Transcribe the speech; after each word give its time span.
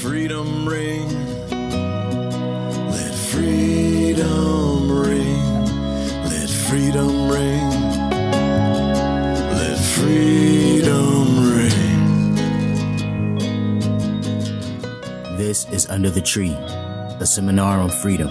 freedom 0.00 0.66
ring. 0.66 1.08
Let 2.90 3.14
freedom 3.14 4.90
ring. 4.90 5.64
Let 6.24 6.48
freedom 6.48 7.28
ring. 7.28 7.70
Let 9.60 9.78
freedom 9.78 11.54
ring. 11.54 12.34
This 15.36 15.68
is 15.70 15.86
Under 15.90 16.08
the 16.08 16.22
Tree, 16.22 16.56
a 17.20 17.26
seminar 17.26 17.78
on 17.78 17.90
freedom 17.90 18.28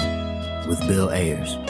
with 0.67 0.79
Bill 0.87 1.11
Ayers. 1.11 1.68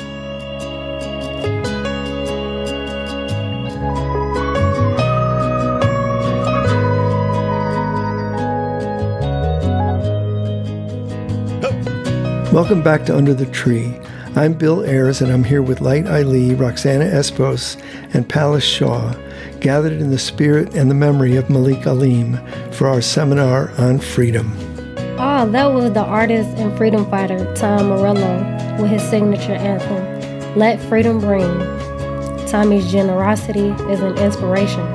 Welcome 12.60 12.84
back 12.84 13.06
to 13.06 13.16
Under 13.16 13.34
the 13.34 13.46
Tree. 13.46 13.98
I'm 14.36 14.52
Bill 14.52 14.84
Ayers, 14.84 15.22
and 15.22 15.32
I'm 15.32 15.46
here 15.46 15.62
with 15.62 15.80
Light 15.80 16.06
Ali, 16.08 16.54
Roxana 16.56 17.06
Espos, 17.06 17.82
and 18.14 18.28
Palace 18.28 18.66
Shaw, 18.66 19.14
gathered 19.62 19.94
in 19.94 20.12
the 20.12 20.20
spirit 20.20 20.76
and 20.76 20.92
the 20.92 20.94
memory 20.94 21.38
of 21.38 21.50
Malik 21.50 21.88
Alim 21.88 22.38
for 22.72 22.90
our 22.90 23.00
seminar 23.00 23.72
on 23.78 23.98
freedom. 23.98 24.52
Oh, 25.18 25.50
that 25.50 25.68
was 25.68 25.94
the 25.94 26.04
artist 26.04 26.50
and 26.58 26.78
freedom 26.78 27.10
fighter 27.10 27.50
Tom 27.56 27.88
Morello 27.88 28.42
with 28.82 28.92
his 28.92 29.04
signature 29.04 29.54
anthem, 29.54 30.60
Let 30.60 30.82
Freedom 30.82 31.22
Ring. 31.22 31.60
Tommy's 32.46 32.92
generosity 32.92 33.70
is 33.90 34.02
an 34.02 34.18
inspiration. 34.18 34.86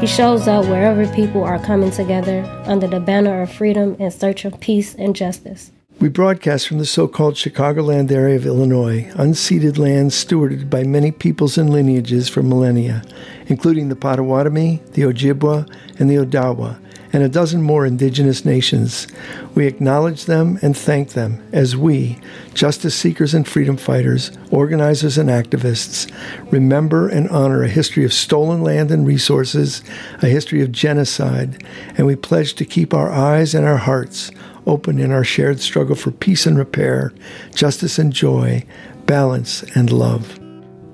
He 0.00 0.06
shows 0.06 0.46
up 0.46 0.66
wherever 0.66 1.06
people 1.14 1.44
are 1.44 1.58
coming 1.64 1.92
together 1.92 2.44
under 2.66 2.86
the 2.86 3.00
banner 3.00 3.40
of 3.40 3.50
freedom 3.50 3.94
in 3.98 4.10
search 4.10 4.44
of 4.44 4.60
peace 4.60 4.94
and 4.96 5.16
justice. 5.16 5.70
We 6.00 6.08
broadcast 6.08 6.66
from 6.66 6.78
the 6.78 6.86
so 6.86 7.06
called 7.06 7.34
Chicagoland 7.34 8.10
area 8.10 8.36
of 8.36 8.46
Illinois, 8.46 9.10
unceded 9.16 9.76
land 9.76 10.12
stewarded 10.12 10.70
by 10.70 10.82
many 10.82 11.10
peoples 11.10 11.58
and 11.58 11.68
lineages 11.68 12.26
for 12.26 12.42
millennia, 12.42 13.02
including 13.48 13.90
the 13.90 13.96
Potawatomi, 13.96 14.80
the 14.92 15.02
Ojibwa, 15.02 15.70
and 15.98 16.08
the 16.08 16.14
Odawa, 16.14 16.78
and 17.12 17.22
a 17.22 17.28
dozen 17.28 17.60
more 17.60 17.84
indigenous 17.84 18.46
nations. 18.46 19.08
We 19.54 19.66
acknowledge 19.66 20.24
them 20.24 20.58
and 20.62 20.74
thank 20.74 21.10
them 21.10 21.46
as 21.52 21.76
we, 21.76 22.18
justice 22.54 22.94
seekers 22.94 23.34
and 23.34 23.46
freedom 23.46 23.76
fighters, 23.76 24.32
organizers 24.50 25.18
and 25.18 25.28
activists, 25.28 26.10
remember 26.50 27.08
and 27.08 27.28
honor 27.28 27.62
a 27.62 27.68
history 27.68 28.06
of 28.06 28.14
stolen 28.14 28.62
land 28.62 28.90
and 28.90 29.06
resources, 29.06 29.82
a 30.22 30.28
history 30.28 30.62
of 30.62 30.72
genocide, 30.72 31.62
and 31.98 32.06
we 32.06 32.16
pledge 32.16 32.54
to 32.54 32.64
keep 32.64 32.94
our 32.94 33.10
eyes 33.10 33.54
and 33.54 33.66
our 33.66 33.76
hearts 33.76 34.30
open 34.66 34.98
in 34.98 35.10
our 35.10 35.24
shared 35.24 35.60
struggle 35.60 35.94
for 35.94 36.10
peace 36.10 36.46
and 36.46 36.58
repair, 36.58 37.12
justice 37.54 37.98
and 37.98 38.12
joy, 38.12 38.64
balance 39.06 39.62
and 39.74 39.92
love. 39.92 40.38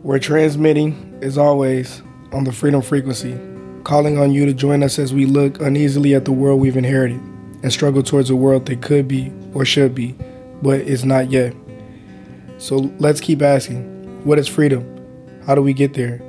We're 0.02 0.18
transmitting, 0.18 1.18
as 1.22 1.36
always, 1.36 2.02
on 2.32 2.44
the 2.44 2.52
Freedom 2.52 2.82
Frequency, 2.82 3.38
calling 3.84 4.18
on 4.18 4.32
you 4.32 4.46
to 4.46 4.52
join 4.52 4.82
us 4.82 4.98
as 4.98 5.12
we 5.12 5.26
look 5.26 5.60
uneasily 5.60 6.14
at 6.14 6.24
the 6.24 6.32
world 6.32 6.60
we've 6.60 6.76
inherited 6.76 7.20
and 7.62 7.72
struggle 7.72 8.02
towards 8.02 8.30
a 8.30 8.36
world 8.36 8.66
that 8.66 8.82
could 8.82 9.08
be 9.08 9.32
or 9.54 9.64
should 9.64 9.94
be, 9.94 10.14
but 10.62 10.80
is 10.80 11.04
not 11.04 11.30
yet. 11.30 11.54
So 12.58 12.92
let's 12.98 13.20
keep 13.20 13.42
asking 13.42 14.24
what 14.24 14.38
is 14.38 14.48
freedom? 14.48 14.84
How 15.46 15.54
do 15.54 15.62
we 15.62 15.72
get 15.72 15.94
there? 15.94 16.20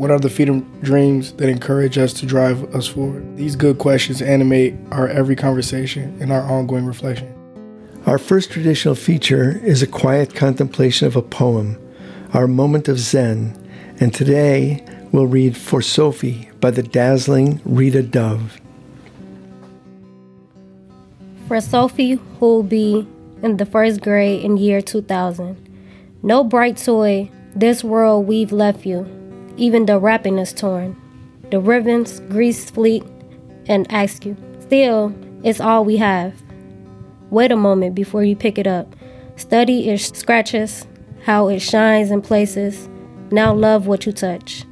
What 0.00 0.10
are 0.10 0.18
the 0.18 0.30
freedom 0.30 0.62
dreams 0.80 1.32
that 1.32 1.50
encourage 1.50 1.98
us 1.98 2.14
to 2.14 2.24
drive 2.24 2.74
us 2.74 2.86
forward? 2.86 3.36
These 3.36 3.54
good 3.54 3.76
questions 3.76 4.22
animate 4.22 4.74
our 4.90 5.06
every 5.06 5.36
conversation 5.36 6.16
and 6.22 6.32
our 6.32 6.40
ongoing 6.40 6.86
reflection. 6.86 7.30
Our 8.06 8.16
first 8.16 8.50
traditional 8.50 8.94
feature 8.94 9.60
is 9.62 9.82
a 9.82 9.86
quiet 9.86 10.34
contemplation 10.34 11.06
of 11.06 11.16
a 11.16 11.20
poem, 11.20 11.78
our 12.32 12.46
moment 12.46 12.88
of 12.88 12.98
Zen, 12.98 13.54
and 14.00 14.14
today 14.14 14.82
we'll 15.12 15.26
read 15.26 15.54
For 15.54 15.82
Sophie 15.82 16.48
by 16.62 16.70
the 16.70 16.82
dazzling 16.82 17.60
Rita 17.66 18.02
Dove. 18.02 18.58
For 21.46 21.60
Sophie, 21.60 22.18
who'll 22.38 22.62
be 22.62 23.06
in 23.42 23.58
the 23.58 23.66
first 23.66 24.00
grade 24.00 24.46
in 24.46 24.56
year 24.56 24.80
2000. 24.80 25.58
No 26.22 26.42
bright 26.42 26.78
toy, 26.78 27.30
this 27.54 27.84
world 27.84 28.26
we've 28.26 28.50
left 28.50 28.86
you. 28.86 29.19
Even 29.60 29.84
the 29.84 29.98
wrapping 29.98 30.38
is 30.38 30.54
torn. 30.54 30.96
The 31.50 31.60
ribbons, 31.60 32.20
grease 32.30 32.70
fleet, 32.70 33.04
and 33.66 33.86
ask 33.92 34.24
you. 34.24 34.34
Still, 34.60 35.14
it's 35.42 35.60
all 35.60 35.84
we 35.84 35.98
have. 35.98 36.32
Wait 37.28 37.52
a 37.52 37.56
moment 37.56 37.94
before 37.94 38.24
you 38.24 38.34
pick 38.34 38.56
it 38.56 38.66
up. 38.66 38.96
Study 39.36 39.90
its 39.90 40.18
scratches, 40.18 40.86
how 41.26 41.48
it 41.48 41.60
shines 41.60 42.10
in 42.10 42.22
places. 42.22 42.88
Now 43.30 43.52
love 43.52 43.86
what 43.86 44.06
you 44.06 44.12
touch, 44.12 44.64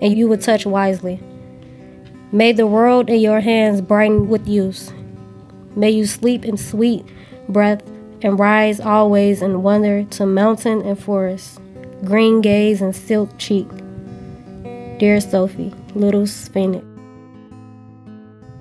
and 0.00 0.16
you 0.16 0.28
will 0.28 0.38
touch 0.38 0.64
wisely. 0.64 1.20
May 2.30 2.52
the 2.52 2.68
world 2.68 3.10
in 3.10 3.18
your 3.18 3.40
hands 3.40 3.80
brighten 3.80 4.28
with 4.28 4.46
use. 4.46 4.92
May 5.74 5.90
you 5.90 6.06
sleep 6.06 6.44
in 6.44 6.56
sweet 6.56 7.04
breath 7.48 7.82
and 8.22 8.38
rise 8.38 8.78
always 8.78 9.42
in 9.42 9.64
wonder 9.64 10.04
to 10.04 10.24
mountain 10.24 10.82
and 10.82 10.96
forest, 10.96 11.60
green 12.04 12.42
gaze 12.42 12.80
and 12.80 12.94
silk 12.94 13.36
cheek. 13.38 13.66
Dear 14.98 15.20
Sophie, 15.20 15.74
Little 15.94 16.26
Phoenix. 16.26 16.82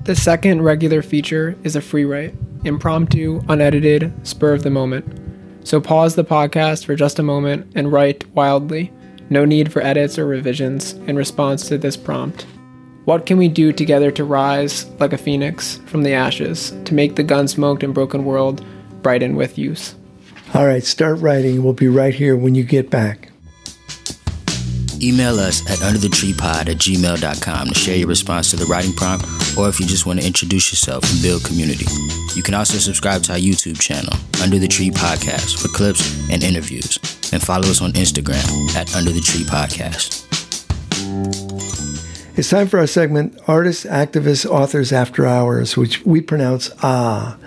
The 0.04 0.18
second 0.18 0.64
regular 0.64 1.02
feature 1.02 1.58
is 1.64 1.78
a 1.78 1.82
free 1.82 2.04
write, 2.04 2.36
impromptu, 2.66 3.42
unedited, 3.48 4.14
spur 4.28 4.54
of 4.54 4.64
the 4.64 4.70
moment. 4.70 5.06
So 5.66 5.80
pause 5.80 6.16
the 6.16 6.26
podcast 6.26 6.84
for 6.84 6.94
just 6.94 7.20
a 7.20 7.24
moment 7.24 7.72
and 7.74 7.90
write 7.90 8.28
wildly. 8.36 8.92
No 9.30 9.46
need 9.46 9.72
for 9.72 9.82
edits 9.82 10.20
or 10.20 10.26
revisions 10.26 10.92
in 11.08 11.16
response 11.16 11.70
to 11.70 11.78
this 11.78 11.96
prompt. 11.96 12.46
What 13.06 13.26
can 13.26 13.38
we 13.38 13.48
do 13.48 13.72
together 13.72 14.12
to 14.12 14.26
rise 14.26 14.88
like 15.00 15.14
a 15.14 15.18
phoenix 15.18 15.78
from 15.86 16.04
the 16.04 16.12
ashes 16.12 16.74
to 16.84 16.94
make 16.94 17.16
the 17.16 17.24
gun 17.24 17.48
smoked 17.48 17.82
and 17.82 17.94
broken 17.94 18.26
world 18.26 18.62
brighten 19.02 19.38
with 19.38 19.58
use? 19.58 19.96
All 20.54 20.68
right, 20.68 20.84
start 20.84 21.20
writing. 21.20 21.64
We'll 21.64 21.72
be 21.72 21.88
right 21.88 22.14
here 22.14 22.36
when 22.36 22.56
you 22.56 22.66
get 22.66 22.90
back. 22.90 23.32
Email 25.06 25.40
us 25.40 25.62
at 25.70 25.78
underthetreepod 25.80 26.68
at 26.68 26.78
gmail.com 26.78 27.68
to 27.68 27.76
share 27.76 27.96
your 27.96 28.08
response 28.08 28.50
to 28.50 28.56
the 28.56 28.66
writing 28.66 28.92
prompt 28.92 29.24
or 29.56 29.70
if 29.70 29.80
you 29.80 29.86
just 29.86 30.08
want 30.08 30.20
to 30.20 30.26
introduce 30.26 30.72
yourself 30.72 31.04
and 31.12 31.22
build 31.22 31.44
community. 31.44 31.86
You 32.34 32.42
can 32.42 32.56
also 32.56 32.80
subscribe 32.80 33.22
to 33.24 33.34
our 33.34 33.38
YouTube 33.38 33.80
channel, 33.80 34.14
Under 34.42 34.58
the 34.58 34.68
Tree 34.68 34.90
Podcast, 34.90 35.62
for 35.62 35.68
clips 35.68 36.02
and 36.32 36.44
interviews. 36.44 36.98
And 37.32 37.40
follow 37.40 37.70
us 37.70 37.84
on 37.84 37.92
Instagram 37.92 38.76
at 38.76 38.96
Under 38.96 39.12
the 39.12 39.22
Tree 39.22 39.44
Podcast. 39.44 40.24
It's 42.36 42.50
time 42.50 42.68
for 42.68 42.80
our 42.80 42.88
segment, 42.88 43.40
Artists, 43.48 43.86
Activists, 43.86 44.46
Authors 44.46 44.92
After 44.92 45.26
Hours, 45.28 45.78
which 45.78 46.04
we 46.04 46.20
pronounce 46.20 46.72
Ah. 46.82 47.38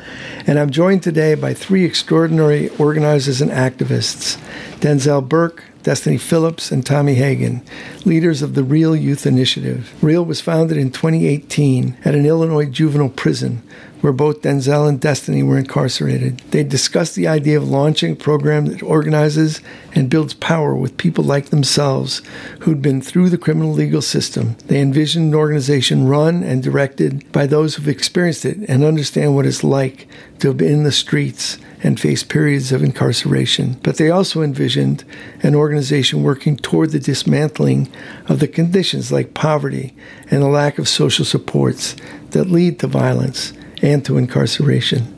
And 0.47 0.59
I'm 0.61 0.71
joined 0.71 1.03
today 1.03 1.35
by 1.35 1.55
three 1.55 1.85
extraordinary 1.85 2.69
organizers 2.79 3.43
and 3.43 3.51
activists 3.51 4.39
Denzel 4.81 5.29
Burke, 5.29 5.65
Destiny 5.83 6.19
Phillips, 6.19 6.71
and 6.71 6.85
Tommy 6.85 7.15
Hagen, 7.15 7.63
leaders 8.05 8.43
of 8.43 8.55
the 8.55 8.65
Real 8.65 8.95
Youth 8.95 9.27
Initiative. 9.27 9.93
Real 10.03 10.25
was 10.25 10.41
founded 10.41 10.77
in 10.77 10.91
2018 10.91 11.97
at 12.05 12.15
an 12.15 12.27
Illinois 12.27 12.67
juvenile 12.67 13.09
prison 13.09 13.63
where 14.01 14.13
both 14.13 14.43
Denzel 14.43 14.89
and 14.89 15.01
Destiny 15.01 15.43
were 15.43 15.59
incarcerated. 15.59 16.39
They 16.51 16.63
discussed 16.63 17.15
the 17.15 17.27
idea 17.27 17.57
of 17.57 17.69
launching 17.69 18.13
a 18.13 18.17
program 18.17 18.67
that 18.67 18.83
organizes 18.83 19.61
and 19.95 20.11
builds 20.11 20.35
power 20.35 20.75
with 20.75 20.97
people 20.97 21.25
like 21.25 21.47
themselves 21.47 22.23
who'd 22.61 22.83
been 22.83 23.01
through 23.01 23.31
the 23.31 23.39
criminal 23.39 23.73
legal 23.73 24.03
system. 24.03 24.57
They 24.67 24.81
envisioned 24.81 25.33
an 25.33 25.39
organization 25.39 26.07
run 26.07 26.43
and 26.43 26.63
directed 26.63 27.31
by 27.33 27.47
those 27.47 27.75
who've 27.75 27.89
experienced 27.89 28.45
it 28.45 28.59
and 28.69 28.85
understand 28.85 29.35
what 29.35 29.47
it's 29.47 29.65
like 29.65 30.07
to 30.41 30.49
have 30.49 30.57
been 30.57 30.73
in 30.73 30.85
the 30.85 30.93
streets 30.93 31.59
and 31.83 31.99
face 31.99 32.25
periods 32.25 32.73
of 32.73 32.83
incarceration. 32.83 33.79
But 33.83 33.97
they 33.97 34.11
also 34.11 34.43
envisioned 34.43 35.05
an 35.43 35.55
organization 35.55 36.23
working 36.23 36.57
toward 36.57 36.91
the 36.91 36.99
dismantling 36.99 37.91
of 38.27 38.41
the 38.41 38.49
conditions 38.49 39.13
like 39.13 39.35
poverty 39.35 39.95
and 40.31 40.43
the 40.43 40.49
lack 40.49 40.79
of 40.79 40.89
social 40.89 41.25
supports 41.25 41.97
that 42.31 42.51
lead 42.51 42.81
to 42.81 42.87
violence 42.87 43.53
and 43.83 44.05
to 44.05 44.19
incarceration. 44.19 45.15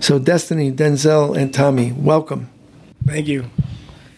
So, 0.00 0.18
Destiny, 0.18 0.70
Denzel, 0.70 1.36
and 1.36 1.52
Tommy, 1.52 1.92
welcome. 1.92 2.48
Thank 3.04 3.26
you. 3.26 3.50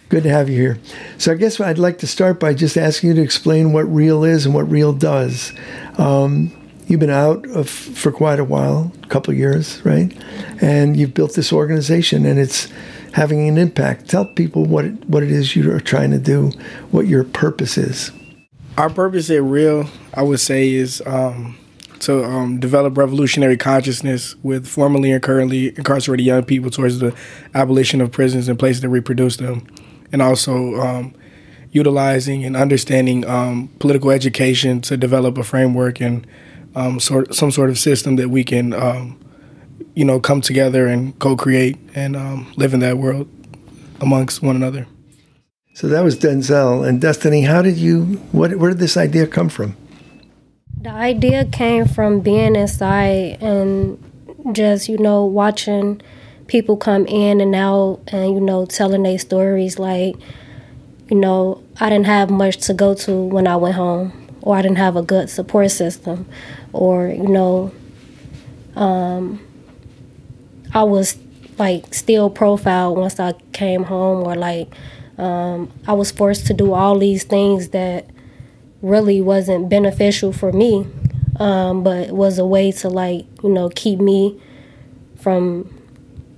Good 0.08 0.24
to 0.24 0.30
have 0.30 0.48
you 0.48 0.56
here. 0.56 0.78
So, 1.18 1.32
I 1.32 1.36
guess 1.36 1.60
I'd 1.60 1.78
like 1.78 1.98
to 1.98 2.06
start 2.06 2.38
by 2.38 2.54
just 2.54 2.76
asking 2.76 3.10
you 3.10 3.14
to 3.16 3.22
explain 3.22 3.72
what 3.72 3.82
Real 3.84 4.24
is 4.24 4.44
and 4.44 4.54
what 4.54 4.70
Real 4.70 4.92
does. 4.92 5.52
Um, 5.96 6.52
you've 6.90 7.00
been 7.00 7.08
out 7.08 7.46
of, 7.50 7.70
for 7.70 8.10
quite 8.10 8.40
a 8.40 8.44
while, 8.44 8.92
a 9.04 9.06
couple 9.06 9.32
years, 9.32 9.80
right? 9.84 10.12
And 10.60 10.96
you've 10.96 11.14
built 11.14 11.34
this 11.34 11.52
organization, 11.52 12.26
and 12.26 12.38
it's 12.38 12.68
having 13.12 13.48
an 13.48 13.58
impact. 13.58 14.10
Tell 14.10 14.26
people 14.26 14.64
what 14.64 14.84
it, 14.84 15.04
what 15.08 15.22
it 15.22 15.30
is 15.30 15.54
you 15.54 15.70
are 15.72 15.80
trying 15.80 16.10
to 16.10 16.18
do, 16.18 16.50
what 16.90 17.06
your 17.06 17.22
purpose 17.22 17.78
is. 17.78 18.10
Our 18.76 18.90
purpose 18.90 19.30
at 19.30 19.42
Real, 19.42 19.88
I 20.14 20.22
would 20.22 20.40
say, 20.40 20.72
is 20.72 21.00
um, 21.06 21.56
to 22.00 22.00
to 22.00 22.24
um, 22.24 22.58
develop 22.58 22.96
revolutionary 22.96 23.56
consciousness 23.56 24.34
with 24.42 24.66
formerly 24.66 25.12
and 25.12 25.22
currently 25.22 25.68
incarcerated 25.68 26.26
young 26.26 26.42
people 26.42 26.70
towards 26.70 26.98
the 26.98 27.14
abolition 27.54 28.00
of 28.00 28.10
prisons 28.10 28.48
and 28.48 28.58
places 28.58 28.80
that 28.80 28.88
reproduce 28.88 29.36
them, 29.36 29.66
and 30.10 30.22
also 30.22 30.74
um, 30.76 31.14
utilizing 31.70 32.44
and 32.44 32.56
understanding 32.56 33.24
um, 33.26 33.68
political 33.78 34.10
education 34.10 34.80
to 34.80 34.96
develop 34.96 35.38
a 35.38 35.44
framework 35.44 36.00
and 36.00 36.26
um, 36.74 37.00
sort 37.00 37.34
some 37.34 37.50
sort 37.50 37.70
of 37.70 37.78
system 37.78 38.16
that 38.16 38.28
we 38.28 38.44
can, 38.44 38.72
um, 38.72 39.18
you 39.94 40.04
know, 40.04 40.20
come 40.20 40.40
together 40.40 40.86
and 40.86 41.18
co-create 41.18 41.76
and 41.94 42.16
um, 42.16 42.52
live 42.56 42.74
in 42.74 42.80
that 42.80 42.98
world 42.98 43.28
amongst 44.00 44.42
one 44.42 44.56
another. 44.56 44.86
So 45.74 45.88
that 45.88 46.02
was 46.02 46.18
Denzel 46.18 46.86
and 46.86 47.00
Destiny. 47.00 47.42
How 47.42 47.62
did 47.62 47.76
you? 47.76 48.20
What? 48.32 48.56
Where 48.56 48.70
did 48.70 48.78
this 48.78 48.96
idea 48.96 49.26
come 49.26 49.48
from? 49.48 49.76
The 50.82 50.90
idea 50.90 51.44
came 51.44 51.86
from 51.86 52.20
being 52.20 52.56
inside 52.56 53.42
and 53.42 53.98
just, 54.52 54.88
you 54.88 54.96
know, 54.98 55.24
watching 55.24 56.00
people 56.46 56.76
come 56.76 57.06
in 57.06 57.40
and 57.40 57.54
out 57.54 58.00
and, 58.08 58.34
you 58.34 58.40
know, 58.40 58.64
telling 58.66 59.02
their 59.02 59.18
stories. 59.18 59.78
Like, 59.78 60.16
you 61.08 61.16
know, 61.16 61.62
I 61.78 61.90
didn't 61.90 62.06
have 62.06 62.30
much 62.30 62.56
to 62.66 62.74
go 62.74 62.94
to 62.94 63.12
when 63.12 63.46
I 63.46 63.56
went 63.56 63.74
home, 63.74 64.12
or 64.42 64.56
I 64.56 64.62
didn't 64.62 64.78
have 64.78 64.96
a 64.96 65.02
good 65.02 65.28
support 65.28 65.70
system, 65.70 66.26
or, 66.72 67.08
you 67.08 67.28
know, 67.28 67.72
um, 68.76 69.40
I 70.72 70.84
was 70.84 71.18
like 71.58 71.92
still 71.92 72.30
profiled 72.30 72.96
once 72.98 73.20
I 73.20 73.32
came 73.52 73.84
home, 73.84 74.26
or 74.26 74.34
like 74.34 74.72
um, 75.18 75.70
I 75.86 75.92
was 75.92 76.10
forced 76.10 76.46
to 76.46 76.54
do 76.54 76.72
all 76.72 76.98
these 76.98 77.24
things 77.24 77.70
that 77.70 78.06
really 78.82 79.20
wasn't 79.20 79.68
beneficial 79.68 80.32
for 80.32 80.52
me, 80.52 80.86
um, 81.38 81.82
but 81.82 82.10
was 82.10 82.38
a 82.38 82.46
way 82.46 82.72
to 82.72 82.88
like 82.88 83.26
you 83.42 83.50
know 83.50 83.68
keep 83.68 83.98
me 83.98 84.40
from 85.16 85.72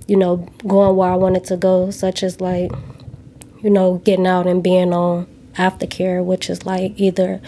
you 0.07 0.17
know 0.17 0.37
going 0.67 0.95
where 0.97 1.11
I 1.11 1.15
wanted 1.15 1.45
to 1.45 1.57
go, 1.57 1.91
such 1.91 2.23
as 2.23 2.41
like 2.41 2.71
you 3.61 3.69
know 3.69 3.99
getting 3.99 4.27
out 4.27 4.47
and 4.47 4.61
being 4.61 4.93
on 4.93 5.27
aftercare, 5.55 6.23
which 6.23 6.49
is 6.49 6.65
like 6.65 6.99
either 6.99 7.39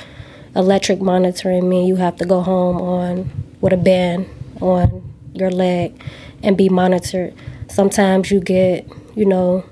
electric 0.56 1.02
monitoring, 1.02 1.68
mean 1.68 1.88
you 1.88 1.96
have 1.98 2.16
to 2.18 2.26
go 2.26 2.42
home 2.42 2.82
on 2.82 3.30
with 3.62 3.74
a 3.74 3.78
band 3.78 4.28
on 4.62 5.14
your 5.34 5.52
leg 5.52 6.02
and 6.44 6.58
be 6.58 6.70
monitored. 6.70 7.34
Sometimes 7.68 8.32
you 8.32 8.40
get 8.40 8.88
you 9.16 9.26
know 9.26 9.66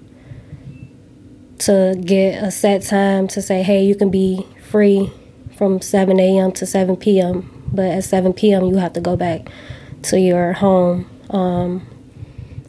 to 1.59 1.95
get 2.03 2.43
a 2.43 2.51
set 2.51 2.83
time 2.83 3.27
to 3.29 3.41
say, 3.41 3.63
hey, 3.63 3.83
you 3.83 3.95
can 3.95 4.09
be 4.09 4.45
free 4.69 5.11
from 5.55 5.81
7 5.81 6.19
a.m. 6.19 6.51
to 6.53 6.65
7 6.65 6.97
p.m. 6.97 7.49
But 7.71 7.85
at 7.85 8.03
7 8.03 8.33
p.m., 8.33 8.65
you 8.65 8.77
have 8.77 8.93
to 8.93 9.01
go 9.01 9.15
back 9.15 9.47
to 10.03 10.19
your 10.19 10.53
home. 10.53 11.09
Um, 11.29 11.87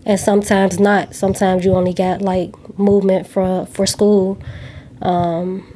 and 0.06 0.20
sometimes 0.20 0.78
not. 0.78 1.14
Sometimes 1.14 1.64
you 1.64 1.74
only 1.74 1.92
got 1.92 2.22
like 2.22 2.54
movement 2.78 3.26
for 3.26 3.66
for 3.66 3.86
school 3.86 4.38
um, 5.02 5.66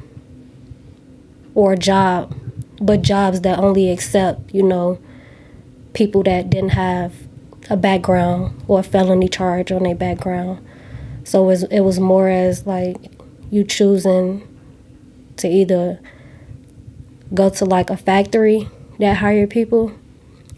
or 1.59 1.73
a 1.73 1.77
job, 1.77 2.33
but 2.79 3.01
jobs 3.01 3.41
that 3.41 3.59
only 3.59 3.91
accept 3.91 4.55
you 4.55 4.63
know 4.63 4.97
people 5.93 6.23
that 6.23 6.49
didn't 6.49 6.69
have 6.69 7.13
a 7.69 7.75
background 7.75 8.63
or 8.69 8.79
a 8.79 8.83
felony 8.83 9.27
charge 9.27 9.69
on 9.69 9.83
their 9.83 9.93
background. 9.93 10.65
So 11.25 11.43
it 11.43 11.47
was, 11.47 11.63
it 11.63 11.81
was 11.81 11.99
more 11.99 12.29
as 12.29 12.65
like 12.65 12.95
you 13.51 13.65
choosing 13.65 14.47
to 15.35 15.49
either 15.49 15.99
go 17.33 17.49
to 17.49 17.65
like 17.65 17.89
a 17.89 17.97
factory 17.97 18.69
that 18.99 19.17
hired 19.17 19.49
people, 19.49 19.91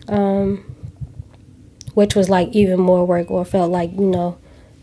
um, 0.08 0.64
which 1.96 2.14
was 2.14 2.30
like 2.30 2.50
even 2.50 2.80
more 2.80 3.08
work, 3.08 3.32
or 3.32 3.44
felt 3.44 3.72
like 3.72 3.92
you 3.94 4.06
know, 4.06 4.38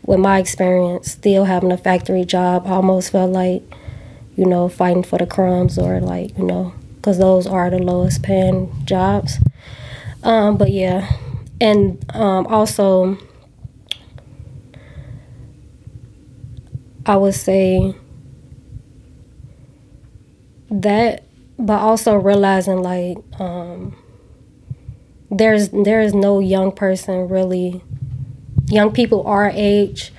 with 0.05 0.19
my 0.19 0.37
experience, 0.39 1.13
still 1.13 1.45
having 1.45 1.71
a 1.71 1.77
factory 1.77 2.25
job, 2.25 2.67
almost 2.67 3.13
felt 3.13 3.31
like 3.31 3.63
you 4.39 4.45
know 4.45 4.69
fighting 4.69 5.03
for 5.03 5.17
the 5.19 5.27
crumbs, 5.27 5.77
or 5.77 5.99
like 5.99 6.37
you 6.37 6.45
know, 6.45 6.73
because 6.95 7.17
those 7.17 7.47
are 7.47 7.69
the 7.69 7.79
lowest 7.79 8.23
paying 8.23 8.71
jobs. 8.85 9.39
Um, 10.23 10.57
but 10.57 10.71
yeah, 10.71 11.09
and 11.61 12.03
um, 12.15 12.47
also. 12.47 13.17
I 17.05 17.17
would 17.17 17.33
say 17.33 17.95
that 20.71 21.23
but 21.57 21.79
also 21.79 22.15
realizing 22.15 22.81
like 22.81 23.17
um, 23.39 23.95
there's 25.29 25.69
there 25.69 26.01
is 26.01 26.13
no 26.13 26.39
young 26.39 26.71
person 26.71 27.27
really 27.27 27.81
young 28.67 28.91
people 28.91 29.25
our 29.27 29.51
age 29.53 30.11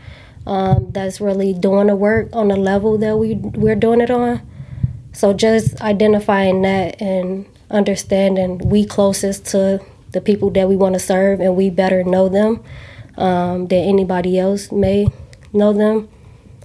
um, 0.50 0.90
that's 0.90 1.20
really 1.20 1.54
doing 1.54 1.86
the 1.86 1.94
work 1.94 2.28
on 2.32 2.48
the 2.48 2.56
level 2.56 2.98
that 2.98 3.16
we 3.16 3.36
we're 3.36 3.76
doing 3.76 4.00
it 4.00 4.10
on 4.10 4.42
so 5.12 5.32
just 5.32 5.80
identifying 5.80 6.62
that 6.62 7.00
and 7.00 7.46
understanding 7.70 8.58
we 8.58 8.84
closest 8.84 9.46
to 9.46 9.80
the 10.10 10.20
people 10.20 10.50
that 10.50 10.68
we 10.68 10.74
want 10.74 10.92
to 10.92 10.98
serve 10.98 11.40
and 11.40 11.54
we 11.56 11.70
better 11.70 12.02
know 12.02 12.28
them 12.28 12.62
um, 13.16 13.68
than 13.68 13.84
anybody 13.84 14.40
else 14.40 14.72
may 14.72 15.06
know 15.52 15.72
them 15.72 16.08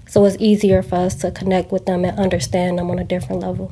so 0.07 0.25
it's 0.25 0.35
easier 0.39 0.81
for 0.81 0.95
us 0.95 1.13
to 1.13 1.29
connect 1.29 1.71
with 1.71 1.85
them 1.85 2.03
and 2.03 2.17
understand 2.19 2.79
them 2.79 2.89
on 2.89 2.97
a 2.97 3.03
different 3.03 3.41
level 3.41 3.71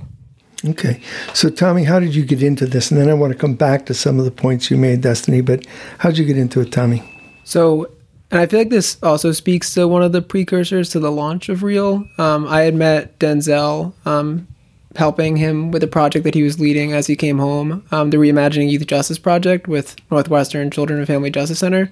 Okay. 0.65 1.01
So, 1.33 1.49
Tommy, 1.49 1.83
how 1.83 1.99
did 1.99 2.15
you 2.15 2.23
get 2.23 2.41
into 2.41 2.65
this? 2.65 2.89
And 2.89 2.97
then 2.97 3.09
I 3.09 3.13
want 3.13 3.33
to 3.33 3.37
come 3.37 3.55
back 3.55 3.85
to 3.87 3.93
some 3.93 4.17
of 4.17 4.23
the 4.23 4.31
points 4.31 4.71
you 4.71 4.77
made, 4.77 5.01
Destiny, 5.01 5.41
but 5.41 5.65
how 5.97 6.07
did 6.07 6.19
you 6.19 6.23
get 6.23 6.37
into 6.37 6.61
it, 6.61 6.71
Tommy? 6.71 7.03
So, 7.43 7.91
and 8.33 8.41
I 8.41 8.47
feel 8.47 8.61
like 8.61 8.71
this 8.71 8.97
also 9.03 9.31
speaks 9.31 9.75
to 9.75 9.87
one 9.87 10.01
of 10.01 10.11
the 10.11 10.21
precursors 10.23 10.89
to 10.89 10.99
the 10.99 11.11
launch 11.11 11.49
of 11.49 11.61
Real. 11.61 12.07
Um, 12.17 12.47
I 12.47 12.61
had 12.61 12.73
met 12.73 13.19
Denzel, 13.19 13.93
um, 14.07 14.47
helping 14.95 15.35
him 15.35 15.69
with 15.69 15.83
a 15.83 15.87
project 15.87 16.23
that 16.23 16.33
he 16.33 16.41
was 16.41 16.59
leading 16.59 16.93
as 16.93 17.05
he 17.05 17.15
came 17.15 17.37
home, 17.37 17.85
um, 17.91 18.09
the 18.09 18.17
Reimagining 18.17 18.71
Youth 18.71 18.87
Justice 18.87 19.19
Project 19.19 19.67
with 19.67 19.95
Northwestern 20.09 20.71
Children 20.71 20.97
and 20.97 21.07
Family 21.07 21.29
Justice 21.29 21.59
Center, 21.59 21.91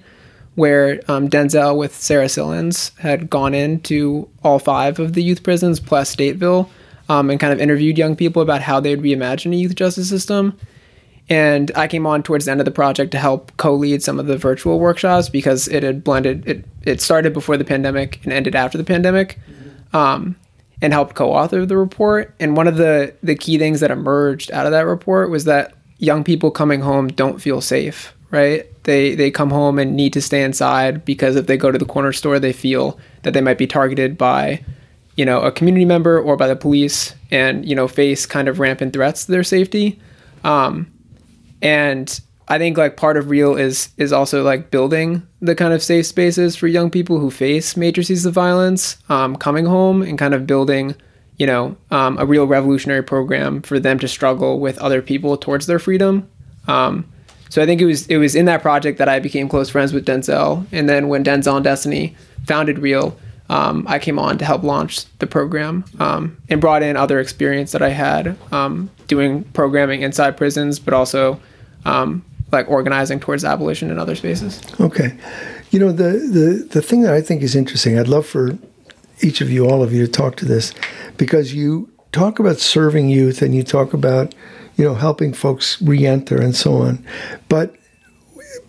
where 0.56 1.00
um, 1.06 1.28
Denzel 1.28 1.76
with 1.78 1.94
Sarah 1.94 2.26
Sillins 2.26 2.98
had 2.98 3.30
gone 3.30 3.54
into 3.54 4.28
all 4.42 4.58
five 4.58 4.98
of 4.98 5.12
the 5.12 5.22
youth 5.22 5.44
prisons 5.44 5.78
plus 5.78 6.12
Stateville 6.12 6.68
um, 7.08 7.30
and 7.30 7.38
kind 7.38 7.52
of 7.52 7.60
interviewed 7.60 7.96
young 7.96 8.16
people 8.16 8.42
about 8.42 8.62
how 8.62 8.80
they 8.80 8.96
would 8.96 9.04
reimagine 9.04 9.52
a 9.52 9.56
youth 9.56 9.76
justice 9.76 10.08
system. 10.08 10.58
And 11.28 11.70
I 11.76 11.86
came 11.88 12.06
on 12.06 12.22
towards 12.22 12.44
the 12.44 12.50
end 12.50 12.60
of 12.60 12.64
the 12.64 12.72
project 12.72 13.12
to 13.12 13.18
help 13.18 13.56
co-lead 13.56 14.02
some 14.02 14.18
of 14.18 14.26
the 14.26 14.36
virtual 14.36 14.78
workshops 14.78 15.28
because 15.28 15.68
it 15.68 15.82
had 15.82 16.04
blended. 16.04 16.46
It 16.46 16.64
it 16.82 17.00
started 17.00 17.32
before 17.32 17.56
the 17.56 17.64
pandemic 17.64 18.20
and 18.24 18.32
ended 18.32 18.54
after 18.54 18.76
the 18.76 18.84
pandemic, 18.84 19.38
um, 19.92 20.36
and 20.82 20.92
helped 20.92 21.14
co-author 21.14 21.64
the 21.64 21.76
report. 21.76 22.34
And 22.40 22.56
one 22.56 22.66
of 22.66 22.76
the 22.76 23.14
the 23.22 23.36
key 23.36 23.58
things 23.58 23.80
that 23.80 23.90
emerged 23.90 24.50
out 24.52 24.66
of 24.66 24.72
that 24.72 24.86
report 24.86 25.30
was 25.30 25.44
that 25.44 25.74
young 25.98 26.24
people 26.24 26.50
coming 26.50 26.80
home 26.80 27.08
don't 27.08 27.40
feel 27.40 27.60
safe. 27.60 28.14
Right? 28.30 28.66
They 28.84 29.14
they 29.14 29.30
come 29.30 29.50
home 29.50 29.78
and 29.78 29.94
need 29.94 30.12
to 30.14 30.22
stay 30.22 30.42
inside 30.42 31.04
because 31.04 31.36
if 31.36 31.46
they 31.46 31.56
go 31.56 31.70
to 31.70 31.78
the 31.78 31.84
corner 31.84 32.12
store, 32.12 32.40
they 32.40 32.52
feel 32.52 32.98
that 33.22 33.32
they 33.32 33.40
might 33.40 33.58
be 33.58 33.66
targeted 33.66 34.18
by 34.18 34.64
you 35.16 35.24
know, 35.24 35.40
a 35.40 35.52
community 35.52 35.84
member 35.84 36.18
or 36.18 36.36
by 36.36 36.48
the 36.48 36.56
police 36.56 37.14
and, 37.30 37.68
you 37.68 37.74
know, 37.74 37.86
face 37.86 38.24
kind 38.26 38.48
of 38.48 38.58
rampant 38.58 38.92
threats 38.92 39.26
to 39.26 39.32
their 39.32 39.44
safety. 39.44 40.00
Um, 40.44 40.91
and 41.62 42.20
I 42.48 42.58
think 42.58 42.76
like 42.76 42.96
part 42.96 43.16
of 43.16 43.30
real 43.30 43.56
is 43.56 43.88
is 43.96 44.12
also 44.12 44.42
like 44.42 44.70
building 44.70 45.26
the 45.40 45.54
kind 45.54 45.72
of 45.72 45.82
safe 45.82 46.06
spaces 46.06 46.56
for 46.56 46.66
young 46.66 46.90
people 46.90 47.18
who 47.18 47.30
face 47.30 47.76
matrices 47.76 48.26
of 48.26 48.34
violence 48.34 48.98
um, 49.08 49.36
coming 49.36 49.64
home 49.64 50.02
and 50.02 50.18
kind 50.18 50.34
of 50.34 50.46
building, 50.46 50.94
you 51.38 51.46
know, 51.46 51.76
um, 51.90 52.18
a 52.18 52.26
real 52.26 52.46
revolutionary 52.46 53.02
program 53.02 53.62
for 53.62 53.80
them 53.80 53.98
to 54.00 54.08
struggle 54.08 54.60
with 54.60 54.78
other 54.78 55.00
people 55.00 55.36
towards 55.36 55.66
their 55.66 55.78
freedom. 55.78 56.28
Um, 56.68 57.10
so 57.48 57.62
I 57.62 57.66
think 57.66 57.80
it 57.80 57.86
was 57.86 58.06
it 58.08 58.16
was 58.16 58.34
in 58.34 58.46
that 58.46 58.60
project 58.60 58.98
that 58.98 59.08
I 59.08 59.18
became 59.18 59.48
close 59.48 59.70
friends 59.70 59.92
with 59.92 60.04
Denzel, 60.04 60.66
and 60.72 60.88
then 60.88 61.08
when 61.08 61.24
Denzel 61.24 61.56
and 61.56 61.64
Destiny 61.64 62.16
founded 62.46 62.78
Real, 62.78 63.16
um, 63.50 63.84
I 63.88 63.98
came 63.98 64.18
on 64.18 64.38
to 64.38 64.44
help 64.44 64.62
launch 64.62 65.04
the 65.18 65.26
program 65.26 65.84
um, 66.00 66.36
and 66.48 66.60
brought 66.60 66.82
in 66.82 66.96
other 66.96 67.20
experience 67.20 67.72
that 67.72 67.82
I 67.82 67.90
had 67.90 68.36
um, 68.50 68.90
doing 69.06 69.44
programming 69.52 70.02
inside 70.02 70.36
prisons, 70.36 70.78
but 70.78 70.94
also 70.94 71.40
um, 71.84 72.24
like 72.50 72.68
organizing 72.68 73.18
towards 73.18 73.44
abolition 73.44 73.90
in 73.90 73.98
other 73.98 74.14
spaces. 74.14 74.60
Okay, 74.80 75.16
you 75.70 75.78
know 75.78 75.92
the 75.92 76.12
the 76.12 76.68
the 76.70 76.82
thing 76.82 77.02
that 77.02 77.14
I 77.14 77.20
think 77.20 77.42
is 77.42 77.56
interesting. 77.56 77.98
I'd 77.98 78.08
love 78.08 78.26
for 78.26 78.58
each 79.20 79.40
of 79.40 79.50
you, 79.50 79.68
all 79.68 79.82
of 79.82 79.92
you, 79.92 80.06
to 80.06 80.12
talk 80.12 80.36
to 80.36 80.44
this 80.44 80.72
because 81.16 81.54
you 81.54 81.90
talk 82.12 82.38
about 82.38 82.58
serving 82.58 83.08
youth 83.08 83.40
and 83.40 83.54
you 83.54 83.62
talk 83.62 83.94
about 83.94 84.34
you 84.76 84.84
know 84.84 84.94
helping 84.94 85.32
folks 85.32 85.80
re-enter 85.80 86.40
and 86.40 86.54
so 86.54 86.74
on, 86.76 87.04
but 87.48 87.74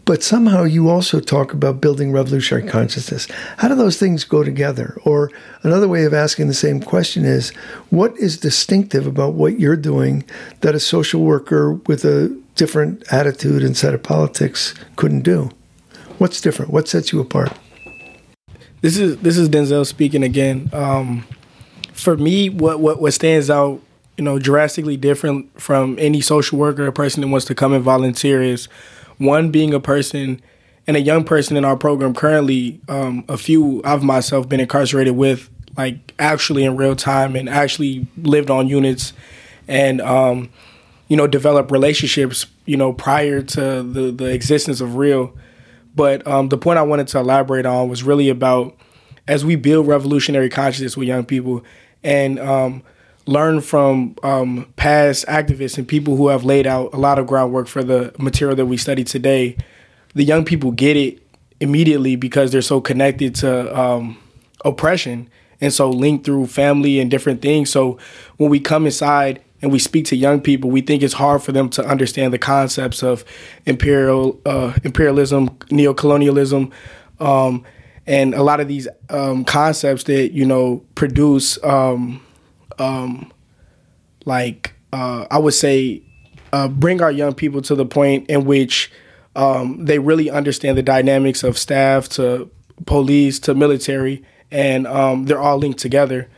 but 0.06 0.22
somehow 0.22 0.64
you 0.64 0.90
also 0.90 1.20
talk 1.20 1.54
about 1.54 1.80
building 1.80 2.12
revolutionary 2.12 2.68
consciousness. 2.68 3.28
How 3.58 3.70
do 3.70 3.76
those 3.76 3.98
things 3.98 4.26
go 4.26 4.44
together? 4.44 4.98
Or 5.06 5.32
another 5.62 5.88
way 5.88 6.04
of 6.04 6.14
asking 6.14 6.48
the 6.48 6.54
same 6.54 6.82
question 6.82 7.24
is 7.24 7.52
what 7.90 8.18
is 8.18 8.38
distinctive 8.38 9.08
about 9.08 9.34
what 9.34 9.60
you're 9.60 9.78
doing 9.78 10.26
that 10.62 10.76
a 10.76 10.80
social 10.80 11.22
worker 11.22 11.74
with 11.74 12.04
a 12.04 12.38
different 12.56 13.04
attitude 13.12 13.64
and 13.64 13.76
set 13.76 13.94
of 13.94 14.04
politics 14.04 14.74
couldn't 14.96 15.22
do. 15.22 15.50
What's 16.18 16.40
different? 16.42 16.72
What 16.72 16.88
sets 16.88 17.12
you 17.12 17.20
apart? 17.20 17.52
This 18.82 18.98
is 18.98 19.18
this 19.18 19.38
is 19.38 19.50
Denzel 19.50 19.86
speaking 19.86 20.24
again. 20.24 20.70
Um, 20.74 21.26
for 21.94 22.18
me, 22.18 22.50
what, 22.50 22.80
what 22.80 23.02
what 23.02 23.14
stands 23.14 23.50
out, 23.50 23.82
you 24.18 24.24
know, 24.24 24.40
drastically 24.40 24.98
different 24.98 25.60
from 25.60 25.98
any 26.00 26.22
social 26.22 26.60
worker 26.60 26.86
or 26.86 26.92
person 26.92 27.22
that 27.22 27.28
wants 27.28 27.46
to 27.48 27.56
come 27.56 27.74
and 27.74 27.84
volunteer 27.84 28.42
is 28.42 28.66
one 29.18 29.52
being 29.52 29.74
a 29.74 29.80
person 29.80 30.42
and 30.86 30.98
a 30.98 31.02
young 31.02 31.24
person 31.24 31.56
in 31.56 31.64
our 31.64 31.78
program 31.78 32.14
currently. 32.14 32.82
Um, 32.90 33.24
a 33.30 33.38
few 33.38 33.82
of 33.84 34.04
myself 34.04 34.50
been 34.50 34.60
incarcerated 34.60 35.16
with, 35.16 35.50
like 35.78 36.14
actually 36.20 36.66
in 36.66 36.76
real 36.76 36.96
time, 36.96 37.36
and 37.36 37.48
actually 37.50 38.06
lived 38.18 38.50
on 38.50 38.68
units, 38.68 39.14
and 39.68 40.02
um, 40.02 40.50
you 41.08 41.18
know, 41.18 41.28
develop 41.28 41.72
relationships, 41.72 42.46
you 42.66 42.78
know, 42.78 42.94
prior 42.94 43.42
to 43.42 43.84
the 43.84 44.12
the 44.12 44.34
existence 44.34 44.82
of 44.82 44.96
real. 44.96 45.36
But 45.96 46.26
um, 46.28 46.50
the 46.50 46.58
point 46.58 46.80
I 46.80 46.84
wanted 46.84 47.08
to 47.10 47.20
elaborate 47.20 47.66
on 47.66 47.90
was 47.90 48.04
really 48.04 48.30
about 48.30 48.76
as 49.28 49.46
we 49.46 49.56
build 49.56 49.88
revolutionary 49.88 50.50
consciousness 50.50 50.98
with 50.98 51.08
young 51.08 51.26
people 51.26 51.64
and 52.04 52.40
um, 52.40 52.84
learn 53.26 53.62
from 53.62 54.16
um, 54.24 54.72
past 54.76 55.26
activists 55.28 55.78
and 55.78 55.88
people 55.88 56.18
who 56.18 56.28
have 56.28 56.44
laid 56.44 56.68
out 56.68 56.94
a 56.94 56.98
lot 56.98 57.20
of 57.20 57.28
groundwork 57.28 57.68
for 57.68 57.84
the 57.84 58.14
material 58.20 58.56
that 58.56 58.66
we 58.66 58.76
study 58.76 59.04
today, 59.04 59.56
the 60.14 60.24
young 60.24 60.44
people 60.44 60.72
get 60.72 60.98
it 60.98 61.20
immediately 61.60 62.16
because 62.16 62.52
they're 62.52 62.62
so 62.62 62.82
connected 62.82 63.36
to 63.36 63.80
um, 63.80 64.18
oppression 64.66 65.30
and 65.62 65.72
so 65.72 65.90
linked 65.90 66.26
through 66.26 66.48
family 66.48 67.00
and 67.00 67.10
different 67.10 67.42
things. 67.42 67.70
So 67.70 67.98
when 68.38 68.50
we 68.50 68.60
come 68.60 68.86
inside 68.86 69.42
and 69.64 69.72
we 69.72 69.80
speak 69.80 70.06
to 70.08 70.16
young 70.18 70.42
people, 70.42 70.70
we 70.70 70.82
think 70.82 71.02
it's 71.02 71.14
hard 71.14 71.42
for 71.42 71.54
them 71.54 71.70
to 71.70 71.86
understand 71.86 72.34
the 72.34 72.38
concepts 72.38 73.02
of 73.02 73.24
imperial 73.66 74.40
uh, 74.46 74.74
imperialism, 74.84 75.50
neocolonialism, 75.70 76.70
um, 77.22 77.64
and 78.06 78.36
a 78.36 78.44
lot 78.44 78.60
of 78.60 78.68
these 78.68 78.90
um, 79.10 79.46
concepts 79.46 80.04
that 80.04 80.34
you 80.34 80.46
know 80.46 80.84
produce, 80.96 81.58
um, 81.64 82.22
um 82.78 83.32
like 84.26 84.74
uh, 84.92 85.28
I 85.32 85.40
would 85.40 85.54
say, 85.54 86.04
uh, 86.52 86.68
bring 86.68 87.02
our 87.02 87.12
young 87.12 87.34
people 87.34 87.62
to 87.62 87.74
the 87.74 87.86
point 87.86 88.30
in 88.30 88.44
which 88.44 88.92
um, 89.38 89.86
they 89.86 89.98
really 89.98 90.30
understand 90.30 90.78
the 90.78 90.84
dynamics 90.84 91.42
of 91.42 91.58
staff 91.58 92.10
to 92.10 92.52
police 92.86 93.40
to 93.40 93.56
military, 93.56 94.26
and 94.52 94.86
um, 94.88 95.24
they're 95.24 95.40
all 95.40 95.58
linked 95.58 95.80
together. 95.80 96.30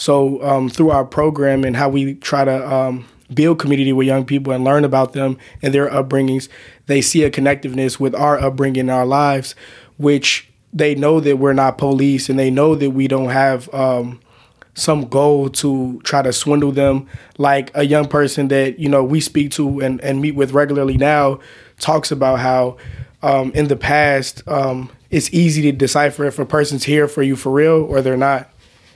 So 0.00 0.42
um, 0.42 0.70
through 0.70 0.92
our 0.92 1.04
program 1.04 1.62
and 1.62 1.76
how 1.76 1.90
we 1.90 2.14
try 2.14 2.46
to 2.46 2.74
um, 2.74 3.06
build 3.34 3.58
community 3.58 3.92
with 3.92 4.06
young 4.06 4.24
people 4.24 4.50
and 4.50 4.64
learn 4.64 4.82
about 4.82 5.12
them 5.12 5.36
and 5.60 5.74
their 5.74 5.90
upbringings, 5.90 6.48
they 6.86 7.02
see 7.02 7.22
a 7.22 7.30
connectiveness 7.30 8.00
with 8.00 8.14
our 8.14 8.40
upbringing 8.40 8.80
in 8.80 8.88
our 8.88 9.04
lives, 9.04 9.54
which 9.98 10.48
they 10.72 10.94
know 10.94 11.20
that 11.20 11.36
we're 11.36 11.52
not 11.52 11.76
police 11.76 12.30
and 12.30 12.38
they 12.38 12.50
know 12.50 12.74
that 12.74 12.92
we 12.92 13.08
don't 13.08 13.28
have 13.28 13.72
um, 13.74 14.18
some 14.72 15.06
goal 15.06 15.50
to 15.50 16.00
try 16.02 16.22
to 16.22 16.32
swindle 16.32 16.72
them. 16.72 17.06
Like 17.36 17.70
a 17.74 17.82
young 17.82 18.08
person 18.08 18.48
that 18.48 18.78
you 18.78 18.88
know 18.88 19.04
we 19.04 19.20
speak 19.20 19.50
to 19.52 19.80
and, 19.80 20.00
and 20.00 20.22
meet 20.22 20.34
with 20.34 20.52
regularly 20.52 20.96
now 20.96 21.40
talks 21.78 22.10
about 22.10 22.38
how 22.38 22.78
um, 23.22 23.52
in 23.52 23.68
the 23.68 23.76
past 23.76 24.48
um, 24.48 24.90
it's 25.10 25.30
easy 25.34 25.60
to 25.60 25.72
decipher 25.72 26.24
if 26.24 26.38
a 26.38 26.46
person's 26.46 26.84
here 26.84 27.06
for 27.06 27.22
you 27.22 27.36
for 27.36 27.52
real 27.52 27.84
or 27.84 28.00
they're 28.00 28.16
not. 28.16 28.50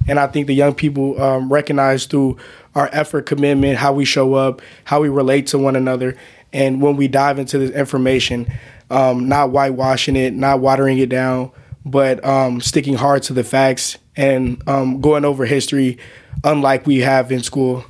And 0.06 0.18
I 0.18 0.26
think 0.26 0.46
the 0.46 0.54
young 0.54 0.74
people 0.74 1.20
um, 1.20 1.52
recognize 1.52 2.06
through 2.06 2.36
our 2.74 2.88
effort, 2.92 3.26
commitment, 3.26 3.78
how 3.78 3.92
we 3.92 4.04
show 4.04 4.34
up, 4.34 4.60
how 4.84 5.00
we 5.00 5.08
relate 5.08 5.46
to 5.48 5.58
one 5.58 5.76
another. 5.76 6.16
And 6.52 6.82
when 6.82 6.96
we 6.96 7.08
dive 7.08 7.38
into 7.38 7.58
this 7.58 7.70
information, 7.70 8.52
um, 8.90 9.28
not 9.28 9.50
whitewashing 9.50 10.16
it, 10.16 10.34
not 10.34 10.60
watering 10.60 10.98
it 10.98 11.08
down, 11.08 11.50
but 11.84 12.24
um, 12.24 12.60
sticking 12.60 12.94
hard 12.94 13.22
to 13.24 13.32
the 13.32 13.44
facts 13.44 13.98
and 14.16 14.62
um, 14.68 15.00
going 15.00 15.24
over 15.24 15.44
history, 15.44 15.98
unlike 16.44 16.86
we 16.86 17.00
have 17.00 17.32
in 17.32 17.42
school. 17.42 17.84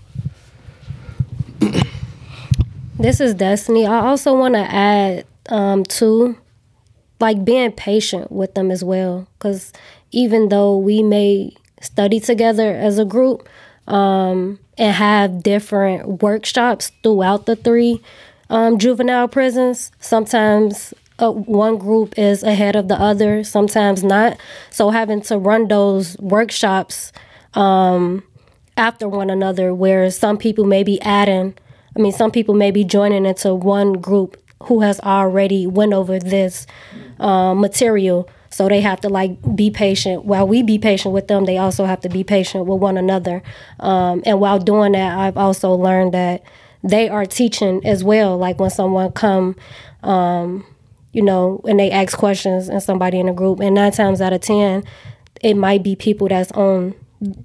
this 2.98 3.20
is 3.20 3.34
Destiny. 3.34 3.86
I 3.86 4.06
also 4.06 4.36
want 4.36 4.54
to 4.54 4.60
add 4.60 5.26
um, 5.48 5.84
to 5.84 6.36
like 7.20 7.44
being 7.44 7.72
patient 7.72 8.32
with 8.32 8.54
them 8.54 8.70
as 8.70 8.82
well, 8.82 9.28
because 9.38 9.72
even 10.10 10.48
though 10.48 10.76
we 10.76 11.02
may 11.02 11.54
study 11.84 12.20
together 12.20 12.70
as 12.74 12.98
a 12.98 13.04
group 13.04 13.48
um, 13.86 14.58
and 14.78 14.94
have 14.94 15.42
different 15.42 16.22
workshops 16.22 16.90
throughout 17.02 17.46
the 17.46 17.56
three 17.56 18.00
um, 18.50 18.78
juvenile 18.78 19.28
prisons. 19.28 19.90
Sometimes 20.00 20.94
uh, 21.18 21.30
one 21.30 21.78
group 21.78 22.18
is 22.18 22.42
ahead 22.42 22.76
of 22.76 22.88
the 22.88 23.00
other, 23.00 23.44
sometimes 23.44 24.02
not. 24.02 24.36
So 24.70 24.90
having 24.90 25.20
to 25.22 25.38
run 25.38 25.68
those 25.68 26.18
workshops 26.18 27.12
um, 27.54 28.24
after 28.76 29.08
one 29.08 29.30
another, 29.30 29.72
where 29.74 30.10
some 30.10 30.36
people 30.36 30.64
may 30.64 30.82
be 30.82 31.00
adding, 31.02 31.54
I 31.96 32.00
mean, 32.00 32.12
some 32.12 32.30
people 32.30 32.54
may 32.54 32.72
be 32.72 32.82
joining 32.84 33.26
into 33.26 33.54
one 33.54 33.94
group 33.94 34.36
who 34.64 34.80
has 34.80 34.98
already 35.00 35.66
went 35.66 35.92
over 35.92 36.18
this 36.18 36.66
uh, 37.20 37.54
material 37.54 38.28
so 38.54 38.68
they 38.68 38.80
have 38.80 39.00
to 39.00 39.08
like 39.08 39.36
be 39.56 39.68
patient. 39.68 40.24
While 40.24 40.46
we 40.46 40.62
be 40.62 40.78
patient 40.78 41.12
with 41.12 41.26
them, 41.26 41.44
they 41.44 41.58
also 41.58 41.86
have 41.86 42.00
to 42.02 42.08
be 42.08 42.22
patient 42.22 42.66
with 42.66 42.80
one 42.80 42.96
another. 42.96 43.42
Um, 43.80 44.22
and 44.24 44.38
while 44.38 44.60
doing 44.60 44.92
that, 44.92 45.18
I've 45.18 45.36
also 45.36 45.72
learned 45.72 46.14
that 46.14 46.44
they 46.84 47.08
are 47.08 47.26
teaching 47.26 47.84
as 47.84 48.04
well. 48.04 48.38
Like 48.38 48.60
when 48.60 48.70
someone 48.70 49.10
come, 49.10 49.56
um, 50.04 50.64
you 51.12 51.20
know, 51.20 51.62
and 51.68 51.80
they 51.80 51.90
ask 51.90 52.16
questions 52.16 52.68
and 52.68 52.80
somebody 52.80 53.18
in 53.18 53.28
a 53.28 53.34
group, 53.34 53.58
and 53.58 53.74
nine 53.74 53.90
times 53.90 54.20
out 54.20 54.32
of 54.32 54.40
ten, 54.40 54.84
it 55.42 55.54
might 55.54 55.82
be 55.82 55.96
people 55.96 56.28
that's 56.28 56.52
on 56.52 56.94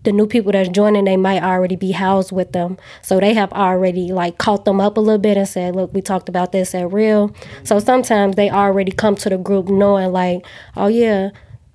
the 0.04 0.12
new 0.12 0.28
people 0.28 0.52
that's 0.52 0.70
joining, 0.70 1.06
they 1.06 1.18
might 1.18 1.44
already 1.44 1.76
be 1.76 1.92
housed 1.92 2.32
with 2.32 2.52
them. 2.52 2.78
So 3.02 3.20
they 3.20 3.34
have 3.34 3.52
already 3.54 4.12
like 4.12 4.38
caught 4.38 4.66
them 4.66 4.82
up 4.82 4.98
a 4.98 5.00
little 5.00 5.20
bit 5.20 5.38
and 5.38 5.48
said, 5.48 5.76
look, 5.76 5.94
we 5.94 6.02
talked 6.02 6.30
about 6.30 6.52
this 6.52 6.76
at 6.76 6.92
real. 6.92 7.34
So 7.64 7.80
sometimes 7.80 8.36
they 8.36 8.50
already 8.50 8.92
come 8.92 9.16
to 9.18 9.30
the 9.30 9.38
group 9.38 9.68
knowing 9.68 10.12
like, 10.12 10.46
oh 10.76 10.88
yeah, 10.88 11.30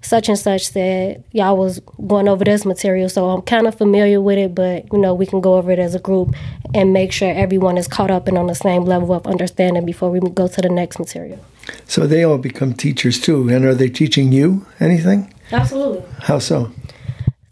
such 0.04 0.28
and 0.28 0.38
such 0.38 0.68
said 0.68 1.25
y'all 1.32 1.56
was 1.56 1.80
going 2.06 2.28
over 2.28 2.44
this 2.44 2.64
material. 2.64 3.08
So 3.08 3.30
I'm 3.30 3.42
kind 3.42 3.66
of 3.66 3.75
familiar 3.75 4.20
with 4.20 4.38
it, 4.38 4.54
but 4.54 4.92
you 4.92 4.99
know, 4.99 5.14
we 5.14 5.26
can 5.26 5.40
go 5.40 5.54
over 5.54 5.70
it 5.70 5.78
as 5.78 5.94
a 5.94 5.99
group 5.99 6.34
and 6.75 6.92
make 6.92 7.12
sure 7.12 7.32
everyone 7.32 7.78
is 7.78 7.88
caught 7.88 8.11
up 8.11 8.28
and 8.28 8.37
on 8.37 8.46
the 8.46 8.54
same 8.54 8.84
level 8.84 9.14
of 9.14 9.26
understanding 9.26 9.87
before 9.87 10.11
we 10.11 10.20
go 10.20 10.46
to 10.46 10.61
the 10.61 10.68
next 10.68 10.99
material. 10.99 11.42
So 11.87 12.06
they 12.06 12.23
all 12.23 12.38
become 12.38 12.75
teachers 12.75 13.20
too. 13.20 13.49
And 13.49 13.64
are 13.64 13.75
they 13.75 13.88
teaching 13.88 14.32
you 14.32 14.66
anything? 14.80 15.32
Absolutely. 15.52 16.02
How 16.20 16.38
so? 16.38 16.70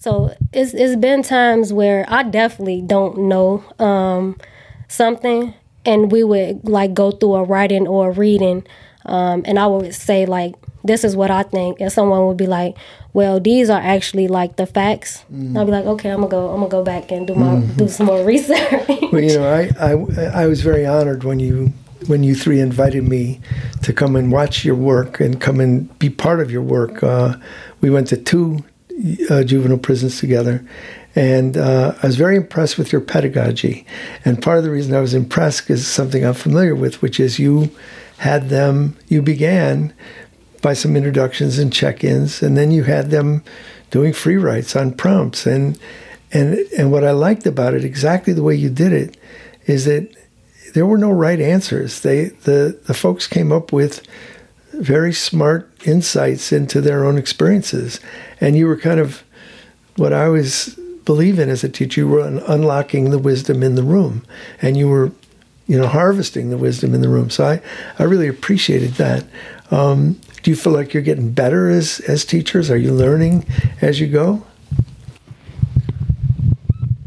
So 0.02 0.34
it's 0.52 0.74
it's 0.74 0.96
been 0.96 1.22
times 1.22 1.72
where 1.72 2.04
I 2.08 2.24
definitely 2.24 2.82
don't 2.82 3.28
know 3.28 3.62
um, 3.78 4.36
something, 4.88 5.54
and 5.86 6.10
we 6.10 6.24
would 6.24 6.68
like 6.68 6.92
go 6.92 7.12
through 7.12 7.36
a 7.36 7.44
writing 7.44 7.86
or 7.86 8.08
a 8.08 8.12
reading, 8.12 8.66
um, 9.06 9.44
and 9.44 9.60
I 9.60 9.68
would 9.68 9.94
say 9.94 10.26
like 10.26 10.56
this 10.82 11.04
is 11.04 11.14
what 11.14 11.30
I 11.30 11.44
think, 11.44 11.80
and 11.80 11.92
someone 11.92 12.26
would 12.26 12.36
be 12.36 12.48
like, 12.48 12.76
well, 13.12 13.38
these 13.38 13.70
are 13.70 13.80
actually 13.80 14.26
like 14.26 14.56
the 14.56 14.66
facts. 14.66 15.24
Mm. 15.32 15.56
I'll 15.56 15.66
be 15.66 15.70
like, 15.70 15.84
okay, 15.84 16.10
I'm 16.10 16.16
gonna 16.16 16.30
go, 16.30 16.48
I'm 16.48 16.56
gonna 16.56 16.68
go 16.68 16.82
back 16.82 17.12
and 17.12 17.24
do 17.24 17.36
my 17.36 17.46
mm-hmm. 17.46 17.76
do 17.76 17.86
some 17.86 18.06
more 18.06 18.24
research. 18.34 18.88
well, 19.12 19.22
you 19.22 19.38
know, 19.38 19.48
I, 19.48 19.70
I 19.78 20.42
I 20.42 20.46
was 20.46 20.62
very 20.62 20.84
honored 20.84 21.22
when 21.22 21.38
you 21.38 21.72
when 22.08 22.24
you 22.24 22.34
three 22.34 22.58
invited 22.58 23.06
me 23.06 23.40
to 23.82 23.92
come 23.92 24.16
and 24.16 24.32
watch 24.32 24.64
your 24.64 24.74
work 24.74 25.20
and 25.20 25.40
come 25.40 25.60
and 25.60 25.96
be 26.00 26.10
part 26.10 26.40
of 26.40 26.50
your 26.50 26.62
work. 26.62 27.04
Uh, 27.04 27.36
we 27.80 27.88
went 27.88 28.08
to 28.08 28.16
two 28.16 28.64
uh, 29.30 29.42
juvenile 29.44 29.78
prisons 29.78 30.18
together. 30.18 30.64
And 31.14 31.56
uh, 31.56 31.94
I 32.02 32.06
was 32.06 32.16
very 32.16 32.36
impressed 32.36 32.78
with 32.78 32.90
your 32.90 33.00
pedagogy. 33.00 33.86
And 34.24 34.42
part 34.42 34.58
of 34.58 34.64
the 34.64 34.70
reason 34.70 34.94
I 34.94 35.00
was 35.00 35.14
impressed 35.14 35.68
is 35.68 35.86
something 35.86 36.24
I'm 36.24 36.34
familiar 36.34 36.74
with, 36.74 37.02
which 37.02 37.20
is 37.20 37.38
you 37.38 37.70
had 38.18 38.48
them, 38.48 38.96
you 39.08 39.20
began 39.20 39.92
by 40.62 40.72
some 40.74 40.96
introductions 40.96 41.58
and 41.58 41.72
check 41.72 42.04
ins, 42.04 42.42
and 42.42 42.56
then 42.56 42.70
you 42.70 42.84
had 42.84 43.10
them 43.10 43.42
doing 43.90 44.12
free 44.12 44.36
writes 44.36 44.74
on 44.74 44.94
prompts. 44.94 45.44
And, 45.44 45.78
and, 46.32 46.54
and 46.78 46.90
what 46.90 47.04
I 47.04 47.10
liked 47.10 47.46
about 47.46 47.74
it, 47.74 47.84
exactly 47.84 48.32
the 48.32 48.42
way 48.42 48.54
you 48.54 48.70
did 48.70 48.92
it, 48.92 49.16
is 49.66 49.84
that 49.84 50.08
there 50.72 50.86
were 50.86 50.98
no 50.98 51.10
right 51.10 51.40
answers. 51.40 52.00
They, 52.00 52.26
the, 52.26 52.80
the 52.86 52.94
folks 52.94 53.26
came 53.26 53.52
up 53.52 53.72
with 53.72 54.02
very 54.72 55.12
smart 55.12 55.70
insights 55.84 56.52
into 56.52 56.80
their 56.80 57.04
own 57.04 57.18
experiences. 57.18 58.00
And 58.40 58.56
you 58.56 58.66
were 58.66 58.76
kind 58.76 59.00
of 59.00 59.22
what 59.96 60.12
I 60.12 60.28
was 60.28 60.78
believe 61.04 61.38
in 61.38 61.48
as 61.48 61.64
a 61.64 61.68
teacher, 61.68 62.02
you 62.02 62.08
were 62.08 62.26
unlocking 62.46 63.10
the 63.10 63.18
wisdom 63.18 63.62
in 63.62 63.74
the 63.74 63.82
room 63.82 64.24
and 64.60 64.76
you 64.76 64.88
were, 64.88 65.12
you 65.66 65.78
know, 65.78 65.86
harvesting 65.86 66.50
the 66.50 66.58
wisdom 66.58 66.94
in 66.94 67.00
the 67.00 67.08
room. 67.08 67.30
So 67.30 67.44
I, 67.44 67.62
I 67.98 68.04
really 68.04 68.28
appreciated 68.28 68.92
that. 68.94 69.24
Um, 69.70 70.20
do 70.42 70.50
you 70.50 70.56
feel 70.56 70.72
like 70.72 70.92
you're 70.92 71.02
getting 71.02 71.32
better 71.32 71.70
as, 71.70 72.00
as 72.00 72.24
teachers? 72.24 72.70
Are 72.70 72.76
you 72.76 72.92
learning 72.92 73.46
as 73.80 74.00
you 74.00 74.08
go? 74.08 74.44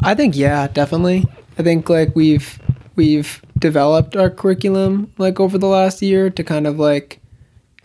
I 0.01 0.13
think, 0.13 0.35
yeah, 0.35 0.67
definitely. 0.67 1.25
I 1.57 1.63
think 1.63 1.89
like 1.89 2.15
we've, 2.15 2.59
we've 2.95 3.41
developed 3.59 4.15
our 4.15 4.29
curriculum 4.29 5.11
like 5.17 5.39
over 5.39 5.57
the 5.57 5.67
last 5.67 6.01
year 6.01 6.29
to 6.29 6.43
kind 6.43 6.67
of 6.67 6.79
like 6.79 7.19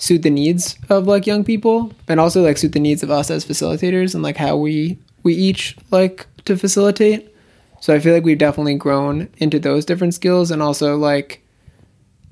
suit 0.00 0.23
the 0.23 0.30
needs 0.30 0.76
of 0.88 1.07
like 1.07 1.26
young 1.26 1.45
people 1.45 1.92
and 2.09 2.19
also 2.19 2.42
like 2.42 2.57
suit 2.57 2.73
the 2.73 2.80
needs 2.80 3.02
of 3.02 3.11
us 3.11 3.30
as 3.30 3.45
facilitators 3.45 4.14
and 4.14 4.23
like 4.23 4.38
how 4.38 4.57
we 4.57 4.99
we 5.23 5.35
each 5.35 5.76
like 5.90 6.26
to 6.47 6.57
facilitate. 6.57 7.35
So 7.80 7.95
I 7.95 8.00
feel 8.00 8.14
like 8.14 8.25
we've 8.25 8.38
definitely 8.38 8.76
grown 8.76 9.28
into 9.37 9.59
those 9.59 9.85
different 9.85 10.14
skills 10.14 10.50
and 10.50 10.62
also 10.62 10.97
like 10.97 11.45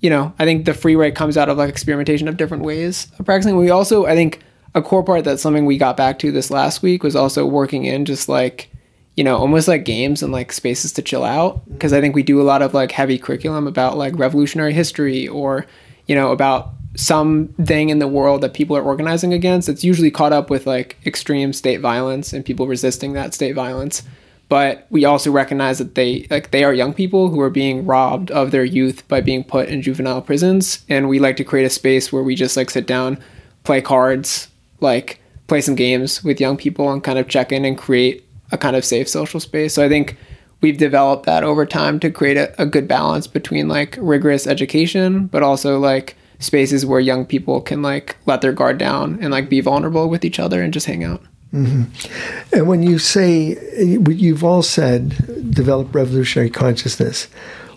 you 0.01 0.09
know, 0.09 0.33
I 0.39 0.45
think 0.45 0.65
the 0.65 0.75
free 0.75 0.95
write 0.95 1.17
comes 1.17 1.37
out 1.37 1.49
of 1.49 1.59
like 1.59 1.69
experimentation 1.69 2.29
of 2.29 2.37
different 2.37 2.63
ways 2.63 3.09
of 3.19 3.27
practicing. 3.27 3.57
We 3.57 3.69
also 3.69 4.07
I 4.07 4.15
think 4.15 4.41
a 4.75 4.81
core 4.81 5.05
part 5.05 5.25
that's 5.25 5.43
something 5.43 5.67
we 5.67 5.77
got 5.77 5.97
back 5.97 6.19
to 6.21 6.33
this 6.33 6.51
last 6.51 6.83
week 6.83 7.03
was 7.03 7.17
also 7.17 7.45
working 7.45 7.85
in 7.85 8.07
just 8.07 8.31
like 8.31 8.71
you 9.15 9.25
know 9.25 9.37
almost 9.37 9.69
like 9.69 9.85
games 9.85 10.23
and 10.23 10.33
like 10.33 10.53
spaces 10.53 10.93
to 10.93 11.03
chill 11.03 11.25
out 11.25 11.69
because 11.73 11.93
i 11.93 12.01
think 12.01 12.15
we 12.15 12.23
do 12.23 12.41
a 12.41 12.45
lot 12.45 12.63
of 12.63 12.75
like 12.75 12.93
heavy 12.93 13.19
curriculum 13.19 13.67
about 13.67 13.97
like 13.97 14.17
revolutionary 14.17 14.73
history 14.73 15.27
or 15.27 15.67
you 16.07 16.15
know 16.15 16.31
about 16.31 16.71
something 16.99 17.91
in 17.91 17.99
the 17.99 18.09
world 18.09 18.41
that 18.41 18.55
people 18.55 18.77
are 18.77 18.83
organizing 18.83 19.33
against 19.33 19.69
it's 19.69 19.85
usually 19.85 20.11
caught 20.11 20.33
up 20.33 20.51
with 20.51 20.67
like 20.67 20.97
extreme 21.07 21.53
state 21.53 21.81
violence 21.81 22.33
and 22.33 22.45
people 22.45 22.67
resisting 22.67 23.13
that 23.13 23.33
state 23.33 23.55
violence 23.55 24.03
but 24.49 24.87
we 24.91 25.05
also 25.05 25.31
recognize 25.31 25.79
that 25.79 25.95
they 25.95 26.27
like 26.31 26.51
they 26.51 26.65
are 26.65 26.73
young 26.73 26.93
people 26.93 27.29
who 27.29 27.41
are 27.41 27.51
being 27.51 27.87
robbed 27.87 28.31
of 28.31 28.51
their 28.51 28.65
youth 28.65 29.07
by 29.07 29.21
being 29.21 29.45
put 29.45 29.69
in 29.69 29.81
juvenile 29.81 30.21
prisons 30.21 30.85
and 30.89 31.09
we 31.09 31.19
like 31.19 31.37
to 31.37 31.45
create 31.45 31.65
a 31.65 31.71
space 31.71 32.13
where 32.13 32.23
we 32.23 32.35
just 32.35 32.57
like 32.57 32.71
sit 32.71 32.87
down 32.87 33.17
play 33.63 33.81
cards 33.81 34.49
like 34.81 35.21
play 35.49 35.61
some 35.61 35.75
games 35.75 36.23
with 36.23 36.41
young 36.41 36.57
people 36.57 36.93
and 36.93 37.03
kind 37.03 37.19
of 37.19 37.29
check 37.29 37.51
in 37.51 37.65
and 37.65 37.77
create 37.77 38.25
a 38.53 38.59
kind 38.59 38.77
of 38.77 38.85
safe 38.85 39.09
social 39.09 39.41
space. 39.41 39.75
So 39.75 39.85
I 39.85 39.89
think 39.89 40.17
we've 40.61 40.79
developed 40.79 41.27
that 41.27 41.45
over 41.45 41.67
time 41.67 41.99
to 42.01 42.11
create 42.11 42.37
a, 42.37 42.63
a 42.63 42.67
good 42.67 42.87
balance 42.87 43.27
between 43.27 43.69
like 43.69 43.99
rigorous 44.01 44.47
education, 44.47 45.27
but 45.27 45.43
also 45.43 45.79
like 45.79 46.17
spaces 46.39 46.87
where 46.87 47.01
young 47.01 47.27
people 47.27 47.61
can 47.61 47.83
like 47.83 48.17
let 48.27 48.41
their 48.41 48.53
guard 48.53 48.79
down 48.79 49.19
and 49.21 49.31
like 49.31 49.49
be 49.49 49.61
vulnerable 49.61 50.09
with 50.09 50.25
each 50.25 50.39
other 50.39 50.63
and 50.63 50.73
just 50.73 50.87
hang 50.87 51.05
out. 51.05 51.23
Mm-hmm. 51.53 52.55
And 52.55 52.69
when 52.69 52.83
you 52.83 52.99
say, 52.99 53.57
you've 53.79 54.45
all 54.45 54.63
said, 54.63 55.11
develop 55.51 55.95
revolutionary 55.95 56.51
consciousness, 56.51 57.25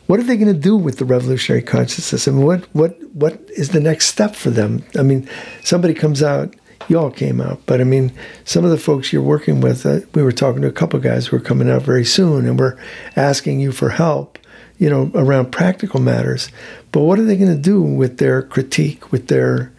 what 0.08 0.20
are 0.20 0.24
they 0.24 0.36
going 0.36 0.53
to 0.53 0.60
do 0.60 0.75
with 0.75 0.98
the 0.98 1.06
revolutionary 1.06 1.63
consciousness? 1.63 2.27
I 2.27 2.32
mean, 2.32 2.46
what, 2.46 2.65
what, 2.75 3.01
what 3.13 3.39
is 3.56 3.70
the 3.70 3.80
next 3.80 4.08
step 4.08 4.36
for 4.36 4.50
them? 4.50 4.84
I 5.00 5.03
mean, 5.03 5.27
somebody 5.63 5.94
comes 5.94 6.22
out 6.22 6.53
you 6.88 7.00
all 7.00 7.12
came 7.12 7.39
out. 7.39 7.62
But 7.65 7.82
I 7.82 7.84
mean, 7.84 8.12
some 8.44 8.65
of 8.65 8.72
the 8.72 8.77
folks 8.77 9.13
you're 9.13 9.22
working 9.22 9.62
with, 9.62 9.86
uh, 9.86 10.01
we 10.13 10.24
were 10.24 10.32
talking 10.32 10.62
to 10.62 10.68
a 10.68 10.74
couple 10.74 11.00
guys 11.00 11.27
who 11.27 11.38
are 11.38 11.41
coming 11.41 11.70
out 11.70 11.84
very 11.84 12.06
soon, 12.06 12.46
and 12.46 12.60
we're 12.60 12.77
asking 13.15 13.60
you 13.60 13.72
for 13.72 13.89
help, 13.89 14.38
you 14.81 14.89
know, 14.89 15.11
around 15.13 15.51
practical 15.51 16.01
matters. 16.01 16.50
But 16.91 17.01
what 17.01 17.19
are 17.19 17.23
they 17.23 17.38
going 17.38 17.55
to 17.55 17.61
do 17.61 17.83
with 17.83 18.17
their 18.17 18.41
critique, 18.41 19.11
with 19.11 19.27
their 19.27 19.71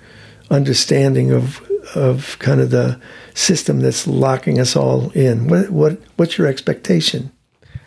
understanding 0.48 1.32
of 1.32 1.60
of 1.96 2.38
kind 2.38 2.60
of 2.60 2.70
the 2.70 3.00
system 3.34 3.80
that's 3.80 4.06
locking 4.06 4.60
us 4.60 4.76
all 4.76 5.10
in? 5.10 5.48
What 5.48 5.70
what 5.70 6.00
what's 6.16 6.38
your 6.38 6.46
expectation? 6.46 7.32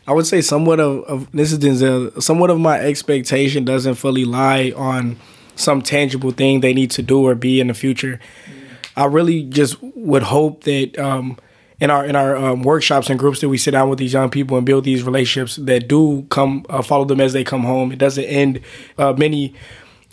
I 0.05 0.11
would 0.11 0.27
say 0.27 0.41
somewhat 0.41 0.81
of, 0.81 1.05
of 1.05 1.31
this 1.31 1.53
is 1.53 1.59
Denzel, 1.59 2.21
somewhat 2.21 2.49
of 2.49 2.59
my 2.59 2.79
expectation 2.81 3.63
doesn't 3.63 3.95
fully 3.95 4.25
lie 4.25 4.73
on 4.75 5.17
some 5.55 5.81
tangible 5.81 6.31
thing 6.31 6.59
they 6.59 6.73
need 6.73 6.91
to 6.91 7.01
do 7.01 7.25
or 7.25 7.33
be 7.33 7.61
in 7.61 7.67
the 7.67 7.73
future. 7.73 8.19
I 8.97 9.05
really 9.05 9.43
just 9.43 9.81
would 9.81 10.23
hope 10.23 10.65
that 10.65 10.99
um, 10.99 11.37
in 11.85 11.91
our 11.91 12.03
in 12.03 12.15
our 12.15 12.35
um, 12.35 12.63
workshops 12.63 13.09
and 13.09 13.19
groups 13.19 13.39
that 13.41 13.49
we 13.49 13.57
sit 13.57 13.71
down 13.71 13.89
with 13.89 13.99
these 13.99 14.13
young 14.13 14.29
people 14.29 14.57
and 14.57 14.65
build 14.65 14.83
these 14.83 15.03
relationships 15.03 15.55
that 15.57 15.87
do 15.87 16.23
come 16.29 16.65
uh, 16.69 16.81
follow 16.81 17.05
them 17.05 17.21
as 17.21 17.31
they 17.31 17.43
come 17.43 17.63
home. 17.63 17.91
It 17.91 17.99
doesn't 17.99 18.23
end. 18.25 18.59
Uh, 18.97 19.13
many 19.13 19.53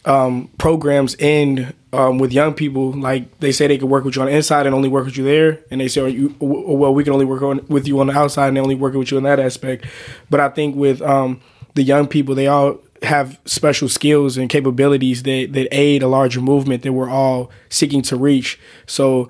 um, 0.04 0.50
programs 0.58 1.16
end 1.18 1.74
um, 1.94 2.18
with 2.18 2.30
young 2.30 2.52
people. 2.52 2.92
Like 2.92 3.40
they 3.40 3.52
say 3.52 3.66
they 3.66 3.78
can 3.78 3.88
work 3.88 4.04
with 4.04 4.16
you 4.16 4.22
on 4.22 4.28
the 4.28 4.36
inside 4.36 4.66
and 4.66 4.74
only 4.74 4.90
work 4.90 5.06
with 5.06 5.16
you 5.16 5.24
there, 5.24 5.60
and 5.70 5.80
they 5.80 5.88
say, 5.88 6.08
you, 6.10 6.34
well, 6.40 6.92
we 6.92 7.04
can 7.04 7.14
only 7.14 7.24
work 7.24 7.42
on, 7.42 7.64
with 7.68 7.88
you 7.88 7.98
on 8.00 8.08
the 8.08 8.18
outside 8.18 8.48
and 8.48 8.56
they 8.56 8.60
only 8.60 8.74
work 8.74 8.92
with 8.94 9.10
you 9.10 9.16
in 9.16 9.24
that 9.24 9.40
aspect. 9.40 9.86
But 10.28 10.40
I 10.40 10.50
think 10.50 10.76
with 10.76 11.00
um, 11.00 11.40
the 11.74 11.82
young 11.82 12.06
people, 12.06 12.34
they 12.34 12.48
all 12.48 12.80
have 13.02 13.40
special 13.46 13.88
skills 13.88 14.36
and 14.36 14.48
capabilities 14.48 15.22
that, 15.22 15.52
that 15.52 15.68
aid 15.74 16.02
a 16.02 16.08
larger 16.08 16.40
movement 16.40 16.82
that 16.82 16.92
we're 16.92 17.10
all 17.10 17.50
seeking 17.68 18.02
to 18.02 18.16
reach. 18.16 18.60
So, 18.86 19.28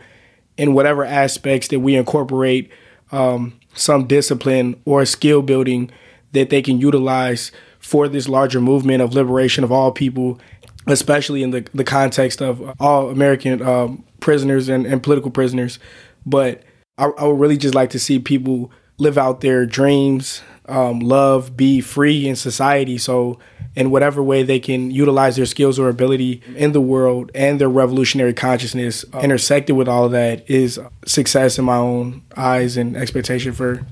in 0.56 0.74
whatever 0.74 1.04
aspects 1.04 1.68
that 1.68 1.80
we 1.80 1.96
incorporate 1.96 2.70
um, 3.10 3.58
some 3.74 4.06
discipline 4.06 4.80
or 4.84 5.04
skill 5.04 5.42
building 5.42 5.90
that 6.32 6.50
they 6.50 6.62
can 6.62 6.78
utilize 6.78 7.52
for 7.78 8.08
this 8.08 8.28
larger 8.28 8.60
movement 8.60 9.02
of 9.02 9.14
liberation 9.14 9.64
of 9.64 9.72
all 9.72 9.92
people, 9.92 10.38
especially 10.86 11.42
in 11.42 11.50
the, 11.50 11.66
the 11.74 11.84
context 11.84 12.40
of 12.40 12.74
all 12.80 13.10
American 13.10 13.60
um, 13.62 14.04
prisoners 14.20 14.68
and, 14.68 14.86
and 14.86 15.02
political 15.02 15.30
prisoners. 15.30 15.78
But 16.24 16.62
I, 16.98 17.06
I 17.06 17.24
would 17.24 17.40
really 17.40 17.56
just 17.56 17.74
like 17.74 17.90
to 17.90 17.98
see 17.98 18.18
people 18.18 18.70
live 18.98 19.18
out 19.18 19.40
their 19.40 19.66
dreams, 19.66 20.42
um, 20.66 21.00
love, 21.00 21.56
be 21.56 21.80
free 21.80 22.28
in 22.28 22.36
society. 22.36 22.98
So 22.98 23.38
in 23.74 23.90
whatever 23.90 24.22
way 24.22 24.42
they 24.42 24.60
can 24.60 24.90
utilize 24.90 25.36
their 25.36 25.46
skills 25.46 25.78
or 25.78 25.88
ability 25.88 26.42
in 26.56 26.72
the 26.72 26.80
world 26.80 27.30
and 27.34 27.60
their 27.60 27.68
revolutionary 27.68 28.34
consciousness 28.34 29.04
uh, 29.14 29.20
intersected 29.20 29.76
with 29.76 29.88
all 29.88 30.04
of 30.04 30.12
that 30.12 30.48
is 30.48 30.78
success 31.06 31.58
in 31.58 31.64
my 31.64 31.76
own 31.76 32.22
eyes 32.36 32.76
and 32.76 32.96
expectation 32.96 33.52
for 33.52 33.84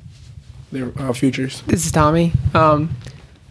their 0.71 0.93
uh, 0.99 1.13
futures. 1.13 1.63
This 1.67 1.87
is 1.87 1.93
Tommy. 1.93 2.33
Um, 2.55 2.95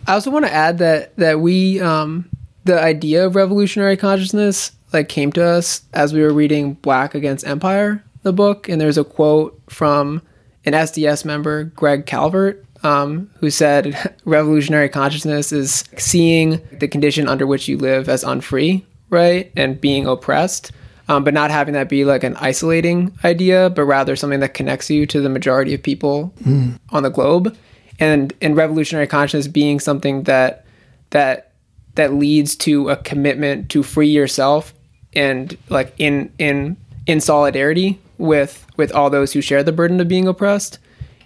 I 0.08 0.13
also 0.13 0.32
want 0.32 0.45
to 0.45 0.53
add 0.53 0.77
that 0.79 1.15
that 1.17 1.39
we 1.39 1.79
um, 1.82 2.29
the 2.65 2.82
idea 2.82 3.25
of 3.25 3.36
revolutionary 3.36 3.97
consciousness 3.97 4.71
like 4.93 5.10
came 5.10 5.32
to 5.34 5.43
us 5.43 5.84
as 5.93 6.13
we 6.13 6.21
were 6.21 6.34
reading 6.34 6.73
Black 6.73 7.13
Against 7.13 7.45
Empire, 7.45 8.03
the 8.23 8.34
book, 8.34 8.69
and 8.69 8.79
there's 8.79 8.97
a 8.97 9.03
quote 9.03 9.60
from 9.69 10.21
an 10.65 10.73
SDS 10.73 11.25
member, 11.25 11.65
Greg 11.65 12.05
Calvert, 12.05 12.65
um, 12.83 13.29
who 13.39 13.49
said 13.49 14.15
revolutionary 14.25 14.89
consciousness 14.89 15.51
is 15.51 15.83
seeing 15.97 16.61
the 16.71 16.87
condition 16.87 17.27
under 17.27 17.45
which 17.45 17.67
you 17.67 17.77
live 17.77 18.09
as 18.09 18.23
unfree, 18.23 18.85
right? 19.09 19.51
And 19.55 19.79
being 19.79 20.05
oppressed, 20.05 20.71
um, 21.07 21.23
but 21.23 21.33
not 21.33 21.51
having 21.51 21.73
that 21.73 21.89
be 21.89 22.05
like 22.05 22.23
an 22.23 22.35
isolating 22.37 23.11
idea, 23.23 23.69
but 23.69 23.83
rather 23.83 24.15
something 24.15 24.39
that 24.39 24.53
connects 24.53 24.89
you 24.89 25.05
to 25.07 25.21
the 25.21 25.29
majority 25.29 25.73
of 25.73 25.83
people 25.83 26.33
mm. 26.41 26.79
on 26.91 27.03
the 27.03 27.09
globe. 27.09 27.55
And 27.99 28.33
in 28.39 28.55
revolutionary 28.55 29.07
consciousness 29.07 29.47
being 29.47 29.79
something 29.79 30.23
that 30.23 30.65
that 31.09 31.51
that 31.95 32.13
leads 32.13 32.55
to 32.55 32.89
a 32.89 32.95
commitment 32.95 33.69
to 33.69 33.83
free 33.83 34.09
yourself 34.09 34.73
and 35.13 35.57
like 35.67 35.93
in 35.97 36.31
in 36.37 36.77
in 37.07 37.19
solidarity 37.19 37.99
with 38.17 38.65
with 38.77 38.91
all 38.93 39.09
those 39.09 39.33
who 39.33 39.41
share 39.41 39.63
the 39.63 39.71
burden 39.71 39.99
of 39.99 40.07
being 40.07 40.27
oppressed. 40.27 40.79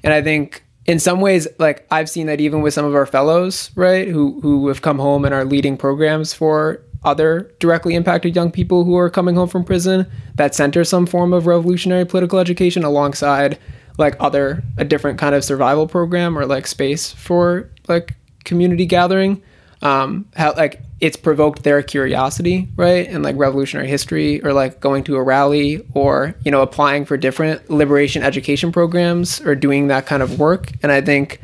And 0.03 0.13
I 0.13 0.21
think 0.21 0.63
in 0.85 0.99
some 0.99 1.21
ways, 1.21 1.47
like 1.59 1.85
I've 1.91 2.09
seen 2.09 2.27
that 2.27 2.41
even 2.41 2.61
with 2.61 2.73
some 2.73 2.85
of 2.85 2.95
our 2.95 3.05
fellows, 3.05 3.71
right, 3.75 4.07
who 4.07 4.39
who 4.41 4.67
have 4.67 4.81
come 4.81 4.99
home 4.99 5.25
and 5.25 5.33
are 5.33 5.45
leading 5.45 5.77
programs 5.77 6.33
for 6.33 6.81
other 7.03 7.51
directly 7.59 7.95
impacted 7.95 8.35
young 8.35 8.51
people 8.51 8.83
who 8.83 8.95
are 8.95 9.09
coming 9.09 9.35
home 9.35 9.49
from 9.49 9.63
prison 9.63 10.09
that 10.35 10.55
center 10.55 10.83
some 10.83 11.05
form 11.05 11.33
of 11.33 11.45
revolutionary 11.45 12.05
political 12.05 12.39
education 12.39 12.83
alongside 12.83 13.57
like 13.97 14.15
other 14.19 14.63
a 14.77 14.85
different 14.85 15.19
kind 15.19 15.35
of 15.35 15.43
survival 15.43 15.85
program 15.87 16.37
or 16.37 16.45
like 16.45 16.65
space 16.65 17.11
for 17.11 17.69
like 17.89 18.15
community 18.45 18.85
gathering 18.85 19.41
um, 19.83 20.25
how 20.35 20.53
like 20.53 20.81
it's 21.01 21.17
provoked 21.17 21.63
their 21.63 21.83
curiosity, 21.83 22.69
right? 22.77 23.07
And 23.09 23.21
like 23.21 23.35
revolutionary 23.35 23.89
history 23.89 24.41
or 24.41 24.53
like 24.53 24.79
going 24.79 25.03
to 25.03 25.17
a 25.17 25.21
rally 25.21 25.85
or, 25.93 26.35
you 26.45 26.51
know, 26.51 26.61
applying 26.61 27.03
for 27.03 27.17
different 27.17 27.69
liberation 27.69 28.23
education 28.23 28.71
programs 28.71 29.41
or 29.41 29.53
doing 29.53 29.87
that 29.87 30.05
kind 30.05 30.23
of 30.23 30.39
work. 30.39 30.71
And 30.81 30.91
I 30.91 31.01
think 31.01 31.41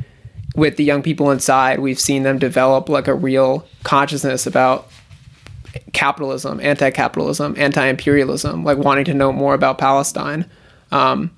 with 0.55 0.77
the 0.77 0.85
young 0.85 1.03
people 1.03 1.29
inside, 1.31 1.79
we've 1.79 1.99
seen 1.99 2.23
them 2.23 2.39
develop 2.39 2.87
like 2.87 3.09
a 3.09 3.13
real 3.13 3.67
consciousness 3.83 4.47
about 4.47 4.89
capitalism, 5.91 6.61
anti 6.61 6.91
capitalism, 6.91 7.55
anti 7.57 7.85
imperialism, 7.85 8.63
like 8.63 8.77
wanting 8.77 9.03
to 9.05 9.13
know 9.13 9.33
more 9.33 9.53
about 9.53 9.77
Palestine. 9.77 10.49
Um, 10.93 11.31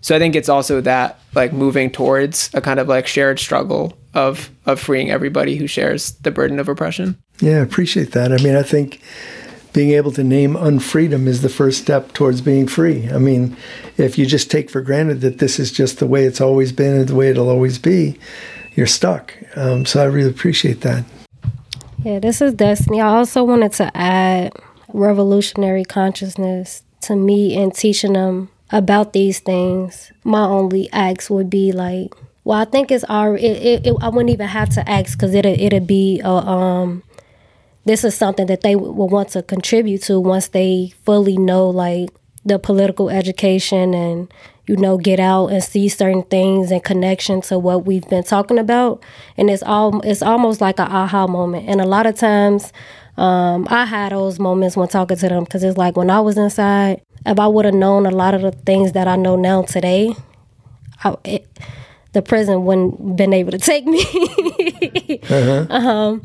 so 0.00 0.14
I 0.14 0.20
think 0.20 0.36
it's 0.36 0.48
also 0.48 0.80
that 0.82 1.18
like 1.34 1.52
moving 1.52 1.90
towards 1.90 2.50
a 2.54 2.60
kind 2.60 2.78
of 2.78 2.86
like 2.86 3.08
shared 3.08 3.40
struggle 3.40 3.98
of 4.16 4.50
of 4.64 4.80
freeing 4.80 5.10
everybody 5.10 5.56
who 5.56 5.66
shares 5.66 6.12
the 6.22 6.30
burden 6.30 6.58
of 6.58 6.68
oppression. 6.68 7.18
Yeah, 7.40 7.58
I 7.58 7.60
appreciate 7.60 8.12
that. 8.12 8.32
I 8.32 8.38
mean, 8.38 8.56
I 8.56 8.62
think 8.62 9.00
being 9.74 9.90
able 9.90 10.10
to 10.12 10.24
name 10.24 10.54
unfreedom 10.54 11.26
is 11.26 11.42
the 11.42 11.50
first 11.50 11.82
step 11.82 12.14
towards 12.14 12.40
being 12.40 12.66
free. 12.66 13.08
I 13.10 13.18
mean, 13.18 13.56
if 13.98 14.16
you 14.16 14.24
just 14.24 14.50
take 14.50 14.70
for 14.70 14.80
granted 14.80 15.20
that 15.20 15.38
this 15.38 15.58
is 15.58 15.70
just 15.70 15.98
the 15.98 16.06
way 16.06 16.24
it's 16.24 16.40
always 16.40 16.72
been 16.72 16.94
and 16.94 17.08
the 17.08 17.14
way 17.14 17.28
it'll 17.28 17.50
always 17.50 17.78
be, 17.78 18.18
you're 18.74 18.86
stuck. 18.86 19.34
Um, 19.54 19.84
so 19.84 20.00
I 20.00 20.06
really 20.06 20.30
appreciate 20.30 20.80
that. 20.80 21.04
Yeah, 22.02 22.20
this 22.20 22.40
is 22.40 22.54
Destiny. 22.54 23.02
I 23.02 23.08
also 23.08 23.44
wanted 23.44 23.72
to 23.74 23.94
add 23.94 24.52
revolutionary 24.88 25.84
consciousness 25.84 26.82
to 27.02 27.14
me 27.14 27.54
and 27.62 27.74
teaching 27.74 28.14
them 28.14 28.48
about 28.70 29.12
these 29.12 29.40
things. 29.40 30.10
My 30.24 30.44
only 30.44 30.88
acts 30.90 31.28
would 31.28 31.50
be 31.50 31.72
like 31.72 32.14
Well, 32.46 32.60
I 32.60 32.64
think 32.64 32.92
it's 32.92 33.02
our. 33.08 33.36
It, 33.36 33.42
it, 33.42 33.86
it, 33.88 33.96
I 34.00 34.08
wouldn't 34.08 34.30
even 34.30 34.46
have 34.46 34.68
to 34.70 34.88
ask 34.88 35.18
because 35.18 35.34
it'll 35.34 35.52
it'll 35.60 35.80
be 35.80 36.20
a, 36.20 36.28
um. 36.30 37.02
This 37.84 38.04
is 38.04 38.14
something 38.14 38.46
that 38.46 38.60
they 38.60 38.76
will 38.76 39.08
want 39.08 39.30
to 39.30 39.42
contribute 39.42 40.02
to 40.04 40.20
once 40.20 40.46
they 40.46 40.92
fully 41.04 41.36
know 41.36 41.68
like 41.68 42.08
the 42.44 42.60
political 42.60 43.10
education 43.10 43.94
and 43.94 44.32
you 44.68 44.76
know 44.76 44.96
get 44.96 45.18
out 45.18 45.48
and 45.48 45.62
see 45.62 45.88
certain 45.88 46.22
things 46.22 46.70
in 46.70 46.78
connection 46.80 47.40
to 47.40 47.58
what 47.58 47.84
we've 47.84 48.08
been 48.08 48.22
talking 48.22 48.58
about 48.58 49.02
and 49.36 49.50
it's 49.50 49.62
all 49.64 50.00
it's 50.02 50.22
almost 50.22 50.60
like 50.60 50.78
an 50.78 50.86
aha 50.86 51.26
moment 51.26 51.68
and 51.68 51.80
a 51.80 51.84
lot 51.84 52.06
of 52.06 52.16
times 52.16 52.72
um, 53.16 53.66
i 53.70 53.84
had 53.84 54.10
those 54.12 54.38
moments 54.40 54.76
when 54.76 54.88
talking 54.88 55.16
to 55.16 55.28
them 55.28 55.44
because 55.44 55.62
it's 55.64 55.76
like 55.78 55.96
when 55.96 56.10
i 56.10 56.20
was 56.20 56.36
inside 56.36 57.00
if 57.24 57.38
i 57.38 57.46
would 57.46 57.64
have 57.64 57.74
known 57.74 58.06
a 58.06 58.10
lot 58.10 58.34
of 58.34 58.42
the 58.42 58.52
things 58.52 58.92
that 58.92 59.06
i 59.08 59.14
know 59.16 59.36
now 59.36 59.62
today 59.62 60.12
I, 61.04 61.16
it, 61.24 61.46
the 62.16 62.22
prison 62.22 62.64
wouldn't 62.64 63.14
been 63.14 63.34
able 63.34 63.52
to 63.52 63.58
take 63.58 63.84
me. 63.84 64.02
Um, 65.68 66.22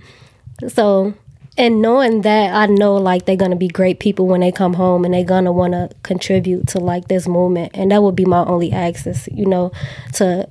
so 0.67 1.13
and 1.57 1.81
knowing 1.81 2.21
that 2.21 2.53
i 2.53 2.65
know 2.65 2.95
like 2.95 3.25
they're 3.25 3.35
gonna 3.35 3.55
be 3.55 3.67
great 3.67 3.99
people 3.99 4.25
when 4.27 4.41
they 4.41 4.51
come 4.51 4.73
home 4.73 5.03
and 5.03 5.13
they're 5.13 5.23
gonna 5.23 5.51
want 5.51 5.73
to 5.73 5.89
contribute 6.03 6.67
to 6.67 6.79
like 6.79 7.07
this 7.07 7.27
movement. 7.27 7.71
And 7.73 7.91
that 7.91 8.01
would 8.03 8.15
be 8.15 8.25
my 8.25 8.43
only 8.45 8.71
access 8.71 9.27
you 9.31 9.45
know 9.45 9.71
to 10.13 10.47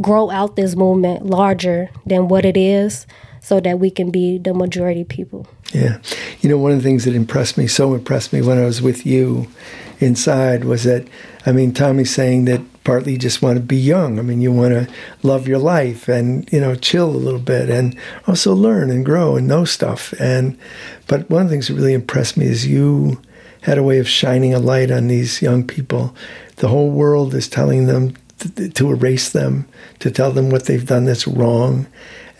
grow 0.00 0.30
out 0.30 0.56
this 0.56 0.76
movement 0.76 1.26
larger 1.26 1.88
than 2.04 2.28
what 2.28 2.44
it 2.44 2.56
is 2.56 3.06
so 3.40 3.60
that 3.60 3.78
we 3.78 3.90
can 3.90 4.10
be 4.10 4.38
the 4.38 4.52
majority 4.52 5.04
people. 5.04 5.46
Yeah. 5.72 6.00
You 6.40 6.50
know, 6.50 6.58
one 6.58 6.72
of 6.72 6.78
the 6.78 6.84
things 6.84 7.04
that 7.04 7.14
impressed 7.14 7.56
me, 7.56 7.66
so 7.66 7.94
impressed 7.94 8.32
me 8.32 8.42
when 8.42 8.58
I 8.58 8.64
was 8.66 8.82
with 8.82 9.06
you 9.06 9.48
inside 10.00 10.64
was 10.64 10.84
that, 10.84 11.06
I 11.46 11.52
mean, 11.52 11.72
Tommy's 11.72 12.14
saying 12.14 12.44
that 12.46 12.60
partly 12.84 13.12
you 13.12 13.18
just 13.18 13.42
want 13.42 13.56
to 13.56 13.62
be 13.62 13.76
young. 13.76 14.18
I 14.18 14.22
mean, 14.22 14.40
you 14.40 14.52
want 14.52 14.72
to 14.72 14.88
love 15.22 15.46
your 15.46 15.58
life 15.58 16.08
and, 16.08 16.50
you 16.52 16.60
know, 16.60 16.74
chill 16.74 17.10
a 17.10 17.12
little 17.12 17.40
bit 17.40 17.68
and 17.68 17.96
also 18.26 18.54
learn 18.54 18.90
and 18.90 19.04
grow 19.04 19.36
and 19.36 19.46
know 19.46 19.64
stuff. 19.64 20.14
And, 20.18 20.56
but 21.06 21.28
one 21.28 21.42
of 21.42 21.48
the 21.48 21.54
things 21.54 21.68
that 21.68 21.74
really 21.74 21.92
impressed 21.92 22.36
me 22.36 22.46
is 22.46 22.66
you 22.66 23.20
had 23.62 23.78
a 23.78 23.82
way 23.82 23.98
of 23.98 24.08
shining 24.08 24.54
a 24.54 24.58
light 24.58 24.90
on 24.90 25.08
these 25.08 25.42
young 25.42 25.66
people. 25.66 26.14
The 26.56 26.68
whole 26.68 26.90
world 26.90 27.34
is 27.34 27.48
telling 27.48 27.86
them 27.86 28.14
to, 28.38 28.68
to 28.70 28.90
erase 28.90 29.30
them, 29.30 29.68
to 29.98 30.10
tell 30.10 30.32
them 30.32 30.48
what 30.48 30.66
they've 30.66 30.86
done 30.86 31.04
that's 31.04 31.28
wrong. 31.28 31.86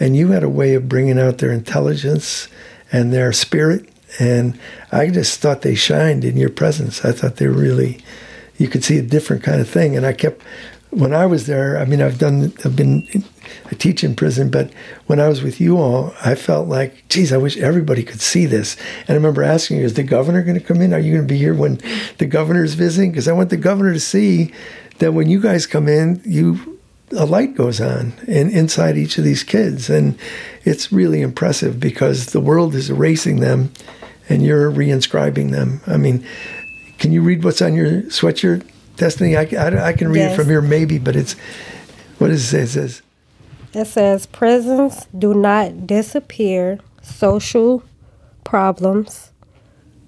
And 0.01 0.17
you 0.17 0.29
had 0.29 0.45
a 0.45 0.49
way 0.49 0.75
of 0.75 0.89
bringing 0.89 1.19
out 1.19 1.39
their 1.39 1.51
intelligence 1.51 2.49
and 2.93 3.13
their 3.13 3.33
spirit. 3.33 3.89
And 4.19 4.59
I 4.91 5.11
just 5.11 5.41
thought 5.41 5.63
they 5.63 5.75
shined 5.75 6.25
in 6.25 6.37
your 6.37 6.51
presence. 6.51 7.05
I 7.05 7.13
thought 7.13 7.37
they 7.37 7.47
really, 7.47 8.03
you 8.57 8.69
could 8.69 8.85
see 8.85 8.99
a 8.99 9.03
different 9.03 9.43
kind 9.43 9.61
of 9.61 9.69
thing. 9.69 9.97
And 9.97 10.07
I 10.07 10.13
kept, 10.13 10.43
when 10.91 11.13
I 11.13 11.27
was 11.27 11.47
there, 11.47 11.79
I 11.79 11.85
mean, 11.85 12.01
I've 12.01 12.19
done, 12.19 12.53
I've 12.65 12.77
been, 12.77 13.07
I 13.67 13.75
teach 13.75 14.03
in 14.03 14.17
prison, 14.17 14.51
but 14.51 14.73
when 15.07 15.21
I 15.21 15.29
was 15.29 15.43
with 15.43 15.61
you 15.61 15.79
all, 15.79 16.15
I 16.25 16.35
felt 16.35 16.69
like, 16.69 17.07
geez, 17.09 17.33
I 17.33 17.37
wish 17.37 17.59
everybody 17.59 18.03
could 18.03 18.21
see 18.21 18.47
this. 18.47 18.77
And 19.01 19.11
I 19.11 19.15
remember 19.15 19.43
asking 19.43 19.79
you, 19.79 19.85
is 19.85 19.95
the 19.95 20.03
governor 20.03 20.43
going 20.43 20.59
to 20.59 20.65
come 20.65 20.81
in? 20.81 20.95
Are 20.95 20.99
you 20.99 21.13
going 21.13 21.27
to 21.27 21.33
be 21.33 21.39
here 21.39 21.55
when 21.55 21.81
the 22.17 22.27
governor 22.27 22.65
is 22.65 22.75
visiting? 22.75 23.11
Because 23.11 23.29
I 23.29 23.33
want 23.33 23.51
the 23.51 23.57
governor 23.57 23.93
to 23.93 24.01
see 24.01 24.53
that 24.99 25.13
when 25.13 25.29
you 25.29 25.41
guys 25.41 25.67
come 25.67 25.89
in, 25.89 26.21
you 26.25 26.79
a 27.13 27.25
light 27.25 27.55
goes 27.55 27.81
on 27.81 28.13
in, 28.27 28.51
inside 28.51 28.97
each 28.97 29.19
of 29.19 29.25
these 29.25 29.43
kids. 29.43 29.89
And 29.89 30.19
it's 30.65 30.93
really 30.93 31.23
impressive 31.23 31.81
because 31.81 32.27
the 32.27 32.41
world 32.41 32.75
is 32.75 32.91
erasing 32.91 33.41
them 33.41 33.73
and 34.29 34.43
you're 34.43 34.71
reinscribing 34.71 35.51
them. 35.51 35.81
I 35.87 35.97
mean, 35.97 36.25
can 36.99 37.13
you 37.13 37.23
read 37.23 37.45
what's 37.45 37.63
on 37.63 37.75
your 37.75 38.03
sweatshirt, 38.03 38.67
Destiny? 38.97 39.37
I, 39.37 39.43
I, 39.59 39.89
I 39.89 39.93
can 39.93 40.09
read 40.09 40.21
Yes. 40.21 40.33
it 40.33 40.37
from 40.37 40.47
here, 40.49 40.61
maybe, 40.63 40.99
but 40.99 41.17
it's, 41.17 41.35
what 42.19 42.29
does 42.29 42.43
it 42.43 42.47
say? 42.47 42.63
It 42.63 42.67
says, 42.69 43.03
It 43.75 43.85
says 43.87 44.27
prisons 44.27 45.07
do 45.17 45.35
not 45.35 45.87
disappear 45.87 46.79
social 47.03 47.83
problems. 48.45 49.31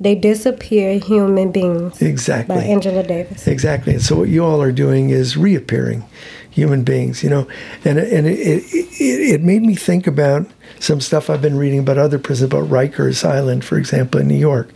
They 0.02 0.14
disappear 0.14 0.98
human 0.98 1.52
beings. 1.52 2.00
exactly. 2.00 2.56
By 2.56 2.62
Angela 2.62 3.02
Davis. 3.02 3.46
Exactly. 3.46 3.92
And 3.94 4.02
so 4.02 4.16
what 4.16 4.28
you 4.30 4.42
all 4.44 4.62
are 4.62 4.72
doing 4.72 5.10
is 5.10 5.36
reappearing 5.36 6.04
human 6.50 6.82
beings, 6.84 7.22
you 7.22 7.28
know, 7.30 7.46
and 7.84 7.98
and 7.98 8.26
it, 8.26 8.38
it, 8.40 8.64
it, 8.72 9.34
it 9.34 9.40
made 9.42 9.62
me 9.62 9.74
think 9.74 10.06
about 10.06 10.46
some 10.80 11.00
stuff 11.00 11.30
I've 11.30 11.42
been 11.42 11.56
reading 11.56 11.78
about 11.78 11.98
other 11.98 12.18
prisons, 12.18 12.52
about 12.52 12.68
Rikers 12.68 13.24
Island, 13.24 13.64
for 13.64 13.78
example, 13.78 14.20
in 14.20 14.26
New 14.26 14.34
York. 14.34 14.72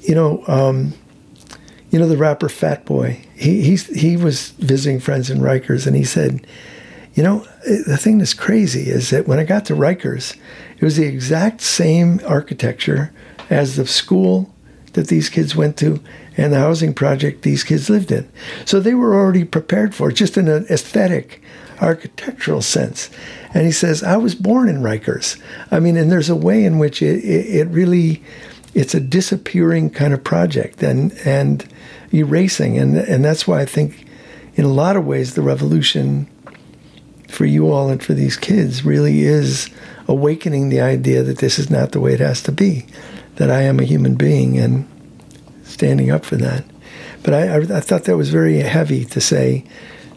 You 0.00 0.16
know, 0.16 0.42
um, 0.48 0.94
you 1.90 1.98
know 1.98 2.08
the 2.08 2.16
rapper 2.16 2.48
Fat 2.48 2.84
Boy. 2.84 3.24
He 3.36 3.62
he's, 3.62 3.86
he 3.86 4.16
was 4.16 4.50
visiting 4.52 4.98
friends 4.98 5.30
in 5.30 5.38
Rikers, 5.38 5.86
and 5.86 5.94
he 5.94 6.04
said, 6.04 6.44
you 7.14 7.22
know, 7.22 7.46
the 7.86 7.98
thing 7.98 8.18
that's 8.18 8.34
crazy 8.34 8.88
is 8.88 9.10
that 9.10 9.28
when 9.28 9.38
I 9.38 9.44
got 9.44 9.66
to 9.66 9.74
Rikers, 9.74 10.36
it 10.76 10.82
was 10.82 10.96
the 10.96 11.04
exact 11.04 11.60
same 11.60 12.20
architecture 12.26 13.12
as 13.50 13.76
the 13.76 13.86
school 13.86 14.52
that 14.94 15.08
these 15.08 15.28
kids 15.28 15.54
went 15.54 15.76
to 15.78 16.02
and 16.36 16.52
the 16.52 16.58
housing 16.58 16.94
project 16.94 17.42
these 17.42 17.64
kids 17.64 17.90
lived 17.90 18.10
in. 18.10 18.30
So 18.64 18.80
they 18.80 18.94
were 18.94 19.14
already 19.14 19.44
prepared 19.44 19.94
for 19.94 20.08
it, 20.08 20.14
just 20.14 20.38
in 20.38 20.48
an 20.48 20.66
aesthetic, 20.70 21.41
architectural 21.82 22.62
sense. 22.62 23.10
And 23.52 23.66
he 23.66 23.72
says, 23.72 24.02
I 24.02 24.16
was 24.16 24.34
born 24.34 24.68
in 24.68 24.82
Rikers. 24.82 25.40
I 25.70 25.80
mean, 25.80 25.96
and 25.96 26.10
there's 26.10 26.30
a 26.30 26.36
way 26.36 26.64
in 26.64 26.78
which 26.78 27.02
it, 27.02 27.24
it, 27.24 27.46
it 27.54 27.68
really, 27.68 28.22
it's 28.74 28.94
a 28.94 29.00
disappearing 29.00 29.90
kind 29.90 30.14
of 30.14 30.24
project 30.24 30.82
and, 30.82 31.12
and 31.24 31.68
erasing. 32.14 32.78
And, 32.78 32.96
and 32.96 33.24
that's 33.24 33.46
why 33.46 33.60
I 33.60 33.66
think 33.66 34.06
in 34.54 34.64
a 34.64 34.72
lot 34.72 34.96
of 34.96 35.06
ways 35.06 35.34
the 35.34 35.42
revolution 35.42 36.28
for 37.28 37.44
you 37.44 37.70
all 37.70 37.88
and 37.88 38.02
for 38.02 38.14
these 38.14 38.36
kids 38.36 38.84
really 38.84 39.22
is 39.22 39.68
awakening 40.08 40.68
the 40.68 40.80
idea 40.80 41.22
that 41.22 41.38
this 41.38 41.58
is 41.58 41.70
not 41.70 41.92
the 41.92 42.00
way 42.00 42.12
it 42.12 42.20
has 42.20 42.42
to 42.42 42.52
be, 42.52 42.86
that 43.36 43.50
I 43.50 43.62
am 43.62 43.80
a 43.80 43.84
human 43.84 44.14
being 44.14 44.58
and 44.58 44.88
standing 45.64 46.10
up 46.10 46.24
for 46.24 46.36
that. 46.36 46.64
But 47.22 47.34
I, 47.34 47.48
I, 47.48 47.56
I 47.76 47.80
thought 47.80 48.04
that 48.04 48.16
was 48.16 48.30
very 48.30 48.58
heavy 48.58 49.04
to 49.06 49.20
say 49.20 49.64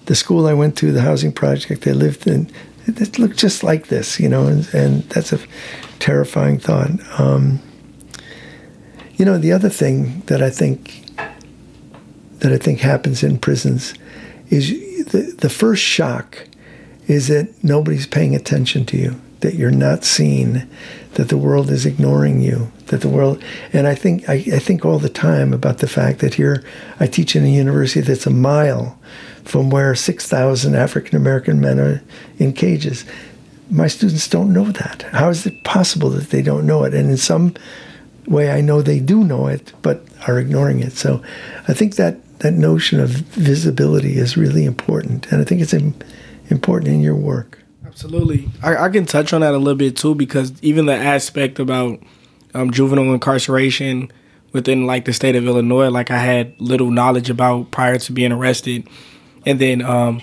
the 0.06 0.16
school 0.16 0.48
I 0.48 0.54
went 0.54 0.78
to, 0.78 0.92
the 0.92 1.02
housing 1.02 1.32
project 1.32 1.88
I 1.88 1.92
lived 1.92 2.28
in, 2.28 2.50
it, 2.86 3.02
it 3.02 3.20
looked 3.20 3.38
just 3.38 3.64
like 3.64 3.88
this, 3.88 4.20
you 4.20 4.30
know, 4.30 4.48
and, 4.48 4.68
and 4.74 5.04
that's 5.04 5.34
a 5.34 5.40
terrifying 6.00 6.60
thought. 6.60 6.90
Um, 7.20 7.60
you 9.16 9.26
know, 9.26 9.38
the 9.38 9.52
other 9.52 9.70
thing 9.70 10.22
that 10.28 10.42
I 10.42 10.50
think 10.50 11.02
that 12.40 12.52
I 12.52 12.58
think 12.58 12.82
happens 12.82 13.24
in 13.24 13.40
prisons 13.40 13.94
is 14.50 14.70
the, 15.06 15.36
the 15.40 15.50
first 15.50 15.82
shock 15.82 16.48
is 17.08 17.28
that 17.30 17.64
nobody's 17.64 18.06
paying 18.06 18.36
attention 18.36 18.86
to 18.86 18.98
you, 18.98 19.20
that 19.40 19.56
you're 19.56 19.72
not 19.72 20.04
seen, 20.04 20.70
that 21.16 21.30
the 21.30 21.38
world 21.38 21.70
is 21.70 21.86
ignoring 21.86 22.42
you, 22.42 22.72
that 22.88 23.02
the 23.02 23.10
world. 23.10 23.44
And 23.74 23.88
I 23.88 23.96
think 23.96 24.30
I, 24.30 24.36
I 24.54 24.60
think 24.60 24.86
all 24.86 25.00
the 25.00 25.10
time 25.10 25.54
about 25.54 25.80
the 25.80 25.88
fact 25.88 26.20
that 26.20 26.36
here 26.36 26.64
I 27.00 27.08
teach 27.08 27.36
in 27.36 27.44
a 27.44 27.50
university 27.50 28.02
that's 28.02 28.28
a 28.28 28.32
mile 28.32 28.98
from 29.44 29.70
where 29.70 29.96
six 29.96 30.28
thousand 30.28 30.76
African 30.76 31.16
American 31.16 31.60
men 31.60 31.80
are 31.80 32.02
in 32.38 32.54
cages. 32.54 33.06
My 33.70 33.88
students 33.88 34.30
don't 34.30 34.54
know 34.54 34.72
that. 34.72 35.02
How 35.12 35.30
is 35.30 35.46
it 35.46 35.64
possible 35.64 36.10
that 36.12 36.30
they 36.30 36.44
don't 36.44 36.68
know 36.68 36.84
it? 36.84 36.94
And 36.94 37.10
in 37.10 37.18
some 37.18 37.56
way, 38.28 38.52
I 38.52 38.62
know 38.62 38.82
they 38.82 39.00
do 39.00 39.24
know 39.24 39.48
it, 39.48 39.74
but 39.82 40.04
are 40.28 40.40
ignoring 40.40 40.82
it. 40.82 40.94
So, 40.94 41.24
I 41.68 41.74
think 41.74 41.96
that 41.96 42.18
that 42.40 42.54
notion 42.54 43.00
of 43.00 43.10
visibility 43.10 44.18
is 44.18 44.38
really 44.38 44.66
important, 44.66 45.32
and 45.32 45.42
I 45.42 45.46
think 45.46 45.62
it's 45.62 45.74
im- 45.74 45.96
important 46.50 46.92
in 46.92 47.02
your 47.02 47.16
work. 47.16 47.60
Absolutely. 47.96 48.50
I, 48.62 48.76
I 48.76 48.90
can 48.90 49.06
touch 49.06 49.32
on 49.32 49.40
that 49.40 49.54
a 49.54 49.58
little 49.58 49.78
bit 49.78 49.96
too 49.96 50.16
because 50.16 50.52
even 50.62 50.86
the 50.86 50.94
aspect 50.94 51.60
about 51.60 51.98
um, 52.54 52.72
juvenile 52.72 53.14
incarceration 53.14 54.12
within 54.52 54.86
like 54.86 55.06
the 55.06 55.14
state 55.14 55.38
of 55.38 55.46
Illinois, 55.46 55.88
like 55.88 56.12
I 56.12 56.18
had 56.18 56.60
little 56.60 56.92
knowledge 56.92 57.30
about 57.30 57.72
prior 57.72 57.98
to 57.98 58.12
being 58.12 58.34
arrested. 58.34 58.86
And 59.46 59.60
then 59.62 59.82
um, 59.82 60.22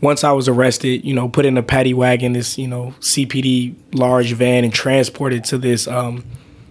once 0.00 0.24
I 0.24 0.32
was 0.32 0.48
arrested, 0.48 1.04
you 1.04 1.12
know, 1.12 1.28
put 1.28 1.44
in 1.44 1.58
a 1.58 1.62
paddy 1.62 1.92
wagon, 1.92 2.32
this, 2.32 2.56
you 2.56 2.66
know, 2.66 2.94
CPD 3.00 3.74
large 3.92 4.32
van 4.32 4.64
and 4.64 4.72
transported 4.72 5.44
to 5.44 5.58
this 5.58 5.86
um, 5.86 6.24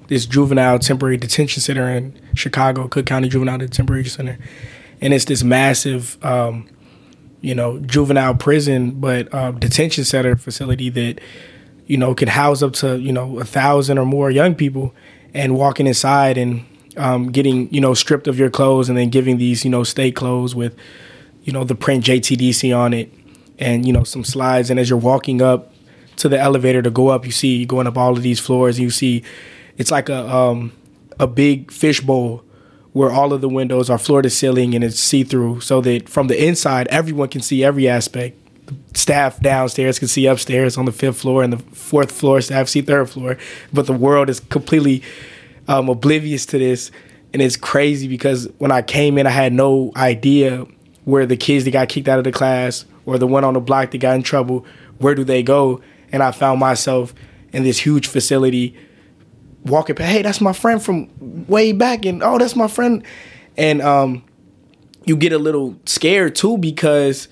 this 0.07 0.25
juvenile 0.25 0.79
temporary 0.79 1.17
detention 1.17 1.61
center 1.61 1.87
in 1.87 2.19
Chicago, 2.33 2.87
Cook 2.87 3.05
County 3.05 3.29
Juvenile 3.29 3.67
Temporary 3.67 4.05
Center. 4.05 4.39
And 4.99 5.13
it's 5.13 5.25
this 5.25 5.43
massive 5.43 6.17
um, 6.25 6.67
you 7.41 7.55
know, 7.55 7.79
juvenile 7.79 8.35
prison, 8.35 8.91
but 8.91 9.33
uh, 9.33 9.51
detention 9.51 10.03
center 10.03 10.35
facility 10.35 10.89
that, 10.89 11.19
you 11.87 11.97
know, 11.97 12.13
could 12.13 12.29
house 12.29 12.61
up 12.61 12.73
to, 12.73 12.99
you 12.99 13.11
know, 13.11 13.39
a 13.39 13.45
thousand 13.45 13.97
or 13.97 14.05
more 14.05 14.29
young 14.29 14.55
people 14.55 14.93
and 15.33 15.55
walking 15.55 15.87
inside 15.87 16.37
and 16.37 16.65
um, 16.97 17.31
getting, 17.31 17.73
you 17.73 17.79
know, 17.79 17.93
stripped 17.93 18.27
of 18.27 18.37
your 18.37 18.49
clothes 18.49 18.89
and 18.89 18.97
then 18.97 19.09
giving 19.09 19.37
these, 19.37 19.63
you 19.63 19.71
know, 19.71 19.83
state 19.83 20.15
clothes 20.15 20.53
with, 20.53 20.75
you 21.43 21.53
know, 21.53 21.63
the 21.63 21.75
print 21.75 22.03
JTDC 22.03 22.77
on 22.77 22.93
it 22.93 23.13
and, 23.57 23.85
you 23.85 23.93
know, 23.93 24.03
some 24.03 24.23
slides. 24.23 24.69
And 24.69 24.79
as 24.79 24.89
you're 24.89 24.99
walking 24.99 25.41
up 25.41 25.73
to 26.17 26.27
the 26.27 26.37
elevator 26.37 26.81
to 26.81 26.91
go 26.91 27.07
up, 27.07 27.25
you 27.25 27.31
see 27.31 27.65
going 27.65 27.87
up 27.87 27.97
all 27.97 28.17
of 28.17 28.23
these 28.23 28.39
floors 28.39 28.77
and 28.77 28.83
you 28.83 28.91
see 28.91 29.23
it's 29.77 29.91
like 29.91 30.09
a, 30.09 30.27
um, 30.27 30.73
a 31.19 31.27
big 31.27 31.71
fishbowl 31.71 32.43
where 32.99 33.13
all 33.13 33.31
of 33.31 33.39
the 33.39 33.47
windows 33.47 33.89
are 33.89 33.97
floor 33.97 34.21
to 34.21 34.29
ceiling 34.29 34.75
and 34.75 34.83
it's 34.83 34.99
see 34.99 35.23
through, 35.23 35.61
so 35.61 35.79
that 35.79 36.09
from 36.09 36.27
the 36.27 36.47
inside 36.47 36.85
everyone 36.89 37.29
can 37.29 37.39
see 37.39 37.63
every 37.63 37.87
aspect. 37.87 38.37
Staff 38.93 39.39
downstairs 39.39 39.97
can 39.97 40.09
see 40.09 40.25
upstairs 40.25 40.77
on 40.77 40.83
the 40.83 40.91
fifth 40.91 41.21
floor, 41.21 41.41
and 41.41 41.53
the 41.53 41.59
fourth 41.73 42.11
floor 42.11 42.41
staff 42.41 42.67
see 42.67 42.81
third 42.81 43.09
floor. 43.09 43.37
But 43.71 43.87
the 43.87 43.93
world 43.93 44.29
is 44.29 44.41
completely 44.41 45.01
um, 45.69 45.87
oblivious 45.87 46.45
to 46.47 46.59
this, 46.59 46.91
and 47.31 47.41
it's 47.41 47.55
crazy 47.55 48.09
because 48.09 48.49
when 48.57 48.69
I 48.69 48.81
came 48.81 49.17
in, 49.17 49.25
I 49.25 49.29
had 49.29 49.53
no 49.53 49.93
idea 49.95 50.67
where 51.05 51.25
the 51.25 51.37
kids 51.37 51.63
that 51.63 51.71
got 51.71 51.87
kicked 51.87 52.09
out 52.09 52.17
of 52.17 52.25
the 52.25 52.33
class 52.33 52.83
or 53.05 53.17
the 53.17 53.27
one 53.27 53.45
on 53.45 53.53
the 53.53 53.61
block 53.61 53.91
that 53.91 53.99
got 53.99 54.15
in 54.15 54.23
trouble, 54.23 54.65
where 54.97 55.15
do 55.15 55.23
they 55.23 55.41
go? 55.41 55.79
And 56.11 56.21
I 56.21 56.31
found 56.31 56.59
myself 56.59 57.13
in 57.53 57.63
this 57.63 57.79
huge 57.79 58.07
facility 58.07 58.75
walking 59.65 59.95
past, 59.95 60.11
hey, 60.11 60.21
that's 60.21 60.41
my 60.41 60.53
friend 60.53 60.81
from 60.81 61.09
way 61.47 61.71
back, 61.71 62.05
and 62.05 62.23
oh, 62.23 62.37
that's 62.37 62.55
my 62.55 62.67
friend. 62.67 63.03
And 63.57 63.81
um, 63.81 64.23
you 65.05 65.17
get 65.17 65.33
a 65.33 65.37
little 65.37 65.77
scared 65.85 66.35
too 66.35 66.57
because 66.57 67.27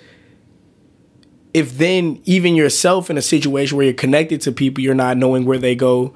if 1.53 1.77
then 1.77 2.21
even 2.25 2.55
yourself 2.55 3.09
in 3.09 3.17
a 3.17 3.21
situation 3.21 3.77
where 3.77 3.85
you're 3.85 3.93
connected 3.93 4.41
to 4.41 4.51
people, 4.51 4.83
you're 4.83 4.93
not 4.93 5.17
knowing 5.17 5.45
where 5.45 5.57
they 5.57 5.75
go, 5.75 6.13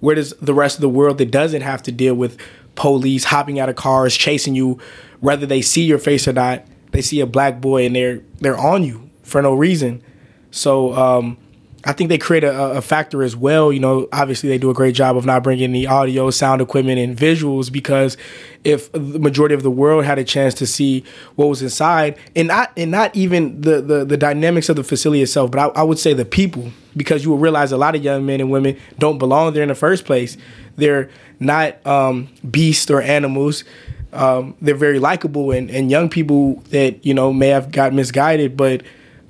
where 0.00 0.14
does 0.14 0.34
the 0.40 0.54
rest 0.54 0.76
of 0.76 0.82
the 0.82 0.88
world 0.88 1.18
that 1.18 1.30
doesn't 1.30 1.62
have 1.62 1.82
to 1.82 1.92
deal 1.92 2.14
with 2.14 2.38
police 2.74 3.24
hopping 3.24 3.58
out 3.58 3.68
of 3.68 3.76
cars, 3.76 4.16
chasing 4.16 4.54
you, 4.54 4.78
whether 5.20 5.46
they 5.46 5.62
see 5.62 5.84
your 5.84 5.98
face 5.98 6.28
or 6.28 6.32
not, 6.32 6.64
they 6.92 7.00
see 7.00 7.20
a 7.20 7.26
black 7.26 7.60
boy 7.60 7.86
and 7.86 7.96
they're 7.96 8.20
they're 8.40 8.58
on 8.58 8.84
you 8.84 9.10
for 9.22 9.42
no 9.42 9.54
reason. 9.54 10.02
So 10.50 10.94
um, 10.94 11.38
I 11.86 11.92
think 11.92 12.08
they 12.08 12.18
create 12.18 12.44
a, 12.44 12.52
a, 12.72 12.82
factor 12.82 13.22
as 13.22 13.36
well. 13.36 13.72
You 13.72 13.80
know, 13.80 14.08
obviously 14.12 14.48
they 14.48 14.58
do 14.58 14.70
a 14.70 14.74
great 14.74 14.94
job 14.94 15.16
of 15.16 15.26
not 15.26 15.42
bringing 15.42 15.72
the 15.72 15.86
audio, 15.86 16.30
sound 16.30 16.62
equipment, 16.62 16.98
and 16.98 17.16
visuals 17.16 17.70
because 17.70 18.16
if 18.64 18.90
the 18.92 19.18
majority 19.18 19.54
of 19.54 19.62
the 19.62 19.70
world 19.70 20.04
had 20.04 20.18
a 20.18 20.24
chance 20.24 20.54
to 20.54 20.66
see 20.66 21.04
what 21.36 21.46
was 21.46 21.62
inside, 21.62 22.16
and 22.34 22.48
not 22.48 22.72
and 22.76 22.90
not 22.90 23.14
even 23.14 23.60
the 23.60 23.82
the, 23.82 24.04
the 24.04 24.16
dynamics 24.16 24.68
of 24.68 24.76
the 24.76 24.84
facility 24.84 25.22
itself, 25.22 25.50
but 25.50 25.58
I, 25.58 25.80
I 25.80 25.82
would 25.82 25.98
say 25.98 26.14
the 26.14 26.24
people, 26.24 26.70
because 26.96 27.24
you 27.24 27.30
will 27.30 27.38
realize 27.38 27.72
a 27.72 27.76
lot 27.76 27.94
of 27.94 28.02
young 28.02 28.24
men 28.24 28.40
and 28.40 28.50
women 28.50 28.78
don't 28.98 29.18
belong 29.18 29.52
there 29.52 29.62
in 29.62 29.68
the 29.68 29.74
first 29.74 30.04
place. 30.06 30.36
They're 30.76 31.10
not 31.38 31.84
um, 31.86 32.28
beasts 32.50 32.90
or 32.90 33.02
animals. 33.02 33.64
Um, 34.12 34.56
they're 34.60 34.76
very 34.76 35.00
likable 35.00 35.50
and, 35.50 35.68
and 35.70 35.90
young 35.90 36.08
people 36.08 36.62
that 36.70 37.04
you 37.04 37.12
know 37.12 37.32
may 37.32 37.48
have 37.48 37.70
got 37.70 37.92
misguided, 37.92 38.56
but 38.56 38.82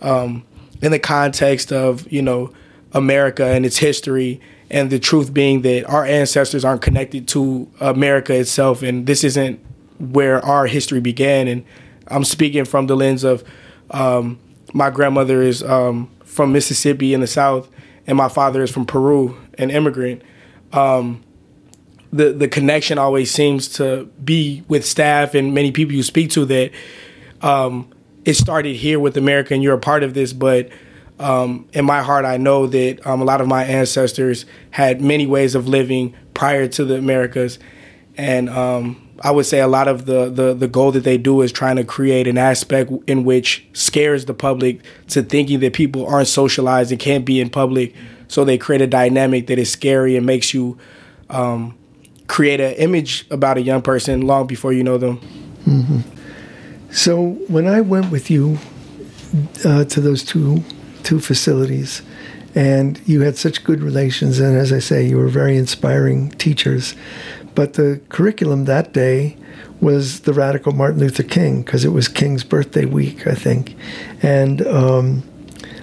um, 0.03 0.45
in 0.83 0.91
the 0.91 0.99
context 0.99 1.73
of 1.73 2.11
you 2.13 2.23
know 2.23 2.53
America 2.93 3.45
and 3.45 3.67
its 3.67 3.79
history, 3.79 4.41
and 4.71 4.91
the 4.91 4.99
truth 4.99 5.33
being 5.33 5.63
that 5.63 5.85
our 5.85 6.05
ancestors 6.05 6.65
aren't 6.65 6.83
connected 6.83 7.29
to 7.29 7.71
America 7.81 8.35
itself, 8.35 8.83
and 8.83 9.07
this 9.07 9.25
isn't 9.25 9.61
where 9.99 10.45
our 10.45 10.67
history 10.67 11.01
began. 11.01 11.49
And 11.49 11.65
I'm 12.09 12.25
speaking 12.25 12.65
from 12.65 12.87
the 12.87 12.97
lens 12.97 13.25
of 13.25 13.45
um, 13.91 14.39
my 14.73 14.91
grandmother 14.91 15.43
is 15.43 15.63
um, 15.63 16.11
from 16.25 16.53
Mississippi 16.53 17.15
in 17.15 17.21
the 17.21 17.27
South, 17.27 17.71
and 18.07 18.17
my 18.17 18.29
father 18.29 18.63
is 18.63 18.71
from 18.71 18.87
Peru, 18.87 19.37
an 19.59 19.71
immigrant. 19.71 20.23
Um, 20.73 21.23
the 22.13 22.33
the 22.33 22.49
connection 22.49 22.97
always 22.97 23.31
seems 23.31 23.69
to 23.69 24.05
be 24.25 24.63
with 24.69 24.87
staff 24.87 25.35
and 25.35 25.53
many 25.53 25.73
people 25.73 25.95
you 25.95 26.03
speak 26.05 26.31
to 26.31 26.45
that 26.45 26.71
um, 27.43 27.91
it 28.25 28.35
started 28.35 28.77
here 28.77 28.99
with 28.99 29.17
America, 29.17 29.55
and 29.55 29.63
you're 29.63 29.75
a 29.75 29.79
part 29.79 30.03
of 30.03 30.15
this. 30.15 30.33
But 30.33 30.71
um, 31.19 31.69
in 31.73 31.85
my 31.85 32.03
heart, 32.03 32.25
I 32.25 32.37
know 32.37 32.67
that 32.67 33.07
um, 33.07 33.21
a 33.21 33.25
lot 33.25 33.41
of 33.41 33.49
my 33.49 33.65
ancestors 33.65 34.47
had 34.71 35.01
many 35.01 35.27
ways 35.27 35.55
of 35.55 35.69
living 35.69 36.15
prior 36.33 36.67
to 36.69 36.85
the 36.85 36.97
Americas, 36.97 37.59
and 38.17 38.49
um, 38.51 39.05
I 39.21 39.31
would 39.31 39.47
say 39.47 39.61
a 39.61 39.69
lot 39.69 39.89
of 39.89 40.07
the, 40.07 40.29
the 40.29 40.55
the 40.55 40.69
goal 40.69 40.93
that 40.93 41.05
they 41.05 41.19
do 41.19 41.41
is 41.43 41.53
trying 41.53 41.77
to 41.77 41.85
create 41.85 42.27
an 42.27 42.39
aspect 42.39 42.91
in 43.07 43.25
which 43.25 43.67
scares 43.73 44.25
the 44.25 44.35
public 44.35 44.81
to 45.09 45.23
thinking 45.23 45.61
that 45.61 45.73
people 45.73 46.07
aren't 46.07 46.29
socialized 46.29 46.91
and 46.91 47.01
can't 47.01 47.25
be 47.25 47.41
in 47.41 47.51
public. 47.51 47.95
So 48.29 48.45
they 48.45 48.59
create 48.59 48.81
a 48.81 48.87
dynamic 48.87 49.47
that 49.47 49.59
is 49.59 49.71
scary 49.71 50.17
and 50.17 50.27
makes 50.27 50.53
you 50.53 50.79
um, 51.31 51.77
create 52.27 52.61
an 52.61 52.73
image 52.75 53.27
about 53.31 53.59
a 53.59 53.63
young 53.63 53.83
person 53.83 54.23
long 54.23 54.47
before 54.47 54.73
you 54.73 54.83
know 54.83 54.99
them. 54.99 55.21
Mm-hmm. 55.67 56.14
So 56.95 57.33
when 57.49 57.67
I 57.67 57.81
went 57.81 58.13
with 58.13 58.31
you 58.31 58.59
uh, 59.65 59.85
to 59.85 60.01
those 60.01 60.23
two 60.23 60.63
two 61.03 61.19
facilities, 61.19 62.03
and 62.55 63.01
you 63.05 63.23
had 63.23 63.37
such 63.37 63.65
good 63.65 63.83
relations, 63.83 64.39
and 64.39 64.57
as 64.57 64.73
I 64.73 64.79
say, 64.79 65.05
you 65.05 65.19
were 65.19 65.29
very 65.29 65.57
inspiring 65.57 66.31
teachers. 66.31 66.95
But 67.57 67.75
the 67.75 68.01
curriculum 68.11 68.67
that 68.67 68.93
day 68.93 69.37
was 69.81 70.21
the 70.21 70.33
radical 70.33 70.73
Martin 70.73 71.01
Luther 71.01 71.25
King 71.25 71.63
because 71.63 71.85
it 71.85 71.91
was 71.91 72.07
King's 72.07 72.45
birthday 72.45 72.85
week, 72.85 73.27
I 73.27 73.35
think, 73.35 73.75
and. 74.23 74.65
Um, 74.67 75.25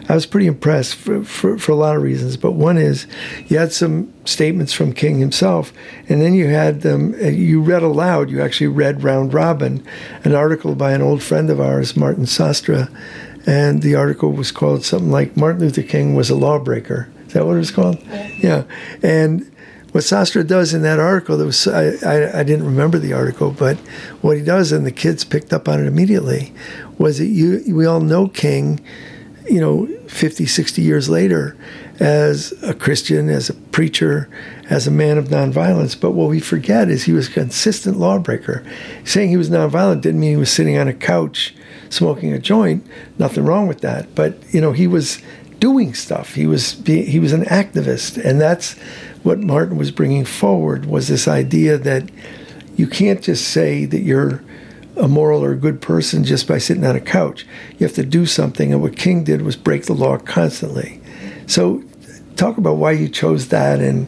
I 0.10 0.16
was 0.16 0.26
pretty 0.26 0.48
impressed 0.48 0.96
for, 0.96 1.24
for, 1.24 1.58
for, 1.58 1.72
a 1.72 1.76
lot 1.76 1.96
of 1.96 2.02
reasons. 2.02 2.38
But 2.38 2.52
one 2.52 2.78
is 2.78 3.08
you 3.48 3.58
had 3.58 3.72
some 3.72 4.12
statements 4.26 4.74
from 4.74 4.94
King 4.94 5.20
himself, 5.20 5.72
and 6.10 6.22
then 6.22 6.34
you 6.34 6.48
had 6.48 6.82
them, 6.82 7.14
uh, 7.22 7.28
you 7.28 7.62
read 7.62 7.84
aloud, 7.84 8.30
you 8.30 8.42
actually 8.42 8.68
read 8.68 9.04
round 9.04 9.34
robin, 9.34 9.86
an 10.24 10.34
article 10.34 10.76
by 10.76 10.94
an 10.94 11.02
old 11.02 11.22
friend 11.24 11.50
of 11.50 11.60
ours, 11.60 11.96
Martin 11.96 12.26
Sostre. 12.26 12.90
And 13.48 13.82
the 13.82 13.96
article 13.96 14.32
was 14.32 14.52
called 14.52 14.86
something 14.86 15.10
like 15.10 15.36
Martin 15.36 15.62
Luther 15.62 15.82
King 15.82 16.16
was 16.16 16.30
a 16.30 16.36
lawbreaker. 16.36 17.12
Is 17.26 17.34
that 17.34 17.46
what 17.46 17.56
it 17.56 17.60
was 17.60 17.72
called? 17.72 18.00
Yeah. 18.04 18.30
yeah. 18.38 18.64
And 19.02 19.52
what 19.92 20.04
Sostre 20.04 20.46
does 20.46 20.74
in 20.74 20.84
that 20.84 21.00
article, 21.00 21.38
that 21.38 21.46
was 21.46 21.68
I, 21.68 21.94
I, 22.06 22.40
I, 22.40 22.44
didn't 22.44 22.66
remember 22.66 22.98
the 22.98 23.14
article, 23.14 23.52
but 23.52 23.78
what 24.22 24.38
he 24.38 24.44
does, 24.44 24.72
and 24.72 24.86
the 24.86 24.92
kids 24.92 25.26
picked 25.26 25.52
up 25.52 25.68
on 25.68 25.82
it 25.82 25.88
immediately, 25.88 26.54
was 26.98 27.18
that 27.18 27.26
you 27.26 27.64
we 27.68 27.86
all 27.86 28.00
know 28.00 28.28
King 28.28 28.80
you 29.52 29.60
know, 29.60 29.86
50, 30.08 30.46
60 30.46 30.82
years 30.82 31.10
later 31.10 31.58
as 32.00 32.54
a 32.64 32.74
Christian, 32.74 33.30
as 33.30 33.50
a 33.50 33.54
preacher, 33.54 34.30
as 34.70 34.88
a 34.88 34.92
man 34.92 35.18
of 35.18 35.28
nonviolence. 35.28 36.00
But 36.00 36.12
what 36.12 36.30
we 36.30 36.40
forget 36.40 36.90
is 36.90 37.04
he 37.04 37.14
was 37.14 37.28
a 37.28 37.32
consistent 37.32 37.98
lawbreaker. 37.98 38.66
Saying 39.04 39.30
he 39.30 39.38
was 39.38 39.50
nonviolent 39.50 40.02
didn't 40.02 40.20
mean 40.20 40.32
he 40.32 40.38
was 40.38 40.52
sitting 40.52 40.78
on 40.78 40.88
a 40.88 40.94
couch 40.94 41.54
smoking 41.90 42.32
a 42.34 42.40
joint. 42.40 42.86
Nothing 43.20 43.44
wrong 43.44 43.68
with 43.68 43.82
that. 43.82 44.16
But, 44.16 44.38
you 44.54 44.62
know, 44.62 44.72
he 44.72 44.88
was 44.88 45.22
doing 45.60 45.94
stuff. 45.94 46.34
He 46.34 46.48
was 46.48 46.74
he 46.86 47.20
was 47.20 47.32
an 47.32 47.44
activist, 47.44 48.22
and 48.22 48.42
that's 48.42 48.74
what 49.24 49.40
Martin 49.40 49.78
was 49.78 49.92
bringing 49.92 50.26
forward 50.26 50.86
was 50.86 51.08
this 51.08 51.28
idea 51.28 51.78
that 51.78 52.10
you 52.76 52.88
can't 52.88 53.22
just 53.22 53.48
say 53.48 53.86
that 53.86 54.02
you're 54.02 54.44
a 54.98 55.08
moral 55.08 55.44
or 55.44 55.52
a 55.52 55.58
good 55.58 55.82
person 55.82 56.24
just 56.24 56.48
by 56.48 56.58
sitting 56.58 56.86
on 56.86 56.96
a 56.96 57.02
couch. 57.02 57.46
You 57.78 57.86
have 57.86 57.96
to 57.96 58.06
do 58.06 58.26
something, 58.26 58.74
and 58.74 58.82
what 58.82 58.98
King 58.98 59.24
did 59.24 59.42
was 59.42 59.56
break 59.56 59.86
the 59.86 59.94
law 59.94 60.18
constantly. 60.18 61.02
So, 61.48 61.84
talk 62.36 62.58
about 62.58 62.78
why 62.78 62.92
you 62.92 63.10
chose 63.10 63.50
that 63.50 63.80
and 63.80 64.08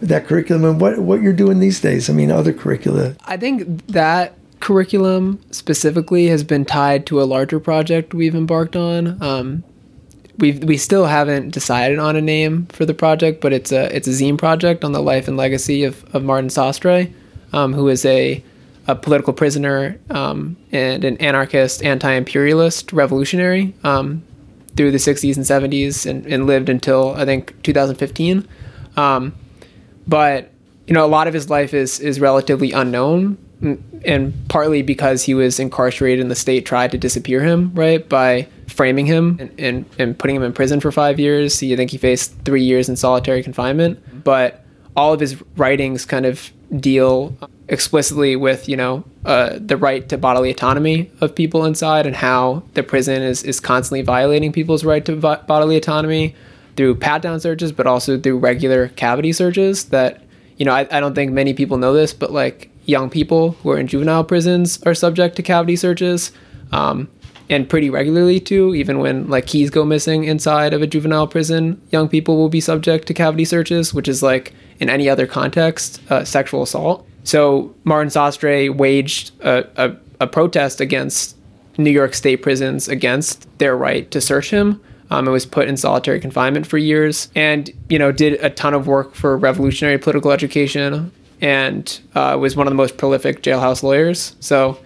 that 0.00 0.26
curriculum 0.26 0.64
and 0.64 0.80
what 0.80 0.98
what 0.98 1.22
you're 1.22 1.32
doing 1.32 1.60
these 1.60 1.80
days. 1.80 2.10
I 2.10 2.12
mean, 2.12 2.30
other 2.30 2.52
curricula. 2.52 3.16
I 3.24 3.36
think 3.36 3.86
that 3.88 4.34
curriculum 4.60 5.40
specifically 5.50 6.28
has 6.28 6.44
been 6.44 6.64
tied 6.64 7.06
to 7.06 7.20
a 7.20 7.24
larger 7.24 7.58
project 7.58 8.14
we've 8.14 8.34
embarked 8.34 8.76
on. 8.76 9.20
Um, 9.22 9.64
we 10.38 10.52
we 10.52 10.76
still 10.76 11.06
haven't 11.06 11.50
decided 11.50 11.98
on 11.98 12.16
a 12.16 12.20
name 12.20 12.66
for 12.66 12.84
the 12.84 12.94
project, 12.94 13.40
but 13.40 13.52
it's 13.52 13.72
a 13.72 13.94
it's 13.94 14.08
a 14.08 14.12
zine 14.12 14.38
project 14.38 14.84
on 14.84 14.92
the 14.92 15.02
life 15.02 15.28
and 15.28 15.36
legacy 15.36 15.84
of, 15.84 16.04
of 16.14 16.24
Martin 16.24 16.48
Sostre, 16.48 17.12
um, 17.52 17.72
who 17.72 17.88
is 17.88 18.04
a 18.04 18.42
a 18.86 18.94
political 18.94 19.32
prisoner 19.32 19.98
um, 20.10 20.56
and 20.72 21.04
an 21.04 21.16
anarchist, 21.18 21.84
anti-imperialist 21.84 22.92
revolutionary 22.92 23.74
um, 23.84 24.22
through 24.76 24.90
the 24.90 24.98
60s 24.98 25.36
and 25.36 25.44
70s, 25.44 26.08
and, 26.08 26.26
and, 26.26 26.46
lived 26.46 26.68
until 26.68 27.14
I 27.14 27.24
think 27.24 27.60
2015. 27.62 28.46
Um, 28.96 29.34
but 30.06 30.50
you 30.86 30.94
know, 30.94 31.04
a 31.04 31.08
lot 31.08 31.28
of 31.28 31.34
his 31.34 31.48
life 31.48 31.74
is 31.74 32.00
is 32.00 32.18
relatively 32.18 32.72
unknown, 32.72 33.38
and 34.04 34.34
partly 34.48 34.82
because 34.82 35.22
he 35.22 35.34
was 35.34 35.60
incarcerated 35.60 36.20
and 36.20 36.30
the 36.30 36.34
state 36.34 36.66
tried 36.66 36.90
to 36.90 36.98
disappear 36.98 37.40
him, 37.40 37.72
right, 37.74 38.08
by 38.08 38.48
framing 38.66 39.06
him 39.06 39.36
and, 39.38 39.60
and, 39.60 39.84
and 39.98 40.18
putting 40.18 40.34
him 40.34 40.42
in 40.42 40.52
prison 40.52 40.80
for 40.80 40.90
five 40.90 41.20
years. 41.20 41.60
He, 41.60 41.72
I 41.72 41.76
think 41.76 41.90
he 41.92 41.98
faced 41.98 42.34
three 42.44 42.64
years 42.64 42.88
in 42.88 42.96
solitary 42.96 43.42
confinement, 43.42 44.24
but 44.24 44.64
all 44.96 45.12
of 45.12 45.20
his 45.20 45.40
writings 45.56 46.04
kind 46.04 46.26
of 46.26 46.52
deal 46.78 47.36
explicitly 47.68 48.34
with 48.34 48.68
you 48.68 48.76
know 48.76 49.04
uh, 49.24 49.58
the 49.58 49.76
right 49.76 50.08
to 50.08 50.18
bodily 50.18 50.50
autonomy 50.50 51.10
of 51.20 51.34
people 51.34 51.64
inside 51.64 52.06
and 52.06 52.16
how 52.16 52.62
the 52.74 52.82
prison 52.82 53.22
is 53.22 53.42
is 53.42 53.60
constantly 53.60 54.02
violating 54.02 54.52
people's 54.52 54.84
right 54.84 55.04
to 55.04 55.16
bodily 55.16 55.76
autonomy 55.76 56.34
through 56.76 56.94
pat 56.94 57.22
down 57.22 57.40
searches, 57.40 57.72
but 57.72 57.86
also 57.86 58.18
through 58.18 58.38
regular 58.38 58.88
cavity 58.88 59.32
searches. 59.32 59.86
That 59.86 60.22
you 60.56 60.64
know 60.64 60.72
I, 60.72 60.86
I 60.90 61.00
don't 61.00 61.14
think 61.14 61.32
many 61.32 61.54
people 61.54 61.76
know 61.76 61.92
this, 61.92 62.12
but 62.12 62.32
like 62.32 62.70
young 62.84 63.10
people 63.10 63.52
who 63.62 63.70
are 63.70 63.78
in 63.78 63.86
juvenile 63.86 64.24
prisons 64.24 64.82
are 64.82 64.94
subject 64.94 65.36
to 65.36 65.42
cavity 65.42 65.76
searches. 65.76 66.32
Um, 66.72 67.08
and 67.50 67.68
pretty 67.68 67.90
regularly 67.90 68.40
too. 68.40 68.74
Even 68.74 68.98
when 68.98 69.28
like 69.28 69.46
keys 69.46 69.68
go 69.68 69.84
missing 69.84 70.24
inside 70.24 70.72
of 70.72 70.80
a 70.80 70.86
juvenile 70.86 71.26
prison, 71.26 71.80
young 71.90 72.08
people 72.08 72.38
will 72.38 72.48
be 72.48 72.60
subject 72.60 73.06
to 73.08 73.14
cavity 73.14 73.44
searches, 73.44 73.92
which 73.92 74.08
is 74.08 74.22
like 74.22 74.54
in 74.82 74.90
any 74.90 75.08
other 75.08 75.28
context, 75.28 76.02
uh, 76.10 76.24
sexual 76.24 76.62
assault. 76.62 77.06
So 77.22 77.72
Martin 77.84 78.10
Sostre 78.10 78.68
waged 78.68 79.30
a, 79.40 79.64
a, 79.76 79.96
a 80.20 80.26
protest 80.26 80.80
against 80.80 81.36
New 81.78 81.90
York 81.90 82.14
State 82.14 82.38
prisons 82.38 82.88
against 82.88 83.46
their 83.58 83.76
right 83.76 84.10
to 84.10 84.20
search 84.20 84.50
him. 84.50 84.82
Um, 85.10 85.26
and 85.26 85.32
was 85.32 85.44
put 85.44 85.68
in 85.68 85.76
solitary 85.76 86.20
confinement 86.20 86.66
for 86.66 86.78
years, 86.78 87.28
and 87.34 87.70
you 87.90 87.98
know 87.98 88.12
did 88.12 88.42
a 88.42 88.48
ton 88.48 88.72
of 88.72 88.86
work 88.86 89.14
for 89.14 89.36
revolutionary 89.36 89.98
political 89.98 90.30
education, 90.30 91.12
and 91.42 92.00
uh, 92.14 92.38
was 92.40 92.56
one 92.56 92.66
of 92.66 92.70
the 92.70 92.76
most 92.76 92.96
prolific 92.96 93.42
jailhouse 93.42 93.82
lawyers. 93.82 94.34
So 94.40 94.78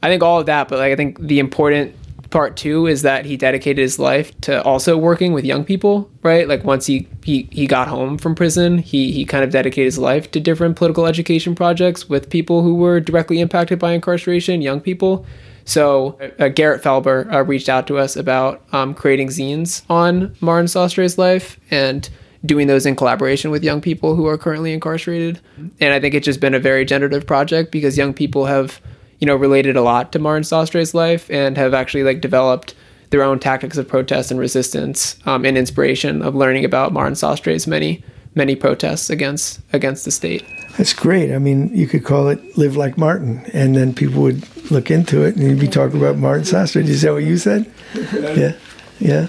I 0.00 0.06
think 0.06 0.22
all 0.22 0.38
of 0.38 0.46
that, 0.46 0.68
but 0.68 0.78
like 0.78 0.92
I 0.92 0.94
think 0.94 1.18
the 1.18 1.40
important 1.40 1.92
part 2.34 2.56
two 2.56 2.88
is 2.88 3.02
that 3.02 3.24
he 3.24 3.36
dedicated 3.36 3.80
his 3.80 4.00
life 4.00 4.36
to 4.40 4.60
also 4.64 4.98
working 4.98 5.32
with 5.32 5.44
young 5.44 5.64
people, 5.64 6.10
right? 6.24 6.48
Like 6.48 6.64
once 6.64 6.84
he 6.84 7.06
he, 7.22 7.48
he 7.52 7.68
got 7.68 7.86
home 7.86 8.18
from 8.18 8.34
prison, 8.34 8.78
he 8.78 9.12
he 9.12 9.24
kind 9.24 9.44
of 9.44 9.50
dedicated 9.50 9.84
his 9.84 9.98
life 9.98 10.32
to 10.32 10.40
different 10.40 10.74
political 10.74 11.06
education 11.06 11.54
projects 11.54 12.08
with 12.08 12.28
people 12.28 12.62
who 12.62 12.74
were 12.74 12.98
directly 12.98 13.38
impacted 13.40 13.78
by 13.78 13.92
incarceration, 13.92 14.62
young 14.62 14.80
people. 14.80 15.24
So 15.64 16.18
uh, 16.40 16.48
Garrett 16.48 16.82
Felber 16.82 17.32
uh, 17.32 17.44
reached 17.44 17.68
out 17.68 17.86
to 17.86 17.98
us 17.98 18.16
about 18.16 18.64
um, 18.72 18.94
creating 18.94 19.28
zines 19.28 19.82
on 19.88 20.34
Martin 20.40 20.66
Sostre's 20.66 21.16
life 21.16 21.60
and 21.70 22.10
doing 22.44 22.66
those 22.66 22.84
in 22.84 22.96
collaboration 22.96 23.52
with 23.52 23.62
young 23.62 23.80
people 23.80 24.16
who 24.16 24.26
are 24.26 24.36
currently 24.36 24.72
incarcerated. 24.72 25.40
And 25.80 25.94
I 25.94 26.00
think 26.00 26.14
it's 26.14 26.24
just 26.24 26.40
been 26.40 26.52
a 26.52 26.58
very 26.58 26.84
generative 26.84 27.26
project 27.28 27.70
because 27.70 27.96
young 27.96 28.12
people 28.12 28.46
have, 28.46 28.80
you 29.24 29.26
know, 29.26 29.36
related 29.36 29.74
a 29.74 29.80
lot 29.80 30.12
to 30.12 30.18
Martin 30.18 30.44
Sostre's 30.44 30.92
life 30.92 31.30
and 31.30 31.56
have 31.56 31.72
actually 31.72 32.02
like 32.02 32.20
developed 32.20 32.74
their 33.08 33.22
own 33.22 33.38
tactics 33.38 33.78
of 33.78 33.88
protest 33.88 34.30
and 34.30 34.38
resistance 34.38 35.16
um, 35.24 35.46
and 35.46 35.56
inspiration 35.56 36.20
of 36.20 36.34
learning 36.34 36.62
about 36.62 36.92
Martin 36.92 37.14
Sostre's 37.14 37.66
many 37.66 38.04
many 38.34 38.54
protests 38.54 39.08
against 39.08 39.60
against 39.72 40.04
the 40.04 40.10
state. 40.10 40.44
That's 40.76 40.92
great. 40.92 41.32
I 41.32 41.38
mean, 41.38 41.74
you 41.74 41.86
could 41.86 42.04
call 42.04 42.28
it 42.28 42.58
"Live 42.58 42.76
Like 42.76 42.98
Martin," 42.98 43.46
and 43.54 43.74
then 43.74 43.94
people 43.94 44.20
would 44.20 44.70
look 44.70 44.90
into 44.90 45.22
it, 45.22 45.36
and 45.36 45.48
you'd 45.48 45.58
be 45.58 45.68
talking 45.68 45.98
about 45.98 46.18
Martin 46.18 46.44
Sostre. 46.44 46.86
Is 46.86 47.00
that 47.00 47.14
what 47.14 47.24
you 47.24 47.38
said? 47.38 47.72
yeah, 48.12 48.52
yeah, 48.98 49.28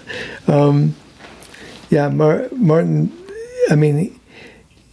um, 0.50 0.94
yeah. 1.90 2.10
Mar- 2.10 2.50
Martin. 2.52 3.18
I 3.72 3.76
mean, 3.76 4.20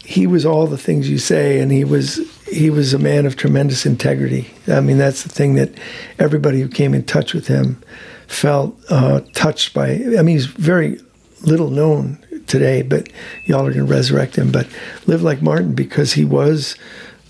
he 0.04 0.28
was 0.28 0.46
all 0.46 0.68
the 0.68 0.78
things 0.78 1.10
you 1.10 1.18
say, 1.18 1.58
and 1.58 1.72
he 1.72 1.82
was 1.82 2.20
he 2.52 2.70
was 2.70 2.92
a 2.92 2.98
man 2.98 3.26
of 3.26 3.36
tremendous 3.36 3.86
integrity. 3.86 4.52
I 4.68 4.80
mean, 4.80 4.98
that's 4.98 5.22
the 5.22 5.28
thing 5.28 5.54
that 5.54 5.70
everybody 6.18 6.60
who 6.60 6.68
came 6.68 6.94
in 6.94 7.04
touch 7.04 7.34
with 7.34 7.46
him 7.46 7.82
felt 8.26 8.78
uh, 8.90 9.20
touched 9.32 9.74
by. 9.74 9.90
I 9.90 10.22
mean, 10.22 10.36
he's 10.36 10.46
very 10.46 11.00
little 11.42 11.70
known 11.70 12.18
today, 12.46 12.82
but 12.82 13.08
y'all 13.44 13.66
are 13.66 13.72
going 13.72 13.86
to 13.86 13.92
resurrect 13.92 14.36
him. 14.36 14.52
But 14.52 14.66
live 15.06 15.22
like 15.22 15.42
Martin 15.42 15.74
because 15.74 16.12
he 16.12 16.24
was 16.24 16.76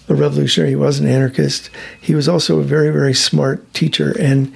a 0.08 0.14
revolutionary. 0.14 0.70
He 0.70 0.76
was 0.76 0.98
an 0.98 1.08
anarchist. 1.08 1.70
He 2.00 2.14
was 2.14 2.28
also 2.28 2.58
a 2.58 2.64
very, 2.64 2.90
very 2.90 3.14
smart 3.14 3.72
teacher. 3.74 4.14
And 4.18 4.54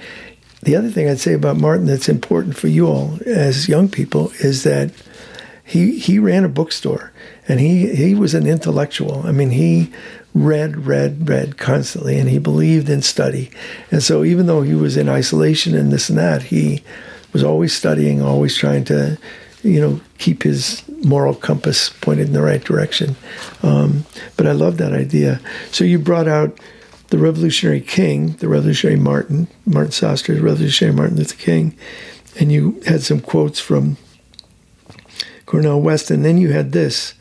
the 0.63 0.75
other 0.75 0.89
thing 0.89 1.09
I'd 1.09 1.19
say 1.19 1.33
about 1.33 1.57
Martin 1.57 1.85
that's 1.85 2.09
important 2.09 2.57
for 2.57 2.67
you 2.67 2.87
all 2.87 3.19
as 3.25 3.69
young 3.69 3.89
people 3.89 4.31
is 4.39 4.63
that 4.63 4.91
he 5.63 5.99
he 5.99 6.17
ran 6.17 6.45
a 6.45 6.49
bookstore 6.49 7.11
and 7.47 7.59
he 7.59 7.93
he 7.93 8.15
was 8.15 8.33
an 8.33 8.47
intellectual. 8.47 9.25
I 9.25 9.31
mean, 9.31 9.51
he 9.51 9.91
read, 10.37 10.85
read, 10.85 11.27
read 11.27 11.57
constantly, 11.57 12.17
and 12.17 12.29
he 12.29 12.39
believed 12.39 12.89
in 12.89 13.01
study. 13.01 13.49
And 13.91 14.01
so, 14.03 14.23
even 14.23 14.45
though 14.45 14.61
he 14.61 14.73
was 14.73 14.97
in 14.97 15.09
isolation 15.09 15.75
and 15.75 15.91
this 15.91 16.09
and 16.09 16.17
that, 16.17 16.43
he 16.43 16.83
was 17.33 17.43
always 17.43 17.73
studying, 17.75 18.21
always 18.21 18.55
trying 18.55 18.83
to 18.85 19.17
you 19.63 19.81
know, 19.81 19.99
keep 20.17 20.43
his 20.43 20.83
moral 21.03 21.35
compass 21.35 21.89
pointed 21.89 22.27
in 22.27 22.33
the 22.33 22.41
right 22.41 22.63
direction. 22.63 23.15
Um, 23.63 24.05
but 24.35 24.47
I 24.47 24.51
love 24.51 24.77
that 24.77 24.93
idea. 24.93 25.41
So 25.71 25.83
you 25.83 25.99
brought 25.99 26.27
out 26.27 26.59
the 27.09 27.17
Revolutionary 27.17 27.81
King, 27.81 28.33
the 28.33 28.47
Revolutionary 28.47 28.99
Martin, 28.99 29.47
Martin 29.65 29.91
Sostre, 29.91 30.41
Revolutionary 30.41 30.95
Martin 30.95 31.17
Luther 31.17 31.35
King, 31.35 31.75
and 32.39 32.51
you 32.51 32.81
had 32.85 33.01
some 33.01 33.19
quotes 33.19 33.59
from 33.59 33.97
Cornel 35.45 35.81
West, 35.81 36.11
and 36.11 36.23
then 36.23 36.37
you 36.37 36.51
had 36.51 36.71
this. 36.71 37.13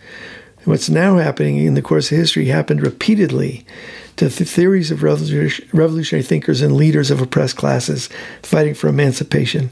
What's 0.66 0.90
now 0.90 1.18
happening 1.18 1.58
in 1.58 1.74
the 1.74 1.80
course 1.80 2.10
of 2.10 2.18
history 2.18 2.46
happened 2.46 2.82
repeatedly 2.82 3.64
to 4.16 4.28
the 4.28 4.44
theories 4.44 4.90
of 4.90 5.04
revolutionary 5.04 6.24
thinkers 6.24 6.60
and 6.60 6.74
leaders 6.74 7.08
of 7.12 7.22
oppressed 7.22 7.56
classes 7.56 8.08
fighting 8.42 8.74
for 8.74 8.88
emancipation. 8.88 9.70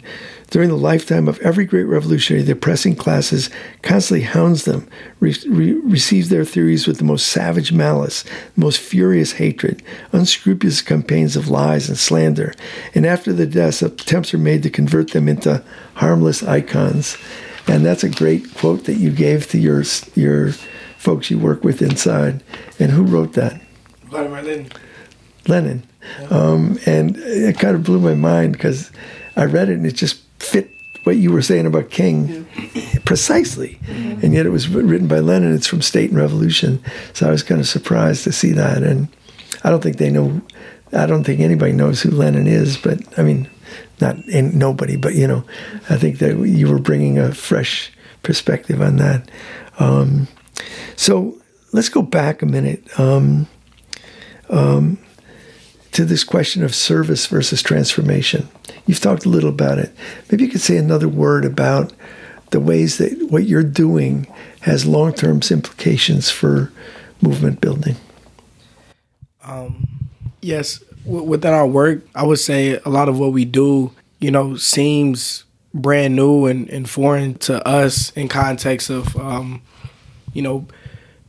During 0.51 0.69
the 0.69 0.77
lifetime 0.77 1.27
of 1.27 1.41
every 1.41 1.65
great 1.65 1.89
revolutionary, 1.89 2.45
the 2.45 2.53
oppressing 2.53 2.95
classes 2.95 3.51
constantly 3.83 4.25
hounds 4.25 4.67
them, 4.67 4.87
re- 5.19 5.35
re- 5.49 5.73
receives 5.73 6.29
their 6.29 6.45
theories 6.45 6.87
with 6.87 6.99
the 6.99 7.05
most 7.05 7.27
savage 7.27 7.73
malice, 7.73 8.25
most 8.55 8.79
furious 8.79 9.33
hatred, 9.33 9.83
unscrupulous 10.13 10.81
campaigns 10.81 11.35
of 11.35 11.49
lies 11.49 11.89
and 11.89 11.99
slander, 11.99 12.55
and 12.95 13.05
after 13.05 13.33
the 13.33 13.49
deaths, 13.49 13.83
attempts 13.83 14.33
are 14.33 14.39
made 14.39 14.63
to 14.63 14.71
convert 14.71 15.11
them 15.11 15.29
into 15.29 15.61
harmless 15.95 16.45
icons. 16.45 17.17
And 17.67 17.85
that's 17.85 18.05
a 18.05 18.11
great 18.11 18.55
quote 18.55 18.85
that 18.85 18.99
you 18.99 19.11
gave 19.11 19.49
to 19.49 19.59
your 19.59 19.83
your 20.15 20.53
folks 21.05 21.31
you 21.31 21.39
work 21.39 21.63
with 21.63 21.83
inside. 21.83 22.43
And 22.81 22.91
who 22.91 23.05
wrote 23.05 23.35
that? 23.35 23.61
Vladimir 24.05 24.43
Lenin. 24.43 24.73
Lenin. 25.47 25.83
Um, 26.31 26.79
and 26.87 27.17
it 27.19 27.59
kind 27.59 27.77
of 27.77 27.85
blew 27.85 28.01
my 28.01 28.15
mind 28.15 28.55
because 28.55 28.91
I 29.37 29.45
read 29.45 29.69
it 29.69 29.75
and 29.75 29.87
it 29.87 29.95
just 29.95 30.23
fit 30.39 30.71
what 31.05 31.17
you 31.17 31.31
were 31.31 31.43
saying 31.43 31.67
about 31.67 31.91
King 31.91 32.47
yeah. 32.75 32.99
precisely. 33.05 33.79
Mm-hmm. 33.85 34.25
And 34.25 34.35
yet 34.35 34.47
it 34.47 34.51
was 34.51 34.69
written 34.69 35.07
by 35.07 35.19
Lenin. 35.19 35.55
It's 35.55 35.67
from 35.67 35.83
State 35.83 36.11
and 36.11 36.19
Revolution. 36.19 36.83
So 37.13 37.29
I 37.29 37.31
was 37.31 37.43
kind 37.43 37.61
of 37.61 37.69
surprised 37.69 38.25
to 38.25 38.33
see 38.33 38.53
that. 38.53 38.83
And 38.83 39.09
I 39.63 39.71
don't 39.71 39.83
think 39.83 39.99
they 39.99 40.11
know, 40.11 40.41
I 40.93 41.05
don't 41.05 41.25
think 41.25 41.41
anybody 41.41 41.73
knows 41.73 42.01
who 42.01 42.11
Lenin 42.11 42.47
is, 42.47 42.79
but 42.79 43.01
I 43.19 43.23
mean, 43.23 43.51
not 44.01 44.17
in, 44.27 44.59
nobody, 44.59 44.97
but 44.97 45.15
you 45.15 45.27
know, 45.27 45.45
I 45.91 45.97
think 45.97 46.19
that 46.19 46.39
you 46.39 46.69
were 46.69 46.79
bringing 46.79 47.19
a 47.19 47.35
fresh 47.35 47.93
perspective 48.23 48.81
on 48.81 48.97
that. 48.97 49.31
Um, 49.79 50.29
so 50.97 51.39
let's 51.73 51.89
go 51.89 52.03
back 52.03 52.43
a 52.43 52.47
minute. 52.47 52.83
Um, 52.99 53.49
um, 54.51 54.99
to 55.95 56.05
this 56.05 56.25
question 56.25 56.65
of 56.65 56.75
service 56.75 57.27
versus 57.27 57.63
transformation. 57.63 58.49
You've 58.85 58.99
talked 58.99 59.25
a 59.25 59.29
little 59.29 59.49
about 59.49 59.79
it. 59.79 59.93
Maybe 60.29 60.45
you 60.45 60.51
could 60.51 60.61
say 60.61 60.77
another 60.77 61.09
word 61.09 61.45
about 61.45 61.93
the 62.51 62.59
ways 62.59 62.99
that 62.99 63.31
what 63.31 63.45
you're 63.45 63.63
doing 63.63 64.27
has 64.63 64.87
long 64.87 65.13
term 65.13 65.41
implications 65.51 66.31
for 66.31 66.73
movement 67.21 67.61
building. 67.61 67.95
Um, 69.45 69.87
yes, 70.41 70.81
w- 71.05 71.23
within 71.23 71.55
our 71.55 71.67
work, 71.67 72.03
I 72.13 72.25
would 72.25 72.41
say 72.41 72.81
a 72.85 72.89
lot 72.89 73.09
of 73.09 73.19
what 73.19 73.33
we 73.33 73.45
do, 73.45 73.93
you 74.19 74.33
know, 74.33 74.57
seems 74.57 75.45
brand 75.73 76.17
new 76.17 76.47
and, 76.47 76.69
and 76.71 76.91
foreign 76.91 77.35
to 77.39 77.67
us 77.67 78.11
in 78.13 78.27
context 78.27 78.91
of, 78.91 79.17
um, 79.17 79.63
you 80.35 80.43
know, 80.43 80.67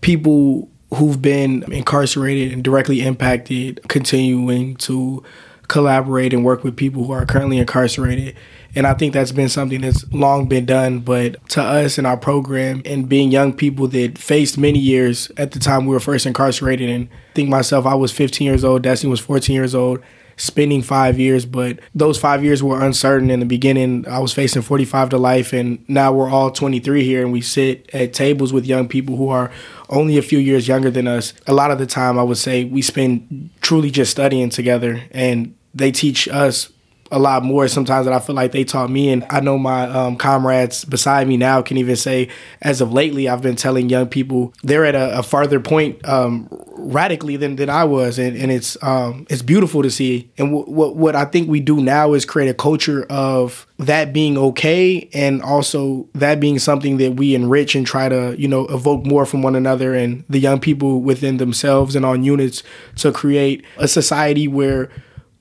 people 0.02 0.70
who've 0.94 1.22
been 1.22 1.63
incarcerated 1.72 2.52
and 2.52 2.63
directly 2.63 3.02
impacted 3.02 3.82
continuing 3.88 4.76
to 4.76 5.24
collaborate 5.68 6.34
and 6.34 6.46
work 6.46 6.63
with 6.63 6.76
people 6.76 7.06
who 7.06 7.12
are 7.12 7.26
currently 7.26 7.58
incarcerated. 7.58 8.36
And 8.76 8.86
I 8.86 8.94
think 8.94 9.13
that's 9.13 9.32
been 9.32 9.50
something 9.50 9.82
that's 9.82 10.06
long 10.12 10.48
been 10.48 10.65
done. 10.65 11.00
But 11.00 11.48
to 11.50 11.62
us 11.62 11.98
in 11.98 12.06
our 12.06 12.18
program 12.18 12.82
and 12.86 13.10
being 13.10 13.32
young 13.32 13.54
people 13.54 13.88
that 13.89 14.18
faced 14.18 14.58
many 14.58 14.80
years 14.80 15.32
at 15.38 15.52
the 15.52 15.60
time 15.60 15.86
we 15.86 15.94
were 15.94 16.00
first 16.00 16.26
incarcerated, 16.26 16.89
and 16.89 17.10
think 17.34 17.50
myself, 17.50 17.86
I 17.86 17.96
was 17.96 18.12
15 18.12 18.46
years 18.46 18.63
old, 18.63 18.84
Destiny 18.84 19.10
was 19.10 19.20
14 19.22 19.56
years 19.56 19.74
old 19.74 20.02
spending 20.38 20.82
five 20.82 21.19
years, 21.19 21.45
but 21.45 21.80
those 21.93 22.17
five 22.17 22.43
years 22.43 22.62
were 22.62 22.84
uncertain 22.84 23.30
in 23.30 23.39
the 23.39 23.45
beginning. 23.45 24.08
I 24.08 24.19
was 24.19 24.34
facing 24.34 24.62
45 24.62 25.10
to 25.10 25.17
life, 25.17 25.54
and 25.54 25.84
now 25.89 26.12
we're 26.12 26.30
all 26.30 26.52
23 26.52 27.04
here, 27.04 27.21
and 27.21 27.32
we 27.32 27.41
sit 27.41 27.89
at 27.93 28.13
tables 28.13 28.52
with 28.52 28.65
young 28.65 28.88
people 28.88 29.15
who 29.15 29.30
are 29.30 29.52
only 29.89 30.17
a 30.17 30.21
few 30.21 30.39
years 30.39 30.67
younger 30.67 30.89
than 30.89 31.08
us. 31.08 31.34
A 31.48 31.54
lot 31.54 31.71
of 31.71 31.80
the 31.80 31.86
time, 31.86 32.19
I 32.19 32.24
would 32.24 32.38
say 32.38 32.65
we 32.65 32.82
spend 32.82 33.50
truly 33.62 33.91
just 33.91 34.12
studying 34.12 34.50
together, 34.50 35.04
and 35.12 35.56
they 35.74 35.91
teach 35.91 36.28
us 36.28 36.71
a 37.15 37.19
lot 37.19 37.43
more 37.45 37.65
sometimes 37.69 38.06
that 38.06 38.13
I 38.13 38.19
feel 38.19 38.35
like 38.35 38.52
they 38.52 38.65
taught 38.65 38.90
me. 38.90 39.10
And 39.10 39.25
I 39.29 39.40
know 39.40 39.58
my 39.58 39.83
um, 39.83 40.17
comrades 40.17 40.83
beside 40.83 41.29
me 41.29 41.37
now 41.37 41.62
can 41.62 41.77
even 41.77 41.96
say, 41.96 42.27
as 42.62 42.81
of 42.81 42.92
lately, 42.92 43.29
I've 43.29 43.42
been 43.42 43.56
telling 43.56 43.87
young 43.87 44.08
people 44.08 44.54
they're 44.63 44.83
at 44.83 44.96
a, 44.96 45.19
a 45.19 45.23
farther 45.23 45.62
point 45.62 46.06
um, 46.06 46.50
radically 46.77 47.37
than, 47.37 47.56
than 47.56 47.69
I 47.69 47.85
was, 47.85 48.19
and, 48.19 48.35
and 48.35 48.52
it's 48.52 48.77
um, 48.83 49.25
it's 49.29 49.42
beautiful 49.42 49.81
to 49.81 49.90
see. 49.90 50.29
And 50.37 50.52
what 50.52 50.98
what 50.98 51.15
I 51.15 51.23
think 51.23 51.48
we 51.50 51.62
do 51.62 51.79
now 51.79 52.13
is 52.13 52.25
create 52.25 52.50
a 52.50 52.54
culture 52.54 53.06
of 53.10 53.65
that 53.79 54.12
being 54.12 54.37
okay, 54.37 55.10
and 55.13 55.42
also 55.42 56.10
that 56.15 56.42
being 56.42 56.60
something 56.60 56.98
that 56.98 57.13
we 57.13 57.33
enrich 57.33 57.75
and 57.75 57.87
try 57.87 58.10
to 58.10 58.35
you 58.37 58.50
know 58.50 58.67
evoke 58.67 59.06
more 59.06 59.25
from 59.25 59.42
one 59.42 59.56
another 59.56 59.94
and 59.96 60.25
the 60.27 60.40
young 60.40 60.60
people 60.60 61.00
within 61.00 61.37
themselves 61.37 61.96
and 61.96 62.06
on 62.06 62.25
units 62.25 62.62
to 62.98 63.13
create 63.13 63.63
a 63.77 63.87
society 63.87 64.50
where 64.50 64.90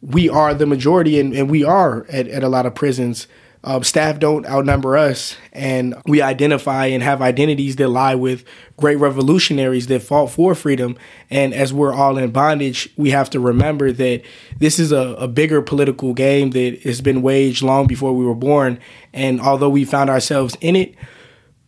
we 0.05 0.29
are 0.29 0.55
the 0.55 0.67
majority 0.67 1.19
and, 1.19 1.33
and 1.35 1.51
we 1.51 1.65
are 1.65 2.07
at, 2.09 2.29
at 2.29 2.43
a 2.43 2.49
lot 2.49 2.67
of 2.67 2.75
prisons 2.75 3.27
um, 3.67 3.83
staff 3.83 4.19
don't 4.19 4.45
outnumber 4.47 4.97
us, 4.97 5.37
and 5.53 5.95
we 6.07 6.21
identify 6.21 6.87
and 6.87 7.03
have 7.03 7.23
identities 7.23 7.77
that 7.77 7.89
lie 7.89 8.15
with 8.15 8.45
great 8.77 8.97
revolutionaries 8.97 9.87
that 9.87 10.03
fought 10.03 10.31
for 10.31 10.55
freedom. 10.55 10.99
And 11.31 11.55
as 11.55 11.73
we're 11.73 11.95
all 11.95 12.19
in 12.19 12.31
bondage, 12.31 12.91
we 12.99 13.11
have 13.11 13.31
to 13.31 13.41
remember 13.41 13.91
that 13.91 14.23
this 14.59 14.79
is 14.79 14.93
a, 14.93 15.15
a 15.19 15.27
bigger 15.27 15.63
political 15.63 16.13
game 16.13 16.51
that 16.51 16.83
has 16.83 17.01
been 17.01 17.23
waged 17.23 17.63
long 17.63 17.87
before 17.87 18.13
we 18.13 18.27
were 18.27 18.35
born. 18.35 18.79
And 19.15 19.41
although 19.41 19.71
we 19.71 19.87
found 19.87 20.11
ourselves 20.11 20.59
in 20.61 20.77
it, 20.77 20.95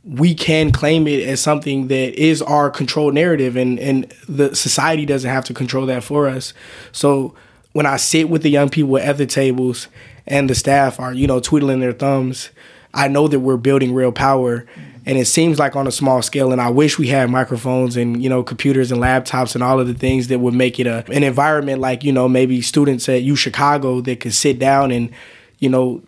we 0.05 0.35
can 0.35 0.73
claim 0.73 1.09
it 1.09 1.27
as 1.27 1.41
something 1.41 1.89
that 1.89 2.15
is 2.23 2.43
our 2.43 2.69
controlled 2.71 3.15
narrative 3.15 3.57
and, 3.57 3.81
and 3.81 4.13
the 4.29 4.55
society 4.55 5.07
doesn't 5.07 5.31
have 5.31 5.45
to 5.47 5.55
control 5.55 5.87
that 5.87 6.05
for 6.05 6.29
us. 6.29 6.53
So 6.93 7.35
when 7.77 7.85
I 7.85 7.99
sit 7.99 8.31
with 8.31 8.43
the 8.43 8.49
young 8.49 8.71
people 8.71 8.97
at 8.97 9.19
the 9.19 9.27
tables 9.27 9.89
and 10.27 10.49
the 10.49 10.55
staff 10.55 10.99
are, 10.99 11.13
you 11.13 11.27
know, 11.27 11.41
twiddling 11.41 11.81
their 11.81 11.93
thumbs, 11.93 12.49
I 12.95 13.07
know 13.07 13.29
that 13.29 13.41
we're 13.41 13.59
building 13.59 13.93
real 13.93 14.13
power. 14.13 14.65
And 15.05 15.19
it 15.19 15.27
seems 15.27 15.59
like 15.59 15.77
on 15.77 15.87
a 15.87 15.93
small 15.93 16.23
scale, 16.23 16.53
and 16.53 16.61
I 16.61 16.71
wish 16.71 16.99
we 16.99 17.09
had 17.09 17.29
microphones 17.29 17.99
and 17.99 18.23
you 18.23 18.31
know 18.31 18.43
computers 18.43 18.91
and 18.91 19.01
laptops 19.01 19.55
and 19.55 19.63
all 19.63 19.79
of 19.79 19.87
the 19.87 19.95
things 19.95 20.29
that 20.29 20.39
would 20.39 20.55
make 20.55 20.81
it 20.81 20.87
a 20.87 21.05
an 21.13 21.23
environment 21.23 21.83
like 21.83 22.03
you 22.03 22.13
know 22.13 22.29
maybe 22.29 22.63
students 22.63 23.09
at 23.11 23.23
U 23.23 23.37
Chicago 23.37 24.01
that 24.01 24.21
could 24.21 24.35
sit 24.35 24.59
down 24.59 24.91
and 24.91 25.11
you 25.59 25.69
know 25.69 26.03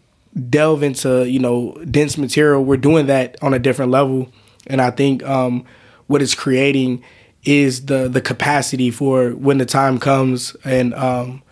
delve 0.49 0.83
into 0.83 1.29
you 1.29 1.39
know 1.39 1.75
dense 1.89 2.17
material. 2.17 2.65
We're 2.65 2.79
doing 2.79 3.07
that 3.07 3.37
on 3.43 3.53
a 3.53 3.59
different 3.59 3.93
level, 3.93 4.33
and 4.67 4.81
I 4.81 4.91
think 4.91 5.23
um, 5.23 5.65
what 6.07 6.23
it's 6.23 6.35
creating 6.35 7.05
is 7.45 7.87
the 7.87 8.09
the 8.09 8.23
capacity 8.23 8.91
for 8.91 9.31
when 9.33 9.59
the 9.59 9.67
time 9.67 10.01
comes, 10.01 10.57
and 10.65 10.93
um, 10.95 11.43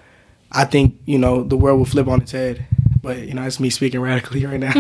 I 0.53 0.65
think 0.65 0.99
you 1.05 1.19
know 1.19 1.43
the 1.43 1.57
world 1.57 1.79
will 1.79 1.87
flip 1.87 2.09
on 2.09 2.23
its 2.23 2.33
head. 2.33 2.67
But 3.07 3.19
you 3.19 3.35
know, 3.35 3.45
it's 3.45 3.61
me 3.61 3.71
speaking 3.71 4.01
radically 4.01 4.45
right 4.45 4.59
now. 4.59 4.73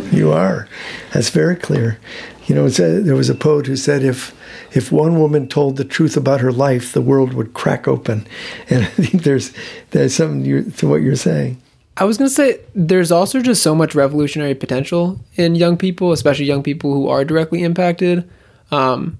You 0.12 0.32
are. 0.32 0.66
That's 1.12 1.28
very 1.28 1.56
clear. 1.56 1.98
You 2.46 2.54
know, 2.54 2.64
it's 2.64 2.80
a, 2.80 3.00
there 3.00 3.14
was 3.14 3.28
a 3.28 3.34
poet 3.34 3.66
who 3.66 3.76
said, 3.76 4.02
if 4.02 4.34
if 4.72 4.90
one 4.90 5.18
woman 5.18 5.46
told 5.46 5.76
the 5.76 5.84
truth 5.84 6.16
about 6.16 6.40
her 6.40 6.52
life, 6.52 6.94
the 6.94 7.02
world 7.02 7.34
would 7.34 7.52
crack 7.52 7.86
open. 7.86 8.26
And 8.70 8.84
I 8.84 8.88
think 8.88 9.24
there's 9.24 9.52
there's 9.90 10.14
something 10.14 10.44
you, 10.44 10.62
to 10.62 10.88
what 10.88 11.02
you're 11.02 11.16
saying. 11.16 11.60
I 11.98 12.04
was 12.04 12.16
gonna 12.16 12.30
say 12.30 12.60
there's 12.74 13.12
also 13.12 13.42
just 13.42 13.62
so 13.62 13.74
much 13.74 13.94
revolutionary 13.94 14.54
potential 14.54 15.20
in 15.36 15.54
young 15.54 15.76
people, 15.76 16.12
especially 16.12 16.46
young 16.46 16.62
people 16.62 16.94
who 16.94 17.08
are 17.08 17.26
directly 17.26 17.62
impacted. 17.62 18.28
Um, 18.70 19.18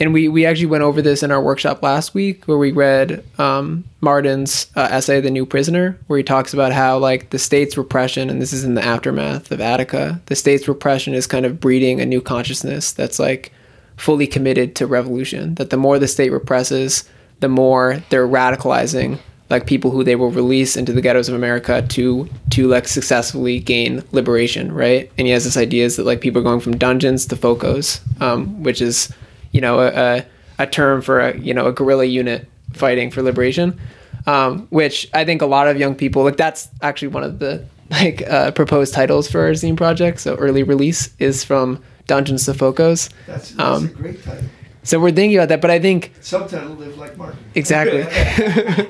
and 0.00 0.12
we 0.12 0.28
we 0.28 0.46
actually 0.46 0.66
went 0.66 0.84
over 0.84 1.02
this 1.02 1.22
in 1.22 1.30
our 1.30 1.42
workshop 1.42 1.82
last 1.82 2.14
week, 2.14 2.44
where 2.46 2.58
we 2.58 2.72
read 2.72 3.24
um, 3.38 3.84
Martin's 4.00 4.68
uh, 4.76 4.88
essay, 4.90 5.20
"The 5.20 5.30
New 5.30 5.46
Prisoner," 5.46 5.98
where 6.06 6.18
he 6.18 6.22
talks 6.22 6.54
about 6.54 6.72
how 6.72 6.98
like 6.98 7.30
the 7.30 7.38
state's 7.38 7.76
repression, 7.76 8.30
and 8.30 8.40
this 8.40 8.52
is 8.52 8.64
in 8.64 8.74
the 8.74 8.84
aftermath 8.84 9.50
of 9.50 9.60
Attica, 9.60 10.20
the 10.26 10.36
state's 10.36 10.68
repression 10.68 11.14
is 11.14 11.26
kind 11.26 11.44
of 11.44 11.60
breeding 11.60 12.00
a 12.00 12.06
new 12.06 12.20
consciousness 12.20 12.92
that's 12.92 13.18
like 13.18 13.52
fully 13.96 14.26
committed 14.26 14.76
to 14.76 14.86
revolution. 14.86 15.56
That 15.56 15.70
the 15.70 15.76
more 15.76 15.98
the 15.98 16.08
state 16.08 16.30
represses, 16.30 17.08
the 17.40 17.48
more 17.48 18.02
they're 18.10 18.28
radicalizing 18.28 19.18
like 19.50 19.66
people 19.66 19.90
who 19.90 20.04
they 20.04 20.16
will 20.16 20.30
release 20.30 20.76
into 20.76 20.92
the 20.92 21.00
ghettos 21.00 21.28
of 21.28 21.34
America 21.34 21.82
to 21.88 22.28
to 22.50 22.68
like 22.68 22.86
successfully 22.86 23.58
gain 23.58 24.02
liberation, 24.12 24.70
right? 24.72 25.10
And 25.18 25.26
he 25.26 25.32
has 25.32 25.44
this 25.44 25.56
idea 25.56 25.84
is 25.84 25.96
that 25.96 26.06
like 26.06 26.20
people 26.20 26.40
are 26.40 26.44
going 26.44 26.60
from 26.60 26.76
dungeons 26.76 27.26
to 27.26 27.36
focos, 27.36 28.00
um, 28.20 28.62
which 28.62 28.80
is 28.80 29.12
you 29.52 29.60
know 29.60 29.80
a, 29.80 29.88
a, 29.88 30.26
a 30.60 30.66
term 30.66 31.02
for 31.02 31.20
a 31.20 31.36
you 31.38 31.54
know 31.54 31.66
a 31.66 31.72
guerrilla 31.72 32.04
unit 32.04 32.48
fighting 32.74 33.10
for 33.10 33.22
liberation, 33.22 33.78
um, 34.26 34.66
which 34.70 35.08
I 35.14 35.24
think 35.24 35.42
a 35.42 35.46
lot 35.46 35.68
of 35.68 35.76
young 35.78 35.94
people 35.94 36.24
like 36.24 36.36
that's 36.36 36.68
actually 36.82 37.08
one 37.08 37.24
of 37.24 37.38
the 37.38 37.64
like 37.90 38.22
uh, 38.28 38.50
proposed 38.50 38.92
titles 38.92 39.30
for 39.30 39.40
our 39.40 39.52
zine 39.52 39.76
project. 39.76 40.20
So 40.20 40.34
early 40.36 40.62
release 40.62 41.10
is 41.18 41.42
from 41.44 41.82
dungeons 42.06 42.44
to 42.46 42.52
focos. 42.52 43.10
That's, 43.26 43.50
that's 43.52 43.58
Um, 43.58 43.84
a 43.86 43.88
great 43.88 44.22
title. 44.24 44.44
So 44.82 44.98
we're 44.98 45.12
thinking 45.12 45.36
about 45.38 45.48
that, 45.50 45.60
but 45.60 45.70
I 45.70 45.78
think 45.78 46.12
Subtitle: 46.20 46.74
Live 46.74 46.96
Like 46.98 47.16
Martin. 47.16 47.38
Exactly. 47.54 48.02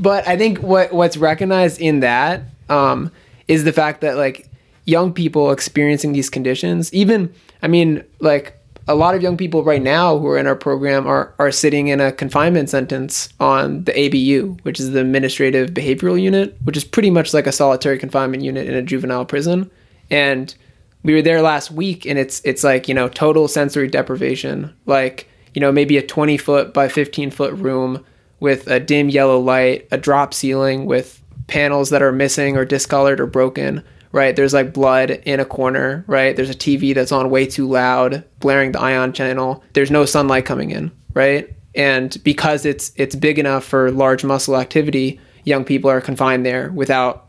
but 0.00 0.26
I 0.26 0.36
think 0.36 0.58
what 0.62 0.92
what's 0.92 1.16
recognized 1.16 1.80
in 1.80 2.00
that 2.00 2.42
um, 2.68 3.10
is 3.48 3.64
the 3.64 3.72
fact 3.72 4.00
that 4.00 4.16
like 4.16 4.48
young 4.84 5.12
people 5.12 5.50
experiencing 5.50 6.12
these 6.12 6.30
conditions, 6.30 6.92
even 6.92 7.32
I 7.62 7.68
mean, 7.68 8.04
like 8.20 8.58
a 8.86 8.94
lot 8.94 9.14
of 9.14 9.22
young 9.22 9.36
people 9.36 9.64
right 9.64 9.82
now 9.82 10.18
who 10.18 10.26
are 10.26 10.38
in 10.38 10.46
our 10.46 10.56
program 10.56 11.06
are 11.06 11.34
are 11.38 11.50
sitting 11.50 11.88
in 11.88 12.00
a 12.00 12.12
confinement 12.12 12.68
sentence 12.68 13.28
on 13.40 13.84
the 13.84 13.92
ABU, 13.92 14.56
which 14.62 14.78
is 14.78 14.90
the 14.90 15.00
Administrative 15.00 15.70
Behavioral 15.70 16.20
Unit, 16.20 16.56
which 16.64 16.76
is 16.76 16.84
pretty 16.84 17.10
much 17.10 17.32
like 17.32 17.46
a 17.46 17.52
solitary 17.52 17.98
confinement 17.98 18.42
unit 18.42 18.68
in 18.68 18.74
a 18.74 18.82
juvenile 18.82 19.24
prison, 19.24 19.70
and 20.10 20.54
we 21.02 21.14
were 21.14 21.22
there 21.22 21.42
last 21.42 21.70
week 21.70 22.06
and 22.06 22.18
it's 22.18 22.40
it's 22.44 22.64
like 22.64 22.88
you 22.88 22.94
know 22.94 23.08
total 23.08 23.48
sensory 23.48 23.88
deprivation. 23.88 24.74
Like 24.86 25.28
you 25.54 25.60
know 25.60 25.72
maybe 25.72 25.96
a 25.96 26.06
20 26.06 26.36
foot 26.36 26.74
by 26.74 26.88
15 26.88 27.30
foot 27.30 27.54
room 27.54 28.04
with 28.40 28.66
a 28.66 28.80
dim 28.80 29.08
yellow 29.08 29.38
light 29.38 29.86
a 29.90 29.96
drop 29.96 30.34
ceiling 30.34 30.84
with 30.84 31.22
panels 31.46 31.90
that 31.90 32.02
are 32.02 32.12
missing 32.12 32.56
or 32.56 32.64
discolored 32.64 33.20
or 33.20 33.26
broken 33.26 33.82
right 34.14 34.36
there's 34.36 34.54
like 34.54 34.72
blood 34.72 35.10
in 35.10 35.40
a 35.40 35.44
corner 35.44 36.04
right 36.06 36.36
there's 36.36 36.50
a 36.50 36.54
tv 36.54 36.94
that's 36.94 37.12
on 37.12 37.28
way 37.28 37.44
too 37.44 37.68
loud 37.68 38.24
blaring 38.40 38.72
the 38.72 38.80
ion 38.80 39.12
channel 39.12 39.62
there's 39.74 39.90
no 39.90 40.04
sunlight 40.04 40.46
coming 40.46 40.70
in 40.70 40.90
right 41.12 41.54
and 41.74 42.22
because 42.24 42.64
it's 42.64 42.92
it's 42.96 43.14
big 43.14 43.38
enough 43.38 43.64
for 43.64 43.90
large 43.90 44.24
muscle 44.24 44.56
activity 44.56 45.20
young 45.44 45.64
people 45.64 45.90
are 45.90 46.00
confined 46.00 46.44
there 46.44 46.70
without 46.72 47.24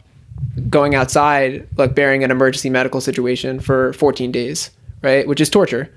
going 0.70 0.96
outside, 0.96 1.68
like 1.78 1.96
bearing 1.96 2.24
an 2.24 2.32
emergency 2.32 2.70
medical 2.70 3.02
situation 3.02 3.60
for 3.60 3.94
14 3.94 4.32
days, 4.32 4.72
right? 5.02 5.28
Which 5.28 5.42
is 5.42 5.50
torture. 5.50 5.92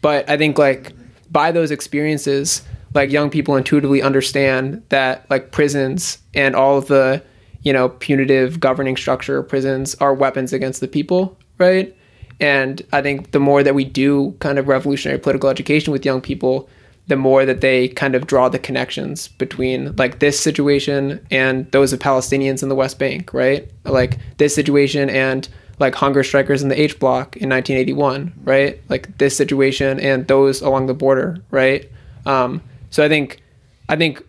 But 0.00 0.28
I 0.28 0.36
think 0.36 0.58
like 0.58 0.92
by 1.30 1.52
those 1.52 1.70
experiences, 1.70 2.62
like 2.94 3.10
young 3.10 3.30
people 3.30 3.56
intuitively 3.56 4.02
understand 4.02 4.82
that 4.88 5.28
like 5.30 5.52
prisons 5.52 6.18
and 6.34 6.56
all 6.56 6.78
of 6.78 6.86
the, 6.86 7.22
you 7.62 7.72
know, 7.72 7.90
punitive 7.90 8.60
governing 8.60 8.96
structure 8.96 9.42
prisons 9.42 9.94
are 9.96 10.14
weapons 10.14 10.52
against 10.52 10.80
the 10.80 10.88
people, 10.88 11.36
right? 11.58 11.94
And 12.40 12.82
I 12.92 13.02
think 13.02 13.32
the 13.32 13.40
more 13.40 13.62
that 13.62 13.74
we 13.74 13.84
do 13.84 14.34
kind 14.40 14.58
of 14.58 14.66
revolutionary 14.66 15.18
political 15.18 15.50
education 15.50 15.92
with 15.92 16.06
young 16.06 16.22
people, 16.22 16.68
the 17.06 17.16
more 17.16 17.44
that 17.44 17.60
they 17.60 17.88
kind 17.88 18.14
of 18.14 18.26
draw 18.26 18.48
the 18.48 18.58
connections 18.58 19.28
between 19.28 19.94
like 19.96 20.20
this 20.20 20.40
situation 20.40 21.24
and 21.30 21.70
those 21.72 21.92
of 21.92 21.98
Palestinians 21.98 22.62
in 22.62 22.68
the 22.68 22.74
West 22.74 22.98
Bank, 22.98 23.34
right? 23.34 23.70
Like 23.84 24.18
this 24.38 24.54
situation 24.54 25.10
and 25.10 25.48
like 25.78 25.94
hunger 25.94 26.22
strikers 26.22 26.62
in 26.62 26.68
the 26.68 26.80
H 26.80 26.98
block 26.98 27.36
in 27.36 27.48
1981, 27.48 28.32
right? 28.44 28.80
Like 28.88 29.18
this 29.18 29.36
situation 29.36 29.98
and 29.98 30.26
those 30.28 30.62
along 30.62 30.86
the 30.86 30.94
border, 30.94 31.38
right? 31.50 31.90
Um, 32.26 32.62
so 32.90 33.04
I 33.04 33.08
think, 33.08 33.42
I 33.88 33.96
think 33.96 34.24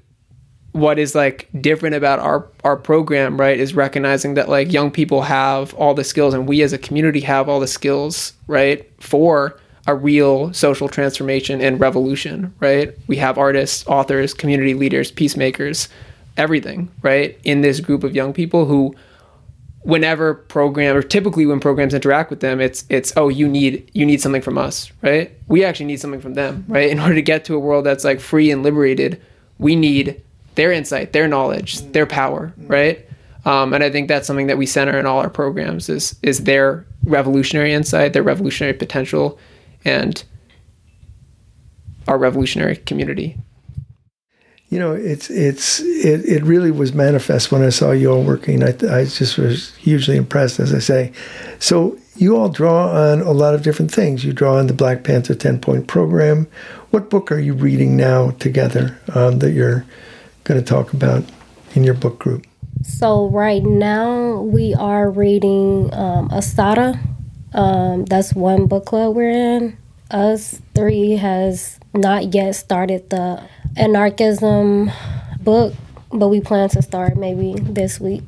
what 0.73 0.97
is 0.97 1.15
like 1.15 1.49
different 1.59 1.95
about 1.95 2.19
our 2.19 2.47
our 2.63 2.77
program 2.77 3.39
right 3.39 3.59
is 3.59 3.73
recognizing 3.73 4.35
that 4.35 4.47
like 4.47 4.71
young 4.71 4.89
people 4.89 5.21
have 5.21 5.73
all 5.73 5.93
the 5.93 6.03
skills 6.03 6.33
and 6.33 6.47
we 6.47 6.61
as 6.61 6.71
a 6.71 6.77
community 6.77 7.19
have 7.19 7.49
all 7.49 7.59
the 7.59 7.67
skills 7.67 8.33
right 8.47 8.89
for 9.01 9.59
a 9.87 9.95
real 9.95 10.53
social 10.53 10.87
transformation 10.87 11.59
and 11.59 11.79
revolution 11.79 12.53
right? 12.59 12.95
We 13.07 13.17
have 13.17 13.37
artists 13.37 13.85
authors 13.87 14.33
community 14.33 14.73
leaders 14.73 15.11
peacemakers 15.11 15.89
everything 16.37 16.89
right 17.01 17.37
in 17.43 17.61
this 17.61 17.79
group 17.79 18.03
of 18.03 18.15
young 18.15 18.31
people 18.31 18.65
who 18.65 18.95
whenever 19.81 20.35
program 20.35 20.95
or 20.95 21.01
typically 21.01 21.45
when 21.45 21.59
programs 21.59 21.93
interact 21.93 22.29
with 22.29 22.39
them 22.39 22.61
it's 22.61 22.85
it's 22.87 23.11
oh 23.17 23.27
you 23.27 23.47
need 23.47 23.89
you 23.93 24.05
need 24.05 24.21
something 24.21 24.41
from 24.41 24.57
us 24.57 24.89
right? 25.01 25.33
We 25.47 25.65
actually 25.65 25.87
need 25.87 25.99
something 25.99 26.21
from 26.21 26.35
them 26.35 26.63
right? 26.69 26.89
In 26.89 26.99
order 27.01 27.15
to 27.15 27.21
get 27.21 27.43
to 27.45 27.55
a 27.55 27.59
world 27.59 27.85
that's 27.85 28.05
like 28.05 28.21
free 28.21 28.51
and 28.51 28.63
liberated 28.63 29.21
we 29.57 29.75
need 29.75 30.21
their 30.55 30.71
insight 30.71 31.13
their 31.13 31.27
knowledge 31.27 31.79
their 31.91 32.05
power 32.05 32.53
right 32.67 33.05
um, 33.45 33.73
and 33.73 33.83
i 33.83 33.89
think 33.89 34.07
that's 34.07 34.27
something 34.27 34.47
that 34.47 34.57
we 34.57 34.65
center 34.65 34.97
in 34.99 35.05
all 35.05 35.19
our 35.19 35.29
programs 35.29 35.89
is 35.89 36.15
is 36.23 36.43
their 36.43 36.85
revolutionary 37.03 37.73
insight 37.73 38.13
their 38.13 38.23
revolutionary 38.23 38.73
potential 38.73 39.37
and 39.85 40.23
our 42.07 42.17
revolutionary 42.17 42.75
community 42.75 43.37
You 44.69 44.79
know, 44.79 44.93
it's 44.93 45.29
it's 45.29 45.81
it, 45.81 46.23
it 46.25 46.43
really 46.43 46.71
was 46.71 46.93
manifest 46.93 47.51
when 47.51 47.61
I 47.61 47.69
saw 47.69 47.91
you 47.91 48.09
all 48.09 48.23
working. 48.23 48.63
I 48.63 48.69
I 48.89 49.03
just 49.03 49.37
was 49.37 49.75
hugely 49.75 50.15
impressed, 50.15 50.61
as 50.61 50.73
I 50.73 50.79
say. 50.79 51.11
So 51.59 51.97
you 52.15 52.37
all 52.37 52.47
draw 52.47 52.89
on 52.89 53.19
a 53.19 53.31
lot 53.31 53.53
of 53.53 53.63
different 53.63 53.91
things. 53.91 54.23
You 54.23 54.31
draw 54.31 54.55
on 54.57 54.67
the 54.67 54.73
Black 54.73 55.03
Panther 55.03 55.35
ten 55.35 55.59
point 55.59 55.87
program. 55.87 56.47
What 56.91 57.09
book 57.09 57.33
are 57.33 57.39
you 57.39 57.53
reading 57.53 57.97
now 57.97 58.31
together 58.39 58.97
um, 59.13 59.39
that 59.39 59.51
you're 59.51 59.85
going 60.43 60.59
to 60.59 60.65
talk 60.65 60.93
about 60.93 61.23
in 61.75 61.83
your 61.83 61.93
book 61.93 62.19
group? 62.19 62.45
So 62.83 63.27
right 63.29 63.63
now 63.63 64.41
we 64.41 64.73
are 64.73 65.09
reading 65.09 65.93
um, 65.93 66.29
Assata. 66.31 66.99
Um, 67.53 68.05
that's 68.05 68.33
one 68.33 68.67
book 68.67 68.85
club 68.85 69.15
we're 69.15 69.29
in. 69.29 69.77
Us 70.09 70.61
three 70.73 71.11
has 71.17 71.79
not 71.93 72.33
yet 72.33 72.55
started 72.55 73.09
the 73.09 73.43
anarchism 73.77 74.91
book, 75.41 75.73
but 76.11 76.29
we 76.29 76.41
plan 76.41 76.69
to 76.69 76.81
start 76.81 77.17
maybe 77.17 77.55
this 77.59 77.99
week. 77.99 78.23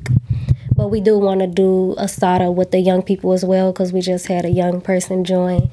But 0.76 0.88
we 0.88 1.00
do 1.00 1.18
want 1.18 1.40
to 1.40 1.46
do 1.46 1.94
Assata 1.98 2.50
with 2.50 2.70
the 2.70 2.80
young 2.80 3.02
people 3.02 3.32
as 3.32 3.44
well 3.44 3.72
because 3.72 3.92
we 3.92 4.00
just 4.00 4.26
had 4.26 4.44
a 4.44 4.50
young 4.50 4.80
person 4.80 5.24
join 5.24 5.70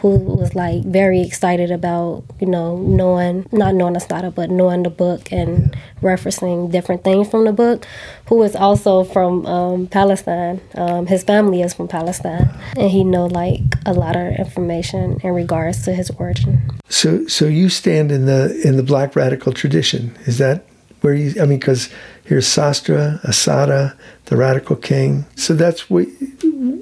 who 0.00 0.18
was 0.18 0.54
like 0.54 0.84
very 0.84 1.20
excited 1.22 1.70
about 1.70 2.24
you 2.40 2.46
know 2.46 2.76
knowing 2.78 3.46
not 3.52 3.74
knowing 3.74 3.96
Assata 3.96 4.30
but 4.30 4.50
knowing 4.50 4.82
the 4.82 4.90
book 4.90 5.32
and 5.32 5.76
referencing 6.02 6.70
different 6.70 7.04
things 7.04 7.28
from 7.28 7.44
the 7.44 7.52
book. 7.52 7.86
Who 8.26 8.42
is 8.42 8.56
also 8.56 9.04
from 9.04 9.46
um, 9.46 9.86
Palestine. 9.86 10.60
Um, 10.74 11.06
his 11.06 11.22
family 11.24 11.62
is 11.62 11.74
from 11.74 11.88
Palestine, 11.88 12.50
and 12.76 12.90
he 12.90 13.04
know 13.04 13.26
like 13.26 13.60
a 13.84 13.92
lot 13.92 14.16
of 14.16 14.34
information 14.34 15.20
in 15.22 15.32
regards 15.32 15.84
to 15.84 15.92
his 15.92 16.10
origin. 16.18 16.70
So, 16.88 17.26
so 17.26 17.46
you 17.46 17.68
stand 17.68 18.12
in 18.12 18.26
the 18.26 18.60
in 18.64 18.76
the 18.76 18.82
Black 18.82 19.16
radical 19.16 19.52
tradition. 19.52 20.16
Is 20.26 20.38
that 20.38 20.66
where 21.00 21.14
you? 21.14 21.40
I 21.40 21.46
mean, 21.46 21.58
because 21.58 21.88
here's 22.24 22.46
Sostre, 22.46 23.20
Assata, 23.24 23.96
the 24.26 24.36
Radical 24.36 24.76
King. 24.76 25.26
So 25.36 25.54
that's 25.54 25.88
where 25.90 26.06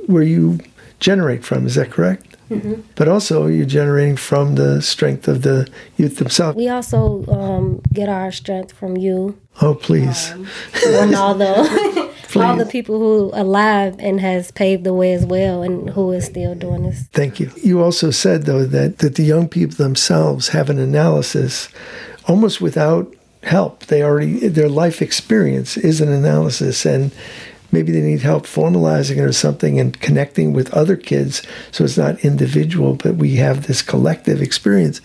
where 0.07 0.23
you 0.23 0.61
generate 1.01 1.45
from. 1.45 1.67
Is 1.67 1.75
that 1.75 1.91
correct? 1.91 2.34
Mm-hmm. 2.51 2.83
But 2.95 3.09
also, 3.09 3.47
you're 3.47 3.67
generating 3.67 4.17
from 4.17 4.55
the 4.57 4.83
strength 4.83 5.29
of 5.29 5.43
the 5.43 5.69
youth 5.97 6.19
themselves. 6.19 6.57
We 6.57 6.69
also 6.69 7.25
um, 7.27 7.81
get 7.93 8.09
our 8.09 8.31
strength 8.33 8.73
from 8.73 8.97
you. 8.97 9.39
Oh, 9.63 9.75
please. 9.75 10.31
Um, 10.33 10.49
and 10.87 11.15
all 11.15 11.35
the 11.35 12.13
all 12.37 12.57
the 12.57 12.67
people 12.67 12.99
who 12.99 13.33
are 13.33 13.41
alive 13.41 13.97
and 13.99 14.21
has 14.21 14.51
paved 14.51 14.85
the 14.85 14.95
way 14.95 15.13
as 15.13 15.25
well, 15.25 15.63
and 15.63 15.91
who 15.91 16.13
is 16.13 16.27
still 16.27 16.55
doing 16.55 16.83
this. 16.83 17.05
Thank 17.13 17.41
you. 17.41 17.51
You 17.63 17.83
also 17.83 18.11
said 18.11 18.45
though 18.45 18.65
that 18.65 18.99
that 18.99 19.15
the 19.17 19.23
young 19.23 19.49
people 19.49 19.77
themselves 19.77 20.49
have 20.49 20.71
an 20.71 20.79
analysis, 20.79 21.69
almost 22.27 22.61
without 22.61 23.15
help. 23.43 23.87
They 23.87 24.03
already 24.03 24.49
their 24.49 24.69
life 24.69 25.03
experience 25.03 25.77
is 25.77 26.01
an 26.01 26.11
analysis, 26.11 26.85
and 26.85 27.13
maybe 27.75 27.93
they 27.93 28.01
need 28.01 28.23
help 28.23 28.47
formalizing 28.47 29.19
it 29.19 29.21
or 29.21 29.33
something 29.33 29.79
and 29.79 30.01
connecting 30.01 30.53
with 30.53 30.73
other 30.73 30.97
kids 30.97 31.43
so 31.73 31.85
it's 31.85 31.99
not 31.99 32.25
individual 32.25 32.95
but 32.95 33.17
we 33.17 33.37
have 33.37 33.67
this 33.67 33.83
collective 33.83 34.41
experience. 34.41 35.01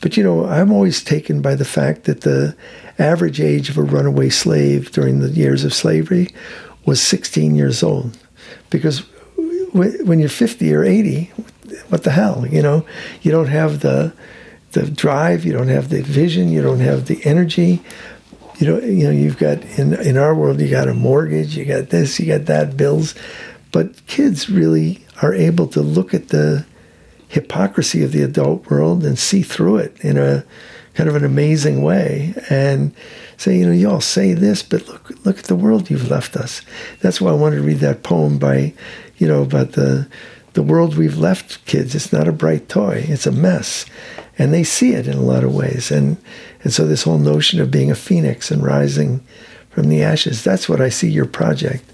But 0.00 0.16
you 0.16 0.24
know 0.24 0.46
i'm 0.46 0.72
always 0.72 1.02
taken 1.02 1.42
by 1.42 1.54
the 1.54 1.64
fact 1.64 2.04
that 2.04 2.22
the 2.22 2.56
average 2.98 3.40
age 3.40 3.68
of 3.68 3.76
a 3.76 3.82
runaway 3.82 4.30
slave 4.30 4.92
during 4.92 5.20
the 5.20 5.30
years 5.30 5.64
of 5.64 5.74
slavery 5.74 6.28
was 6.86 7.02
16 7.02 7.56
years 7.56 7.82
old. 7.82 8.16
Because 8.70 9.00
when 9.72 10.20
you're 10.20 10.28
50 10.28 10.72
or 10.74 10.84
80 10.84 11.32
what 11.88 12.04
the 12.04 12.12
hell 12.12 12.46
you 12.46 12.62
know? 12.62 12.86
You 13.22 13.32
don't 13.32 13.48
have 13.48 13.80
the 13.80 14.12
the 14.72 14.90
drive 14.90 15.44
you 15.44 15.52
don't 15.52 15.68
have 15.68 15.88
the 15.88 16.02
vision 16.02 16.50
you 16.50 16.62
don't 16.62 16.80
have 16.80 17.06
the 17.06 17.24
energy 17.24 17.80
you 18.58 18.66
know, 18.66 18.78
you 18.78 19.04
know, 19.04 19.10
you've 19.10 19.38
got 19.38 19.62
in 19.78 19.94
in 19.94 20.16
our 20.16 20.34
world, 20.34 20.60
you 20.60 20.70
got 20.70 20.88
a 20.88 20.94
mortgage, 20.94 21.56
you 21.56 21.64
got 21.64 21.90
this, 21.90 22.18
you 22.20 22.26
got 22.26 22.46
that, 22.46 22.76
bills, 22.76 23.14
but 23.72 24.06
kids 24.06 24.48
really 24.48 25.04
are 25.22 25.34
able 25.34 25.66
to 25.68 25.80
look 25.80 26.14
at 26.14 26.28
the 26.28 26.66
hypocrisy 27.28 28.04
of 28.04 28.12
the 28.12 28.22
adult 28.22 28.70
world 28.70 29.04
and 29.04 29.18
see 29.18 29.42
through 29.42 29.78
it 29.78 29.96
in 30.00 30.16
a 30.16 30.44
kind 30.94 31.08
of 31.08 31.16
an 31.16 31.24
amazing 31.24 31.82
way 31.82 32.32
and 32.48 32.94
say, 33.36 33.58
you 33.58 33.66
know, 33.66 33.72
you 33.72 33.90
all 33.90 34.00
say 34.00 34.32
this, 34.32 34.62
but 34.62 34.86
look, 34.86 35.10
look 35.24 35.38
at 35.40 35.46
the 35.46 35.56
world 35.56 35.90
you've 35.90 36.10
left 36.10 36.36
us. 36.36 36.62
That's 37.00 37.20
why 37.20 37.30
I 37.30 37.34
wanted 37.34 37.56
to 37.56 37.62
read 37.62 37.78
that 37.78 38.04
poem 38.04 38.38
by, 38.38 38.72
you 39.18 39.26
know, 39.26 39.42
about 39.42 39.72
the 39.72 40.08
the 40.52 40.62
world 40.62 40.96
we've 40.96 41.18
left 41.18 41.64
kids. 41.66 41.96
It's 41.96 42.12
not 42.12 42.28
a 42.28 42.32
bright 42.32 42.68
toy. 42.68 43.04
It's 43.08 43.26
a 43.26 43.32
mess, 43.32 43.86
and 44.38 44.54
they 44.54 44.62
see 44.62 44.92
it 44.92 45.08
in 45.08 45.14
a 45.14 45.22
lot 45.22 45.42
of 45.42 45.52
ways. 45.52 45.90
And 45.90 46.16
and 46.64 46.72
so, 46.72 46.86
this 46.86 47.02
whole 47.02 47.18
notion 47.18 47.60
of 47.60 47.70
being 47.70 47.90
a 47.90 47.94
phoenix 47.94 48.50
and 48.50 48.64
rising 48.64 49.24
from 49.70 49.90
the 49.90 50.02
ashes, 50.02 50.42
that's 50.42 50.68
what 50.68 50.80
I 50.80 50.88
see 50.88 51.10
your 51.10 51.26
project. 51.26 51.84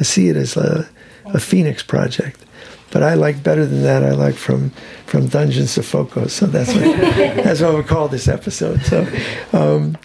I 0.00 0.02
see 0.02 0.28
it 0.28 0.36
as 0.36 0.56
a, 0.56 0.88
a 1.26 1.38
phoenix 1.38 1.82
project. 1.82 2.42
But 2.90 3.02
I 3.02 3.14
like 3.14 3.42
better 3.42 3.66
than 3.66 3.82
that. 3.82 4.02
I 4.02 4.12
like 4.12 4.34
from 4.34 4.70
from 5.06 5.26
dungeons 5.28 5.74
to 5.74 5.82
focos. 5.82 6.30
So 6.30 6.46
that's 6.46 6.74
what 6.74 6.96
that's 7.44 7.60
what 7.60 7.76
we 7.76 7.82
call 7.82 8.08
this 8.08 8.26
episode. 8.26 8.82
So, 8.82 9.06
um, 9.52 9.98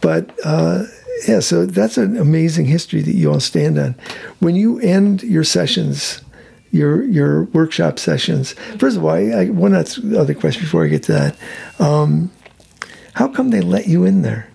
but 0.00 0.30
uh, 0.44 0.84
yeah, 1.26 1.40
so 1.40 1.66
that's 1.66 1.98
an 1.98 2.16
amazing 2.16 2.66
history 2.66 3.02
that 3.02 3.14
you 3.14 3.32
all 3.32 3.40
stand 3.40 3.78
on. 3.78 3.96
When 4.38 4.54
you 4.54 4.78
end 4.80 5.22
your 5.24 5.44
sessions, 5.44 6.22
your 6.70 7.02
your 7.04 7.44
workshop 7.44 7.98
sessions. 7.98 8.52
First 8.78 8.96
of 8.96 9.04
all, 9.04 9.10
I, 9.10 9.20
I, 9.20 9.44
one 9.50 9.74
other 9.74 10.34
question 10.34 10.62
before 10.62 10.84
I 10.84 10.88
get 10.88 11.02
to 11.04 11.12
that. 11.12 11.36
Um, 11.80 12.30
how 13.14 13.28
come 13.28 13.50
they 13.50 13.60
let 13.60 13.86
you 13.86 14.04
in 14.04 14.22
there? 14.22 14.48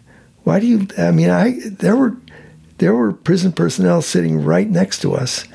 Why 0.43 0.59
do 0.59 0.67
you? 0.67 0.87
I 0.97 1.11
mean, 1.11 1.29
I 1.29 1.59
there 1.65 1.95
were 1.95 2.15
there 2.77 2.93
were 2.93 3.13
prison 3.13 3.51
personnel 3.51 4.01
sitting 4.01 4.43
right 4.43 4.69
next 4.69 5.01
to 5.01 5.13
us, 5.13 5.45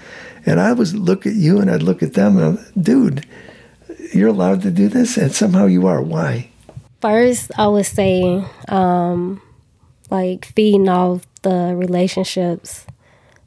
and 0.45 0.61
I 0.61 0.73
was 0.73 0.95
look 0.95 1.27
at 1.27 1.35
you 1.35 1.61
and 1.61 1.71
I'd 1.71 1.83
look 1.83 2.03
at 2.03 2.15
them 2.15 2.37
and 2.37 2.59
I'm, 2.59 2.83
dude, 2.83 3.27
you're 4.13 4.29
allowed 4.29 4.63
to 4.63 4.71
do 4.71 4.89
this, 4.89 5.17
and 5.17 5.33
somehow 5.33 5.67
you 5.67 5.87
are. 5.87 6.03
Why? 6.03 6.51
First, 7.01 7.51
I 7.59 7.67
would 7.67 7.87
say, 7.87 8.45
um, 8.69 9.43
like 10.11 10.45
feeding 10.45 10.89
off 10.89 11.27
the 11.43 11.75
relationships 11.75 12.87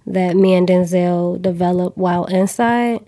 that 0.05 0.35
me 0.35 0.53
and 0.53 0.67
Denzel 0.67 1.41
developed 1.41 1.97
while 1.97 2.25
inside. 2.25 3.05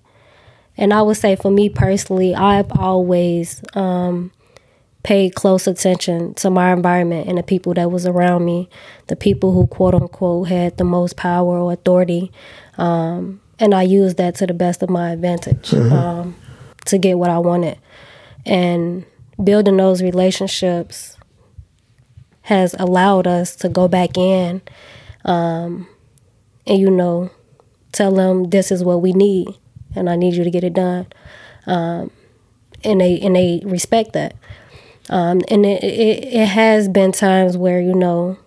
And 0.78 0.94
I 0.94 1.02
would 1.02 1.18
say 1.18 1.36
for 1.36 1.52
me 1.52 1.70
personally, 1.70 2.36
I've 2.36 2.72
always 2.72 3.64
um, 3.74 4.32
paid 5.08 5.34
close 5.36 5.68
attention 5.68 6.34
to 6.34 6.50
my 6.50 6.74
environment 6.74 7.30
and 7.30 7.38
the 7.38 7.44
people 7.44 7.74
that 7.74 7.90
was 7.90 8.06
around 8.06 8.44
me, 8.44 8.68
the 9.08 9.16
people 9.16 9.54
who 9.54 9.66
quote 9.68 9.96
unquote 9.96 10.50
had 10.50 10.76
the 10.76 10.84
most 10.84 11.16
power 11.16 11.58
or 11.58 11.72
authority. 11.72 12.30
Um, 12.78 13.40
and 13.58 13.74
I 13.74 13.84
used 13.84 14.18
that 14.18 14.36
to 14.36 14.46
the 14.46 14.54
best 14.54 14.84
of 14.84 14.90
my 14.90 15.12
advantage 15.12 15.70
mm-hmm. 15.72 15.94
um, 15.94 16.36
to 16.88 16.98
get 16.98 17.18
what 17.18 17.30
I 17.30 17.40
wanted. 17.40 17.80
And 18.46 19.06
building 19.42 19.78
those 19.78 20.04
relationships 20.04 21.16
has 22.42 22.76
allowed 22.78 23.28
us 23.28 23.56
to 23.56 23.70
go 23.70 23.88
back 23.88 24.18
in 24.18 24.62
um, 25.24 25.88
and, 26.66 26.80
you 26.80 26.92
know, 26.92 27.32
tell 27.94 28.14
them 28.14 28.50
this 28.50 28.74
is 28.74 28.84
what 28.84 29.02
we 29.02 29.14
need 29.14 29.48
and 29.96 30.10
I 30.10 30.18
need 30.18 30.34
you 30.34 30.44
to 30.44 30.52
get 30.52 30.66
it 30.66 30.74
done. 30.74 31.08
Um, 31.66 32.12
and 32.84 33.00
they 33.00 33.22
and 33.22 33.38
they 33.38 33.62
respect 33.64 34.12
that. 34.14 34.36
Um, 35.10 35.42
and 35.50 35.66
it, 35.66 35.84
it, 35.84 36.24
it 36.34 36.48
has 36.48 36.88
been 36.90 37.12
times 37.12 37.58
where, 37.58 37.82
you 37.82 37.94
know, 37.94 38.38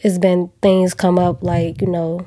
it's 0.00 0.18
been 0.18 0.50
things 0.60 0.94
come 0.94 1.18
up 1.18 1.42
like, 1.42 1.80
you 1.80 1.86
know, 1.86 2.26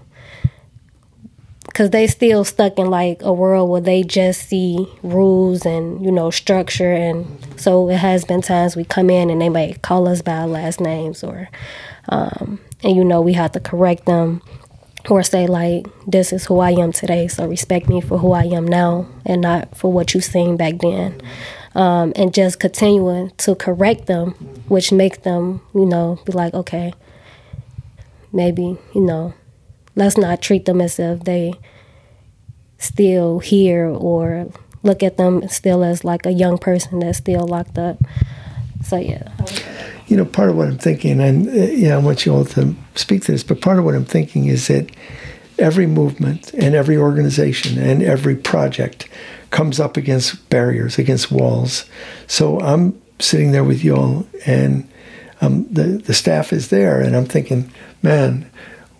because 1.66 1.92
they 1.92 2.08
still 2.08 2.44
stuck 2.44 2.80
in 2.80 2.90
like 2.90 3.22
a 3.22 3.32
world 3.32 3.70
where 3.70 3.82
they 3.82 4.02
just 4.02 4.50
see 4.50 4.88
rules 5.04 5.66
and, 5.66 6.04
you 6.04 6.12
know, 6.12 6.32
structure. 6.32 6.92
And 6.92 7.28
so 7.58 7.90
it 7.90 7.98
has 7.98 8.26
been 8.26 8.42
times 8.42 8.76
we 8.76 8.86
come 8.86 9.10
in 9.10 9.30
and 9.30 9.40
they 9.40 9.50
might 9.50 9.82
call 9.84 10.08
us 10.08 10.22
by 10.22 10.38
our 10.38 10.48
last 10.48 10.82
names 10.82 11.24
or, 11.24 11.48
um, 12.10 12.60
and, 12.84 12.96
you 12.96 13.04
know, 13.04 13.22
we 13.22 13.34
have 13.34 13.52
to 13.52 13.60
correct 13.60 14.06
them 14.06 14.42
or 15.10 15.24
say 15.24 15.48
like 15.48 15.86
this 16.08 16.34
is 16.34 16.46
who 16.46 16.60
I 16.60 16.72
am 16.72 16.92
today, 16.92 17.28
so 17.28 17.48
respect 17.48 17.88
me 17.88 18.02
for 18.02 18.18
who 18.18 18.34
I 18.34 18.44
am 18.44 18.68
now 18.68 19.08
and 19.26 19.42
not 19.42 19.78
for 19.78 19.92
what 19.92 20.14
you 20.14 20.22
seen 20.22 20.58
back 20.58 20.80
then 20.80 21.22
um, 21.76 22.14
and 22.16 22.34
just 22.34 22.60
continuing 22.60 23.32
to 23.38 23.56
correct 23.56 24.08
them, 24.08 24.32
which 24.68 24.92
make 24.92 25.24
them, 25.24 25.62
you 25.74 25.86
know, 25.86 26.20
be 26.26 26.32
like, 26.32 26.54
okay, 26.54 26.94
maybe, 28.32 28.78
you 28.94 29.02
know, 29.02 29.34
let's 29.96 30.18
not 30.18 30.42
treat 30.42 30.66
them 30.66 30.82
as 30.82 31.00
if 31.00 31.24
they 31.24 31.54
still 32.78 33.40
here 33.40 33.88
or 33.88 34.52
look 34.84 35.04
at 35.04 35.18
them 35.18 35.48
still 35.50 35.84
as 35.84 36.04
like 36.04 36.26
a 36.26 36.32
young 36.32 36.58
person 36.58 37.00
that's 37.00 37.18
still 37.18 37.46
locked 37.46 37.78
up. 37.78 37.98
So, 38.84 38.98
yeah. 38.98 39.28
You 40.08 40.18
know, 40.18 40.26
part 40.26 40.50
of 40.50 40.56
what 40.56 40.68
I'm 40.68 40.78
thinking, 40.78 41.20
and 41.20 41.48
uh, 41.48 41.52
yeah, 41.52 41.96
I 41.96 42.00
want 42.00 42.26
you 42.26 42.34
all 42.34 42.46
to 42.46 42.76
speak 42.96 43.24
to 43.24 43.32
this, 43.32 43.44
but 43.44 43.62
part 43.62 43.78
of 43.78 43.86
what 43.86 43.94
I'm 43.94 44.06
thinking 44.06 44.46
is 44.46 44.68
that 44.68 44.90
every 45.60 45.86
movement 45.86 46.54
and 46.54 46.74
every 46.74 46.98
organization 46.98 47.78
and 47.78 48.02
every 48.02 48.36
project 48.36 49.08
comes 49.52 49.80
up 49.80 49.98
against 49.98 50.50
barriers, 50.50 50.98
against 50.98 51.32
walls. 51.32 51.86
So 52.28 52.60
I'm 52.60 53.00
sitting 53.20 53.52
there 53.52 53.64
with 53.64 53.84
y'all, 53.84 54.26
and 54.46 54.88
um, 55.42 55.66
the 55.72 55.84
the 55.84 56.14
staff 56.14 56.54
is 56.54 56.70
there, 56.70 57.02
and 57.02 57.16
I'm 57.16 57.26
thinking, 57.26 57.72
man, 58.02 58.50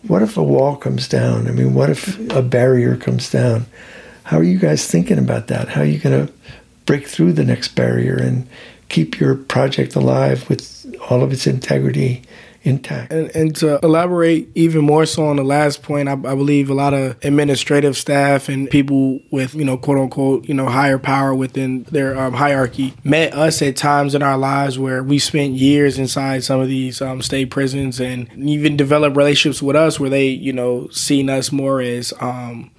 what 0.04 0.22
if 0.22 0.38
a 0.38 0.44
wall 0.44 0.76
comes 0.76 1.08
down? 1.08 1.48
I 1.48 1.52
mean, 1.52 1.74
what 1.74 1.90
if 1.90 2.20
a 2.32 2.42
barrier 2.42 2.96
comes 2.96 3.30
down? 3.30 3.66
How 4.24 4.38
are 4.38 4.44
you 4.44 4.60
guys 4.60 4.86
thinking 4.86 5.18
about 5.18 5.48
that? 5.48 5.70
How 5.70 5.82
are 5.82 5.86
you 5.86 6.00
going 6.00 6.28
to 6.28 6.34
break 6.86 7.08
through 7.08 7.34
the 7.34 7.44
next 7.44 7.70
barrier 7.70 8.16
and 8.16 8.48
keep 8.88 9.20
your 9.20 9.36
project 9.36 9.96
alive 9.96 10.48
with 10.50 10.86
all 11.10 11.24
of 11.24 11.32
its 11.32 11.48
integrity, 11.48 12.24
intact. 12.64 13.12
And, 13.12 13.34
and 13.36 13.56
to 13.58 13.80
elaborate 13.84 14.50
even 14.56 14.84
more 14.84 15.06
so 15.06 15.26
on 15.28 15.38
the 15.38 15.44
last 15.44 15.82
point, 15.82 16.10
I, 16.10 16.14
I 16.14 16.16
believe 16.16 16.70
a 16.70 16.74
lot 16.74 16.94
of 16.94 17.18
administrative 17.24 17.96
staff 17.98 18.50
and 18.50 18.70
people 18.70 19.20
with, 19.32 19.56
you 19.56 19.64
know, 19.64 19.78
quote 19.78 19.98
unquote, 19.98 20.46
you 20.46 20.54
know, 20.54 20.68
higher 20.68 21.00
power 21.00 21.34
within 21.34 21.84
their 21.84 22.18
um, 22.20 22.34
hierarchy 22.34 22.94
met 23.04 23.34
us 23.34 23.62
at 23.62 23.78
times 23.78 24.16
in 24.16 24.22
our 24.22 24.38
lives 24.38 24.78
where 24.78 25.04
we 25.04 25.20
spent 25.20 25.54
years 25.54 25.98
inside 25.98 26.44
some 26.44 26.60
of 26.60 26.68
these 26.68 27.02
um, 27.02 27.22
state 27.22 27.50
prisons 27.50 28.00
and 28.00 28.30
even 28.38 28.76
developed 28.76 29.16
relationships 29.16 29.62
with 29.62 29.76
us 29.76 30.00
where 30.00 30.10
they, 30.10 30.28
you 30.28 30.54
know, 30.54 30.88
seen 30.90 31.30
us 31.30 31.52
more 31.52 31.82
as, 31.82 32.14
um, 32.20 32.70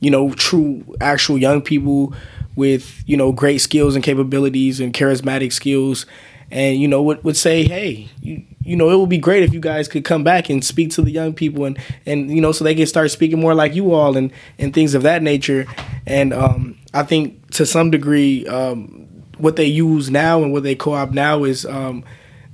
you 0.00 0.10
know, 0.10 0.32
true, 0.32 0.84
actual 1.00 1.38
young 1.38 1.60
people 1.60 2.12
with, 2.56 3.02
you 3.06 3.16
know, 3.16 3.30
great 3.30 3.58
skills 3.58 3.94
and 3.94 4.02
capabilities 4.02 4.80
and 4.80 4.92
charismatic 4.92 5.52
skills 5.52 6.06
and 6.50 6.78
you 6.78 6.88
know 6.88 7.02
would, 7.02 7.22
would 7.24 7.36
say 7.36 7.64
hey 7.64 8.08
you, 8.20 8.42
you 8.62 8.76
know 8.76 8.90
it 8.90 8.96
would 8.96 9.08
be 9.08 9.18
great 9.18 9.42
if 9.42 9.52
you 9.52 9.60
guys 9.60 9.88
could 9.88 10.04
come 10.04 10.24
back 10.24 10.48
and 10.48 10.64
speak 10.64 10.90
to 10.90 11.02
the 11.02 11.10
young 11.10 11.32
people 11.32 11.64
and 11.64 11.78
and 12.06 12.30
you 12.30 12.40
know 12.40 12.52
so 12.52 12.64
they 12.64 12.74
can 12.74 12.86
start 12.86 13.10
speaking 13.10 13.40
more 13.40 13.54
like 13.54 13.74
you 13.74 13.92
all 13.92 14.16
and 14.16 14.32
and 14.58 14.74
things 14.74 14.94
of 14.94 15.02
that 15.02 15.22
nature. 15.22 15.66
And 16.06 16.32
um, 16.32 16.78
i 16.94 17.02
think 17.02 17.50
to 17.52 17.66
some 17.66 17.90
degree 17.90 18.46
um, 18.46 19.08
what 19.38 19.56
they 19.56 19.66
use 19.66 20.10
now 20.10 20.42
and 20.42 20.52
what 20.52 20.62
they 20.62 20.74
co-op 20.74 21.10
now 21.10 21.44
is 21.44 21.64
um, 21.66 22.04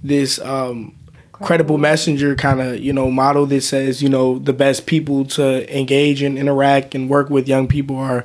this 0.03 0.39
um, 0.41 0.95
credible 1.33 1.79
messenger 1.79 2.35
kind 2.37 2.61
of 2.61 2.79
you 2.79 2.93
know 2.93 3.11
model 3.11 3.47
that 3.47 3.63
says 3.63 4.03
you 4.03 4.09
know 4.09 4.39
the 4.39 4.53
best 4.53 4.87
people 4.87 5.25
to 5.25 5.77
engage 5.77 6.23
and 6.23 6.39
interact 6.39 6.95
and 6.95 7.11
work 7.11 7.29
with 7.29 7.49
young 7.49 7.67
people 7.67 7.97
are 7.97 8.25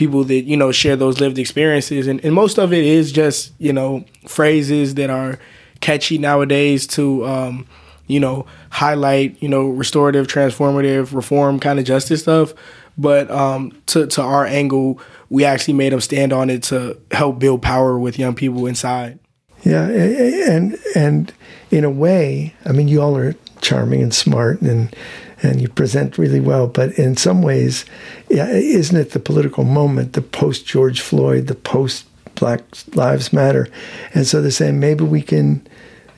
people 0.00 0.24
that 0.24 0.42
you 0.44 0.56
know 0.56 0.72
share 0.72 0.96
those 0.96 1.20
lived 1.20 1.38
experiences. 1.38 2.06
And, 2.06 2.24
and 2.24 2.34
most 2.34 2.58
of 2.58 2.72
it 2.72 2.84
is 2.84 3.12
just 3.12 3.52
you 3.58 3.72
know 3.72 4.04
phrases 4.26 4.94
that 4.94 5.10
are 5.10 5.38
catchy 5.80 6.16
nowadays 6.16 6.86
to 6.88 7.26
um, 7.26 7.66
you 8.06 8.18
know 8.18 8.46
highlight 8.70 9.40
you 9.42 9.48
know 9.48 9.68
restorative 9.68 10.26
transformative 10.26 11.14
reform 11.14 11.60
kind 11.60 11.78
of 11.78 11.84
justice 11.84 12.22
stuff. 12.22 12.54
But 12.96 13.30
um, 13.30 13.72
to, 13.86 14.06
to 14.08 14.22
our 14.22 14.46
angle 14.46 14.98
we 15.28 15.44
actually 15.44 15.74
made 15.74 15.92
them 15.92 16.00
stand 16.00 16.32
on 16.32 16.50
it 16.50 16.64
to 16.64 16.98
help 17.12 17.38
build 17.38 17.62
power 17.62 17.98
with 17.98 18.18
young 18.18 18.34
people 18.34 18.66
inside. 18.66 19.18
Yeah 19.62 19.86
and 19.86 20.78
and 20.96 21.32
in 21.70 21.84
a 21.84 21.90
way 21.90 22.54
i 22.64 22.72
mean 22.72 22.88
you 22.88 23.02
all 23.02 23.16
are 23.16 23.34
charming 23.60 24.02
and 24.02 24.14
smart 24.14 24.62
and 24.62 24.96
and 25.42 25.60
you 25.60 25.68
present 25.68 26.18
really 26.18 26.40
well. 26.40 26.66
But 26.66 26.98
in 26.98 27.16
some 27.16 27.42
ways, 27.42 27.84
isn't 28.28 28.96
it 28.96 29.10
the 29.10 29.18
political 29.18 29.64
moment, 29.64 30.12
the 30.12 30.22
post 30.22 30.66
George 30.66 31.00
Floyd, 31.00 31.46
the 31.46 31.54
post 31.54 32.06
Black 32.34 32.62
Lives 32.94 33.32
Matter? 33.32 33.68
And 34.14 34.26
so 34.26 34.40
they're 34.40 34.50
saying 34.50 34.80
maybe 34.80 35.04
we 35.04 35.22
can, 35.22 35.66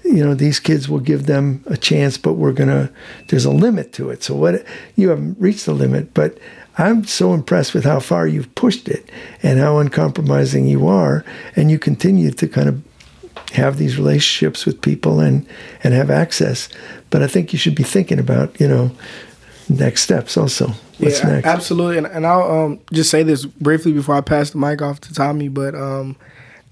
you 0.04 0.24
know, 0.24 0.34
these 0.34 0.60
kids 0.60 0.88
will 0.88 1.00
give 1.00 1.26
them 1.26 1.62
a 1.66 1.76
chance, 1.76 2.18
but 2.18 2.34
we're 2.34 2.52
gonna. 2.52 2.90
There's 3.28 3.44
a 3.44 3.52
limit 3.52 3.92
to 3.94 4.10
it. 4.10 4.22
So 4.22 4.34
what 4.34 4.64
you 4.96 5.10
haven't 5.10 5.38
reached 5.38 5.66
the 5.66 5.74
limit, 5.74 6.14
but. 6.14 6.38
I'm 6.78 7.04
so 7.04 7.34
impressed 7.34 7.74
with 7.74 7.84
how 7.84 8.00
far 8.00 8.26
you've 8.26 8.54
pushed 8.54 8.88
it 8.88 9.10
and 9.42 9.58
how 9.58 9.76
uncompromising 9.76 10.66
you 10.66 10.88
are, 10.88 11.22
and 11.54 11.70
you 11.70 11.78
continue 11.78 12.30
to 12.30 12.48
kind 12.48 12.66
of 12.66 12.82
have 13.52 13.76
these 13.76 13.98
relationships 13.98 14.64
with 14.64 14.80
people 14.80 15.20
and 15.20 15.46
and 15.84 15.94
have 15.94 16.10
access. 16.10 16.68
But 17.12 17.22
I 17.22 17.28
think 17.28 17.52
you 17.52 17.58
should 17.58 17.76
be 17.76 17.84
thinking 17.84 18.18
about 18.18 18.58
you 18.58 18.66
know 18.66 18.90
next 19.68 20.02
steps 20.02 20.36
also. 20.36 20.68
What's 20.98 21.20
yeah, 21.20 21.28
next? 21.28 21.46
Absolutely, 21.46 21.98
and, 21.98 22.06
and 22.06 22.26
I'll 22.26 22.50
um, 22.50 22.80
just 22.92 23.10
say 23.10 23.22
this 23.22 23.44
briefly 23.44 23.92
before 23.92 24.16
I 24.16 24.20
pass 24.20 24.50
the 24.50 24.58
mic 24.58 24.82
off 24.82 25.00
to 25.02 25.14
Tommy. 25.14 25.48
But 25.48 25.74
um, 25.74 26.16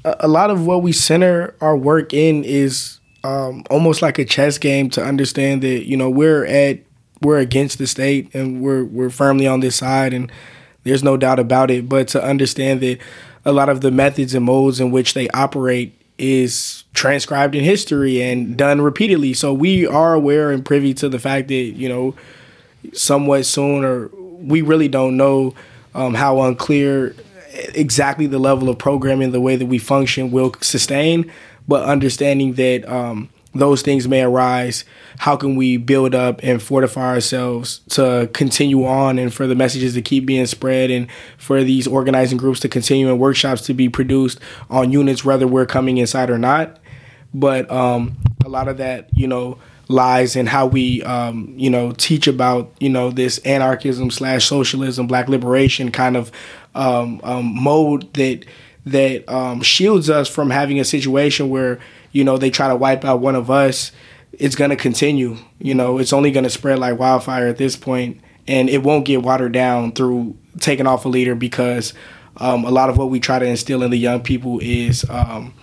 a, 0.05 0.17
a, 0.21 0.29
lot 0.29 0.51
of 0.51 0.67
what 0.67 0.83
we 0.83 0.93
center 0.93 1.55
our 1.61 1.77
work 1.77 2.13
in 2.13 2.43
is 2.43 2.99
um, 3.23 3.65
almost 3.71 4.03
like 4.03 4.19
a 4.19 4.25
chess 4.25 4.59
game 4.59 4.91
to 4.91 5.05
understand 5.05 5.63
that 5.63 5.87
you 5.87 5.97
know 5.97 6.11
we're 6.11 6.47
at 6.47 6.81
we're 7.21 7.39
against 7.39 7.79
the 7.79 7.87
state 7.87 8.35
and 8.35 8.63
we're 8.63 8.85
we're 8.85 9.11
firmly 9.11 9.47
on 9.47 9.61
this 9.61 9.77
side 9.77 10.15
and 10.15 10.33
there's 10.85 11.03
no 11.03 11.17
doubt 11.17 11.39
about 11.39 11.71
it. 11.71 11.89
But 11.89 12.09
to 12.09 12.23
understand 12.23 12.81
that 12.81 12.99
a 13.45 13.53
lot 13.53 13.69
of 13.69 13.83
the 13.83 13.91
methods 13.91 14.35
and 14.35 14.47
modes 14.47 14.81
in 14.81 14.91
which 14.91 15.15
they 15.15 15.29
operate 15.31 16.00
is 16.21 16.85
transcribed 16.93 17.55
in 17.55 17.65
history 17.65 18.21
and 18.23 18.57
done 18.57 18.83
repeatedly. 18.83 19.33
So 19.33 19.55
we 19.55 19.87
are 19.87 20.13
aware 20.13 20.53
and 20.53 20.65
privy 20.65 20.93
to 20.95 21.09
the 21.09 21.19
fact 21.19 21.49
that, 21.49 21.55
you 21.55 21.89
know, 21.89 22.15
somewhat 22.93 23.47
soon 23.47 23.85
or 23.85 24.09
we 24.09 24.61
really 24.61 24.89
don't 24.89 25.17
know 25.17 25.55
um, 25.95 26.15
how 26.15 26.43
unclear 26.43 27.15
exactly 27.75 28.27
the 28.27 28.39
level 28.39 28.69
of 28.69 28.79
programming, 28.79 29.33
the 29.33 29.41
way 29.41 29.57
that 29.57 29.67
we 29.67 29.79
function 29.79 30.31
will 30.31 30.55
sustain, 30.61 31.31
but 31.67 31.85
understanding 31.85 32.55
that 32.55 32.87
um, 32.89 33.29
those 33.53 33.83
things 33.83 34.07
may 34.07 34.23
arise, 34.23 34.85
how 35.19 35.37
can 35.37 35.57
we 35.57 35.77
build 35.77 36.15
up 36.15 36.41
and 36.43 36.63
fortify 36.63 37.09
ourselves 37.15 37.81
to 37.91 38.31
continue 38.33 38.85
on 38.85 39.19
and 39.19 39.35
for 39.35 39.47
the 39.47 39.55
messages 39.57 39.95
to 39.95 40.03
keep 40.03 40.25
being 40.25 40.47
spread 40.47 40.91
and 40.91 41.09
for 41.37 41.65
these 41.65 41.87
organizing 41.87 42.39
groups 42.39 42.61
to 42.61 42.69
continue 42.69 43.09
and 43.09 43.19
workshops 43.19 43.63
to 43.63 43.75
be 43.75 43.89
produced 43.89 44.39
on 44.69 44.93
units, 44.93 45.25
whether 45.25 45.47
we're 45.47 45.67
coming 45.67 45.99
inside 45.99 46.31
or 46.31 46.39
not. 46.39 46.79
But 47.35 47.71
um, 47.71 48.17
a 48.45 48.49
lot 48.49 48.69
of 48.69 48.77
that, 48.79 49.09
you 49.13 49.27
know, 49.27 49.59
lies 49.89 50.37
in 50.37 50.47
how 50.47 50.67
we, 50.67 51.03
um, 51.03 51.53
you 51.57 51.71
know, 51.71 51.91
teach 51.93 52.29
about, 52.29 52.73
you 52.79 52.89
know, 52.89 53.11
this 53.11 53.39
anarchism 53.39 54.11
slash 54.11 54.47
socialism, 54.47 55.09
black 55.09 55.29
liberation 55.29 55.91
kind 55.91 56.17
of 56.17 56.31
um, 56.75 57.21
um, 57.25 57.63
mode 57.63 58.13
that 58.15 58.45
that 58.87 59.29
um, 59.29 59.61
shields 59.61 60.09
us 60.09 60.29
from 60.29 60.51
having 60.51 60.81
a 60.81 60.85
situation 60.85 61.51
where 61.51 61.79
you 62.13 62.25
know 62.25 62.39
they 62.39 62.51
try 62.51 62.69
to 62.69 62.77
wipe 62.77 63.05
out 63.05 63.21
one 63.21 63.35
of 63.35 63.51
us 63.51 63.93
it's 64.33 64.55
going 64.55 64.71
to 64.71 64.77
continue. 64.77 65.37
You 65.59 65.75
know 65.75 65.99
it's 65.99 66.13
only 66.13 66.31
going 66.31 66.45
to 66.45 66.51
spread 66.51 66.79
like 66.79 66.99
wildfire 66.99 67.49
at 67.49 67.59
this 67.59 67.77
point 67.77 68.21
and 68.49 68.69
it 68.69 68.83
won't 68.83 69.05
get 69.05 69.23
watered 69.23 69.53
down 69.53 69.93
through 69.93 70.37
taking 70.59 70.87
off 70.87 71.05
a 71.05 71.09
leader 71.09 71.35
because 71.35 71.93
um, 72.39 72.65
a 72.65 72.71
lot 72.71 72.89
of 72.89 72.97
what 72.97 73.11
we 73.11 73.21
try 73.21 73.39
to 73.39 73.45
instill 73.45 73.83
in 73.83 73.91
the 73.91 73.99
young 73.99 74.23
people 74.23 74.59
is 74.61 75.09
um, 75.11 75.55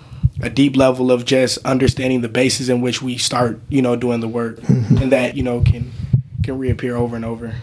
a 0.41 0.49
deep 0.49 0.77
level 0.77 1.11
of 1.11 1.25
just 1.25 1.57
understanding 1.65 2.21
the 2.21 2.29
basis 2.29 2.69
in 2.69 2.81
which 2.81 3.01
we 3.01 3.17
start 3.17 3.59
you 3.69 3.81
know 3.81 3.95
doing 3.95 4.19
the 4.19 4.27
work 4.27 4.57
mm-hmm. 4.57 4.97
and 4.97 5.11
that 5.11 5.35
you 5.35 5.43
know 5.43 5.61
can 5.61 5.91
can 6.43 6.57
reappear 6.57 6.95
over 6.95 7.15
and 7.15 7.25
over. 7.25 7.55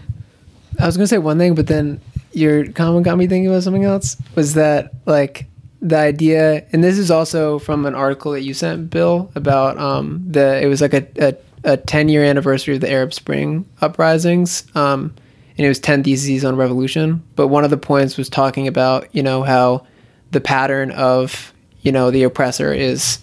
I 0.77 0.85
was 0.85 0.97
going 0.97 1.05
to 1.05 1.07
say 1.07 1.17
one 1.17 1.37
thing 1.37 1.55
but 1.55 1.67
then 1.67 2.01
your 2.33 2.69
comment 2.73 3.05
got 3.05 3.17
me 3.17 3.27
thinking 3.27 3.47
about 3.47 3.63
something 3.63 3.85
else. 3.85 4.17
Was 4.35 4.55
that 4.55 4.91
like 5.05 5.47
the 5.85 5.97
idea, 5.97 6.65
and 6.73 6.83
this 6.83 6.97
is 6.97 7.11
also 7.11 7.59
from 7.59 7.85
an 7.85 7.93
article 7.93 8.31
that 8.31 8.41
you 8.41 8.55
sent, 8.55 8.89
Bill, 8.89 9.31
about 9.35 9.77
um, 9.77 10.23
the 10.27 10.59
it 10.61 10.65
was 10.65 10.81
like 10.81 10.95
a, 10.95 11.07
a, 11.19 11.73
a 11.73 11.77
10 11.77 12.09
year 12.09 12.23
anniversary 12.23 12.73
of 12.73 12.81
the 12.81 12.91
Arab 12.91 13.13
Spring 13.13 13.69
uprisings. 13.81 14.65
Um, 14.75 15.13
and 15.57 15.63
it 15.63 15.69
was 15.69 15.79
10 15.79 16.03
theses 16.03 16.43
on 16.43 16.55
revolution. 16.55 17.23
But 17.35 17.47
one 17.47 17.63
of 17.63 17.69
the 17.69 17.77
points 17.77 18.17
was 18.17 18.29
talking 18.29 18.67
about, 18.67 19.13
you 19.15 19.23
know, 19.23 19.43
how 19.43 19.85
the 20.31 20.41
pattern 20.41 20.91
of, 20.91 21.53
you 21.81 21.91
know, 21.91 22.09
the 22.11 22.23
oppressor 22.23 22.73
is 22.73 23.19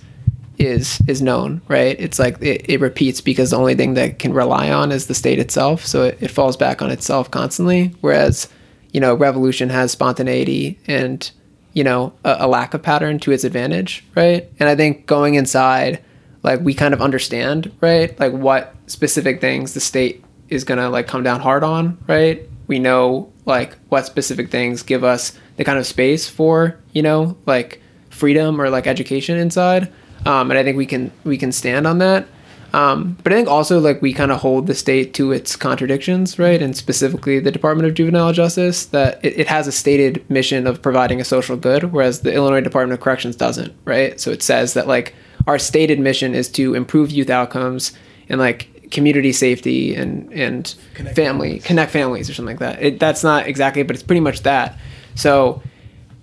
is 0.58 1.00
is 1.08 1.20
known, 1.20 1.60
right? 1.66 1.96
It's 1.98 2.20
like 2.20 2.40
it, 2.40 2.70
it 2.70 2.80
repeats 2.80 3.20
because 3.20 3.50
the 3.50 3.58
only 3.58 3.74
thing 3.74 3.94
that 3.94 4.20
can 4.20 4.32
rely 4.32 4.70
on 4.70 4.92
is 4.92 5.08
the 5.08 5.14
state 5.14 5.40
itself. 5.40 5.84
So 5.84 6.04
it, 6.04 6.18
it 6.20 6.30
falls 6.30 6.56
back 6.56 6.80
on 6.80 6.92
itself 6.92 7.28
constantly. 7.30 7.94
Whereas, 8.02 8.48
you 8.92 9.00
know, 9.00 9.14
revolution 9.14 9.68
has 9.70 9.90
spontaneity 9.90 10.78
and 10.86 11.28
you 11.72 11.84
know, 11.84 12.12
a, 12.24 12.36
a 12.40 12.48
lack 12.48 12.74
of 12.74 12.82
pattern 12.82 13.18
to 13.20 13.32
its 13.32 13.44
advantage, 13.44 14.04
right? 14.14 14.48
And 14.58 14.68
I 14.68 14.76
think 14.76 15.06
going 15.06 15.34
inside, 15.34 16.02
like 16.42 16.60
we 16.60 16.74
kind 16.74 16.94
of 16.94 17.00
understand, 17.00 17.72
right? 17.80 18.18
Like 18.18 18.32
what 18.32 18.74
specific 18.86 19.40
things 19.40 19.74
the 19.74 19.80
state 19.80 20.24
is 20.48 20.64
gonna 20.64 20.90
like 20.90 21.06
come 21.06 21.22
down 21.22 21.40
hard 21.40 21.64
on, 21.64 21.98
right? 22.06 22.48
We 22.66 22.78
know 22.78 23.32
like 23.46 23.76
what 23.88 24.06
specific 24.06 24.50
things 24.50 24.82
give 24.82 25.04
us 25.04 25.38
the 25.56 25.64
kind 25.64 25.78
of 25.78 25.86
space 25.86 26.28
for, 26.28 26.78
you 26.92 27.02
know, 27.02 27.36
like 27.46 27.80
freedom 28.10 28.60
or 28.60 28.70
like 28.70 28.86
education 28.86 29.38
inside. 29.38 29.92
Um, 30.26 30.50
and 30.50 30.58
I 30.58 30.62
think 30.62 30.76
we 30.76 30.86
can 30.86 31.10
we 31.24 31.36
can 31.38 31.52
stand 31.52 31.86
on 31.86 31.98
that. 31.98 32.26
Um, 32.72 33.18
but 33.22 33.32
I 33.32 33.36
think 33.36 33.48
also 33.48 33.78
like 33.80 34.00
we 34.00 34.14
kind 34.14 34.32
of 34.32 34.40
hold 34.40 34.66
the 34.66 34.74
state 34.74 35.12
to 35.14 35.30
its 35.30 35.56
contradictions, 35.56 36.38
right? 36.38 36.60
And 36.60 36.76
specifically 36.76 37.38
the 37.38 37.50
Department 37.50 37.86
of 37.86 37.94
Juvenile 37.94 38.32
Justice, 38.32 38.86
that 38.86 39.22
it, 39.22 39.40
it, 39.40 39.46
has 39.48 39.66
a 39.66 39.72
stated 39.72 40.24
mission 40.30 40.66
of 40.66 40.80
providing 40.80 41.20
a 41.20 41.24
social 41.24 41.56
good, 41.56 41.92
whereas 41.92 42.20
the 42.20 42.32
Illinois 42.32 42.62
Department 42.62 42.98
of 42.98 43.04
Corrections 43.04 43.36
doesn't, 43.36 43.74
right? 43.84 44.18
So 44.18 44.30
it 44.30 44.42
says 44.42 44.72
that 44.72 44.86
like 44.86 45.14
our 45.46 45.58
stated 45.58 46.00
mission 46.00 46.34
is 46.34 46.48
to 46.52 46.74
improve 46.74 47.10
youth 47.10 47.28
outcomes 47.28 47.92
and 48.28 48.40
like 48.40 48.90
community 48.90 49.32
safety 49.32 49.94
and 49.94 50.32
and 50.32 50.74
connect 50.94 51.16
family 51.16 51.48
families. 51.48 51.64
connect 51.64 51.92
families 51.92 52.30
or 52.30 52.34
something 52.34 52.56
like 52.58 52.60
that. 52.60 52.82
It, 52.82 53.00
that's 53.00 53.22
not 53.22 53.46
exactly, 53.46 53.82
but 53.82 53.96
it's 53.96 54.02
pretty 54.02 54.20
much 54.20 54.42
that. 54.42 54.78
So 55.14 55.62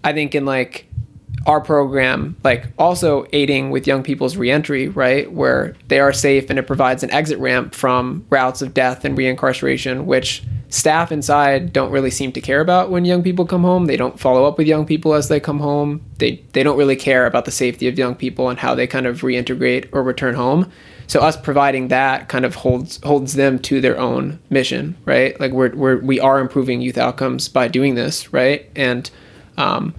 I 0.03 0.13
think 0.13 0.33
in 0.33 0.45
like 0.45 0.88
our 1.45 1.61
program 1.61 2.35
like 2.43 2.67
also 2.77 3.25
aiding 3.33 3.71
with 3.71 3.87
young 3.87 4.03
people's 4.03 4.37
reentry, 4.37 4.87
right, 4.87 5.31
where 5.31 5.75
they 5.87 5.99
are 5.99 6.13
safe 6.13 6.49
and 6.49 6.59
it 6.59 6.67
provides 6.67 7.03
an 7.03 7.11
exit 7.11 7.39
ramp 7.39 7.73
from 7.73 8.25
routes 8.29 8.61
of 8.61 8.73
death 8.73 9.05
and 9.05 9.17
reincarceration, 9.17 10.05
which 10.05 10.43
staff 10.69 11.11
inside 11.11 11.73
don't 11.73 11.91
really 11.91 12.11
seem 12.11 12.31
to 12.31 12.41
care 12.41 12.61
about 12.61 12.91
when 12.91 13.05
young 13.05 13.23
people 13.23 13.45
come 13.45 13.63
home. 13.63 13.85
They 13.85 13.97
don't 13.97 14.19
follow 14.19 14.45
up 14.45 14.57
with 14.57 14.67
young 14.67 14.85
people 14.85 15.13
as 15.13 15.27
they 15.27 15.39
come 15.39 15.59
home. 15.59 16.01
They 16.17 16.43
they 16.53 16.63
don't 16.63 16.77
really 16.77 16.95
care 16.95 17.25
about 17.25 17.45
the 17.45 17.51
safety 17.51 17.87
of 17.87 17.97
young 17.97 18.15
people 18.15 18.49
and 18.49 18.59
how 18.59 18.75
they 18.75 18.87
kind 18.87 19.05
of 19.05 19.21
reintegrate 19.21 19.89
or 19.91 20.03
return 20.03 20.35
home. 20.35 20.71
So 21.07 21.21
us 21.21 21.35
providing 21.35 21.87
that 21.87 22.29
kind 22.29 22.45
of 22.45 22.53
holds 22.53 23.01
holds 23.03 23.33
them 23.33 23.57
to 23.59 23.81
their 23.81 23.97
own 23.97 24.39
mission, 24.51 24.95
right? 25.05 25.39
Like 25.39 25.51
we're 25.51 25.73
we're 25.75 25.97
we 25.97 26.19
are 26.19 26.39
improving 26.39 26.81
youth 26.81 26.99
outcomes 26.99 27.49
by 27.49 27.67
doing 27.67 27.95
this, 27.95 28.31
right? 28.31 28.69
And 28.75 29.09
um, 29.57 29.95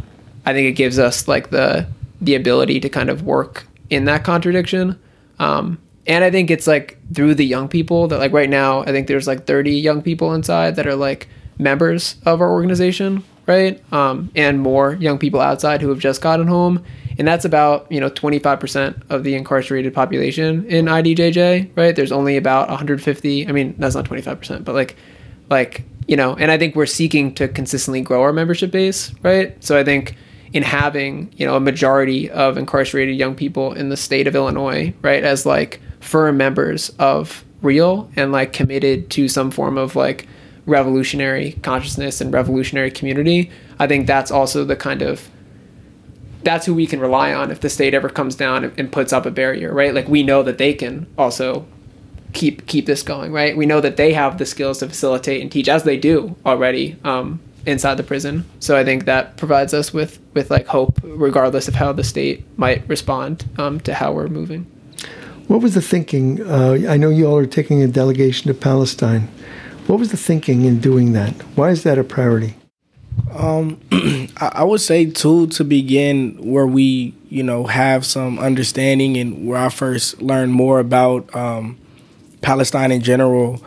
I 0.46 0.52
think 0.52 0.66
it 0.66 0.72
gives 0.72 0.98
us 0.98 1.28
like 1.28 1.50
the 1.50 1.86
the 2.20 2.34
ability 2.34 2.80
to 2.80 2.88
kind 2.88 3.08
of 3.08 3.22
work 3.22 3.66
in 3.88 4.04
that 4.04 4.24
contradiction. 4.24 4.98
Um, 5.38 5.78
and 6.06 6.22
I 6.22 6.30
think 6.30 6.50
it's 6.50 6.66
like 6.66 6.98
through 7.14 7.34
the 7.34 7.46
young 7.46 7.68
people 7.68 8.08
that 8.08 8.18
like 8.18 8.32
right 8.32 8.50
now 8.50 8.80
I 8.82 8.86
think 8.86 9.06
there's 9.06 9.26
like 9.26 9.46
30 9.46 9.72
young 9.72 10.02
people 10.02 10.34
inside 10.34 10.76
that 10.76 10.86
are 10.86 10.96
like 10.96 11.28
members 11.58 12.16
of 12.26 12.40
our 12.40 12.50
organization, 12.50 13.24
right? 13.46 13.82
Um, 13.92 14.30
and 14.34 14.60
more 14.60 14.94
young 14.94 15.18
people 15.18 15.40
outside 15.40 15.80
who 15.80 15.88
have 15.88 15.98
just 15.98 16.20
gotten 16.20 16.46
home 16.46 16.84
and 17.20 17.28
that's 17.28 17.44
about 17.44 17.86
you 17.92 18.00
know 18.00 18.08
25% 18.08 19.02
of 19.10 19.24
the 19.24 19.34
incarcerated 19.34 19.92
population 19.92 20.64
in 20.66 20.86
IDJJ, 20.86 21.70
right? 21.76 21.94
There's 21.94 22.12
only 22.12 22.38
about 22.38 22.68
150. 22.70 23.46
I 23.46 23.52
mean, 23.52 23.74
that's 23.76 23.94
not 23.94 24.06
25%, 24.06 24.64
but 24.64 24.74
like, 24.74 24.96
like 25.50 25.82
you 26.06 26.16
know, 26.16 26.34
and 26.34 26.50
I 26.50 26.56
think 26.56 26.74
we're 26.74 26.86
seeking 26.86 27.34
to 27.34 27.46
consistently 27.46 28.00
grow 28.00 28.22
our 28.22 28.32
membership 28.32 28.70
base, 28.70 29.12
right? 29.22 29.62
So 29.62 29.78
I 29.78 29.84
think 29.84 30.16
in 30.52 30.62
having 30.62 31.32
you 31.36 31.46
know 31.46 31.56
a 31.56 31.60
majority 31.60 32.30
of 32.30 32.56
incarcerated 32.56 33.16
young 33.16 33.34
people 33.34 33.72
in 33.72 33.88
the 33.88 33.96
state 33.96 34.26
of 34.26 34.34
Illinois, 34.34 34.92
right, 35.02 35.22
as 35.22 35.46
like 35.46 35.80
firm 36.00 36.36
members 36.36 36.90
of 36.98 37.44
real 37.62 38.10
and 38.16 38.32
like 38.32 38.52
committed 38.52 39.10
to 39.10 39.28
some 39.28 39.50
form 39.50 39.76
of 39.76 39.94
like 39.94 40.26
revolutionary 40.66 41.52
consciousness 41.62 42.20
and 42.20 42.32
revolutionary 42.32 42.90
community 42.90 43.50
i 43.78 43.86
think 43.86 44.06
that's 44.06 44.30
also 44.30 44.64
the 44.64 44.76
kind 44.76 45.02
of 45.02 45.28
that's 46.42 46.66
who 46.66 46.74
we 46.74 46.86
can 46.86 47.00
rely 47.00 47.32
on 47.32 47.50
if 47.50 47.60
the 47.60 47.68
state 47.68 47.94
ever 47.94 48.08
comes 48.08 48.34
down 48.34 48.72
and, 48.76 48.90
puts 48.90 49.12
up 49.12 49.26
a 49.26 49.30
barrier, 49.30 49.72
right? 49.72 49.94
Like 49.94 50.08
we 50.08 50.22
know 50.22 50.42
that 50.42 50.58
they 50.58 50.74
can 50.74 51.06
also 51.18 51.66
keep 52.32 52.66
keep 52.66 52.86
this 52.86 53.02
going, 53.02 53.32
right? 53.32 53.56
We 53.56 53.66
know 53.66 53.80
that 53.80 53.96
they 53.96 54.12
have 54.12 54.38
the 54.38 54.46
skills 54.46 54.78
to 54.78 54.88
facilitate 54.88 55.42
and 55.42 55.50
teach 55.50 55.68
as 55.68 55.84
they 55.84 55.96
do 55.96 56.36
already 56.46 56.96
um, 57.04 57.40
inside 57.66 57.96
the 57.96 58.02
prison. 58.02 58.44
So 58.60 58.76
I 58.76 58.84
think 58.84 59.04
that 59.04 59.36
provides 59.36 59.74
us 59.74 59.92
with 59.92 60.18
with 60.34 60.50
like 60.50 60.66
hope, 60.66 60.98
regardless 61.02 61.68
of 61.68 61.74
how 61.74 61.92
the 61.92 62.04
state 62.04 62.44
might 62.58 62.86
respond 62.88 63.44
um, 63.58 63.80
to 63.80 63.94
how 63.94 64.12
we're 64.12 64.28
moving. 64.28 64.66
What 65.48 65.62
was 65.62 65.74
the 65.74 65.82
thinking? 65.82 66.40
Uh, 66.42 66.78
I 66.88 66.96
know 66.96 67.10
you 67.10 67.26
all 67.26 67.36
are 67.36 67.46
taking 67.46 67.82
a 67.82 67.88
delegation 67.88 68.46
to 68.48 68.54
Palestine. 68.54 69.28
What 69.86 69.98
was 69.98 70.12
the 70.12 70.16
thinking 70.16 70.64
in 70.64 70.78
doing 70.78 71.12
that? 71.14 71.32
Why 71.56 71.70
is 71.70 71.82
that 71.82 71.98
a 71.98 72.04
priority? 72.04 72.54
Um, 73.32 73.80
I 74.36 74.62
would 74.62 74.80
say 74.80 75.06
too 75.06 75.48
to 75.48 75.64
begin 75.64 76.36
where 76.38 76.66
we 76.66 77.14
you 77.28 77.42
know 77.42 77.66
have 77.66 78.06
some 78.06 78.38
understanding 78.38 79.16
and 79.16 79.46
where 79.46 79.58
I 79.58 79.68
first 79.68 80.22
learned 80.22 80.52
more 80.52 80.78
about 80.78 81.34
um, 81.34 81.78
Palestine 82.40 82.92
in 82.92 83.02
general 83.02 83.62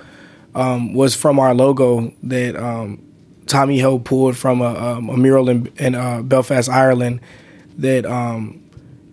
um, 0.55 0.93
was 0.93 1.15
from 1.15 1.39
our 1.39 1.53
logo 1.53 2.13
that 2.23 2.55
um, 2.55 3.01
Tommy 3.47 3.79
Hill 3.79 3.99
pulled 3.99 4.37
from 4.37 4.61
a, 4.61 4.73
um, 4.73 5.09
a 5.09 5.17
mural 5.17 5.49
in, 5.49 5.71
in 5.77 5.95
uh, 5.95 6.21
Belfast, 6.21 6.69
Ireland, 6.69 7.19
that 7.77 8.05
um, 8.05 8.63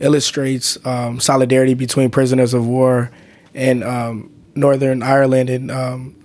illustrates 0.00 0.78
solidarity 1.18 1.74
between 1.74 2.10
prisoners 2.10 2.54
of 2.54 2.66
war 2.66 3.10
and 3.54 3.80
Northern 4.54 5.02
Ireland 5.02 5.50
and 5.50 5.70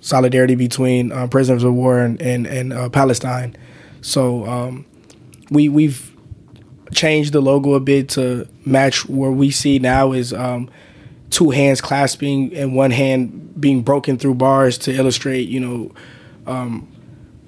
solidarity 0.01 0.55
between 0.55 1.11
uh, 1.11 1.27
prisoners 1.27 1.63
of 1.63 1.73
war 1.73 1.99
and, 1.99 2.21
and, 2.21 2.45
and 2.45 2.73
uh, 2.73 2.89
Palestine. 2.89 3.55
So 4.01 4.45
um, 4.45 4.85
we 5.49 5.67
we've 5.67 6.15
changed 6.93 7.33
the 7.33 7.41
logo 7.41 7.73
a 7.73 7.79
bit 7.79 8.09
to 8.09 8.47
match 8.65 9.07
where 9.09 9.31
we 9.31 9.49
see 9.49 9.79
now 9.79 10.11
is 10.11 10.31
um, 10.31 10.69
two 11.31 11.49
hands 11.49 11.81
clasping 11.81 12.55
and 12.55 12.75
one 12.75 12.91
hand 12.91 13.59
being 13.59 13.81
broken 13.81 14.17
through 14.17 14.35
bars 14.35 14.77
to 14.77 14.93
illustrate, 14.93 15.49
you 15.49 15.59
know, 15.59 15.91
um, 16.45 16.87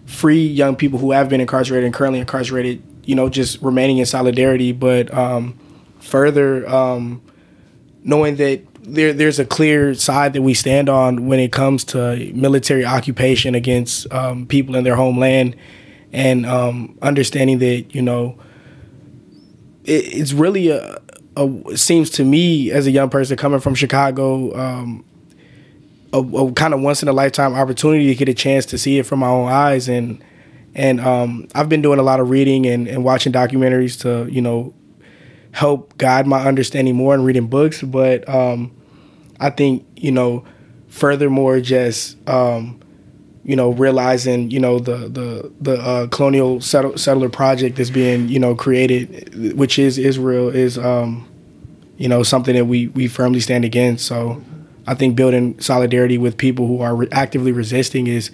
free 0.08 0.48
young 0.48 0.76
people 0.76 0.98
who 0.98 1.12
have 1.12 1.30
been 1.30 1.42
incarcerated 1.42 1.86
and 1.86 1.94
currently 1.94 2.20
incarcerated, 2.20 2.82
you 3.04 3.14
know, 3.14 3.30
just 3.30 3.62
remaining 3.62 3.98
in 3.98 4.06
solidarity, 4.06 4.72
but 4.72 5.14
um, 5.14 5.60
further 6.00 6.68
um, 6.68 7.22
knowing 8.04 8.38
that 8.38 8.62
there, 8.84 9.12
there's 9.12 9.38
a 9.38 9.46
clear 9.46 9.94
side 9.94 10.32
that 10.34 10.42
we 10.42 10.54
stand 10.54 10.88
on 10.88 11.28
when 11.28 11.40
it 11.40 11.52
comes 11.52 11.84
to 11.84 12.32
military 12.34 12.86
occupation 12.86 13.54
against 13.54 14.12
um, 14.14 14.48
people 14.48 14.76
in 14.78 14.86
their 14.86 14.96
homeland 14.96 15.58
and 16.14 16.46
um, 16.46 16.98
understanding 17.02 17.60
that 17.60 17.94
you 17.94 18.02
know 18.02 18.40
it, 19.84 20.06
it's 20.14 20.32
really 20.32 20.70
a, 20.70 20.98
a 21.36 21.78
seems 21.78 22.10
to 22.12 22.24
me 22.24 22.72
as 22.72 22.88
a 22.88 22.92
young 22.92 23.10
person 23.10 23.36
coming 23.36 23.60
from 23.60 23.76
Chicago. 23.76 24.56
A, 26.14 26.20
a 26.20 26.52
kind 26.54 26.74
of 26.74 26.80
once 26.82 27.02
in 27.02 27.10
a 27.10 27.14
lifetime 27.14 27.54
opportunity 27.54 28.08
to 28.08 28.16
get 28.16 28.30
a 28.30 28.34
chance 28.34 28.66
to 28.68 28.78
see 28.78 28.98
it 28.98 29.04
from 29.04 29.20
my 29.20 29.28
own 29.28 29.50
eyes 29.50 29.90
and 29.90 30.24
and 30.74 31.02
um, 31.02 31.48
I've 31.56 31.70
been 31.70 31.82
doing 31.82 32.00
a 32.00 32.04
lot 32.04 32.20
of 32.20 32.30
reading 32.30 32.66
and, 32.68 32.88
and 32.88 33.04
watching 33.04 33.34
documentaries 33.34 34.00
to 34.02 34.32
you 34.32 34.42
know 34.42 34.74
help 35.52 35.98
guide 35.98 36.28
my 36.28 36.46
understanding 36.46 36.96
more 36.96 37.14
and 37.14 37.26
reading 37.26 37.48
books 37.48 37.82
but 37.82 38.28
um, 38.30 38.76
I 39.40 39.50
think 39.50 39.86
you 39.96 40.12
know 40.12 40.46
furthermore 40.88 41.60
just 41.60 42.18
um, 42.30 42.80
you 43.48 43.56
know, 43.56 43.72
realizing, 43.72 44.52
you 44.52 44.60
know, 44.60 44.78
the 44.78 45.08
the 45.08 45.52
the 45.62 45.80
uh, 45.80 46.08
colonial 46.08 46.60
settle, 46.60 46.98
settler 46.98 47.30
project 47.30 47.78
that's 47.78 47.90
being, 47.90 48.28
you 48.28 48.40
know, 48.40 48.54
created, 48.54 49.56
which 49.58 49.80
is 49.80 49.98
Israel, 49.98 50.50
is, 50.50 50.78
um, 50.78 51.26
you 51.96 52.10
know, 52.10 52.24
something 52.24 52.54
that 52.56 52.66
we 52.66 52.88
we 52.90 53.08
firmly 53.08 53.40
stand 53.40 53.64
against. 53.64 54.06
So, 54.06 54.44
I 54.88 54.96
think 54.96 55.16
building 55.16 55.60
solidarity 55.60 56.18
with 56.18 56.38
people 56.38 56.66
who 56.66 56.82
are 56.82 56.96
re- 56.96 57.08
actively 57.12 57.52
resisting 57.52 58.08
is, 58.08 58.32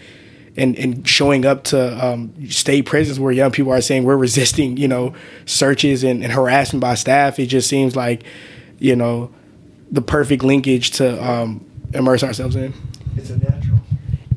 and 0.56 0.78
and 0.78 1.08
showing 1.08 1.46
up 1.46 1.64
to 1.66 2.06
um, 2.06 2.50
state 2.50 2.86
prisons 2.86 3.20
where 3.20 3.32
young 3.32 3.52
people 3.52 3.72
are 3.72 3.82
saying 3.82 4.04
we're 4.04 4.16
resisting, 4.16 4.78
you 4.78 4.88
know, 4.88 5.16
searches 5.46 6.04
and, 6.04 6.24
and 6.24 6.32
harassment 6.32 6.80
by 6.80 6.94
staff. 6.94 7.40
It 7.40 7.48
just 7.48 7.68
seems 7.68 7.96
like, 7.96 8.24
you 8.78 8.96
know, 8.96 9.34
the 9.92 10.02
perfect 10.02 10.44
linkage 10.44 10.92
to 10.92 11.22
um, 11.28 11.66
immerse 11.94 12.24
ourselves 12.24 12.56
in. 12.56 12.72
It's 13.18 13.32
a 13.32 13.38
natural 13.38 13.73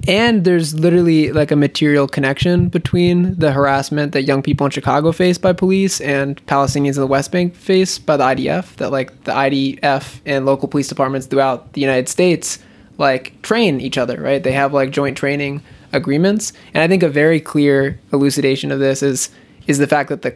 and 0.08 0.44
there's 0.44 0.74
literally 0.74 1.32
like 1.32 1.50
a 1.50 1.56
material 1.56 2.06
connection 2.06 2.68
between 2.68 3.34
the 3.38 3.52
harassment 3.52 4.12
that 4.12 4.22
young 4.22 4.42
people 4.42 4.64
in 4.66 4.70
Chicago 4.70 5.12
face 5.12 5.38
by 5.38 5.52
police 5.52 6.00
and 6.00 6.44
Palestinians 6.46 6.94
in 6.94 7.00
the 7.00 7.06
West 7.06 7.32
Bank 7.32 7.54
face 7.54 7.98
by 7.98 8.16
the 8.16 8.24
IDF. 8.24 8.76
That 8.76 8.90
like 8.90 9.24
the 9.24 9.32
IDF 9.32 10.20
and 10.24 10.46
local 10.46 10.68
police 10.68 10.88
departments 10.88 11.26
throughout 11.26 11.72
the 11.72 11.80
United 11.80 12.08
States 12.08 12.58
like 12.98 13.40
train 13.42 13.80
each 13.80 13.98
other, 13.98 14.20
right? 14.20 14.42
They 14.42 14.52
have 14.52 14.72
like 14.72 14.90
joint 14.90 15.16
training 15.16 15.62
agreements, 15.92 16.52
and 16.72 16.82
I 16.82 16.88
think 16.88 17.02
a 17.02 17.08
very 17.08 17.40
clear 17.40 17.98
elucidation 18.12 18.72
of 18.72 18.78
this 18.78 19.02
is 19.02 19.30
is 19.66 19.78
the 19.78 19.86
fact 19.86 20.08
that 20.10 20.22
the 20.22 20.34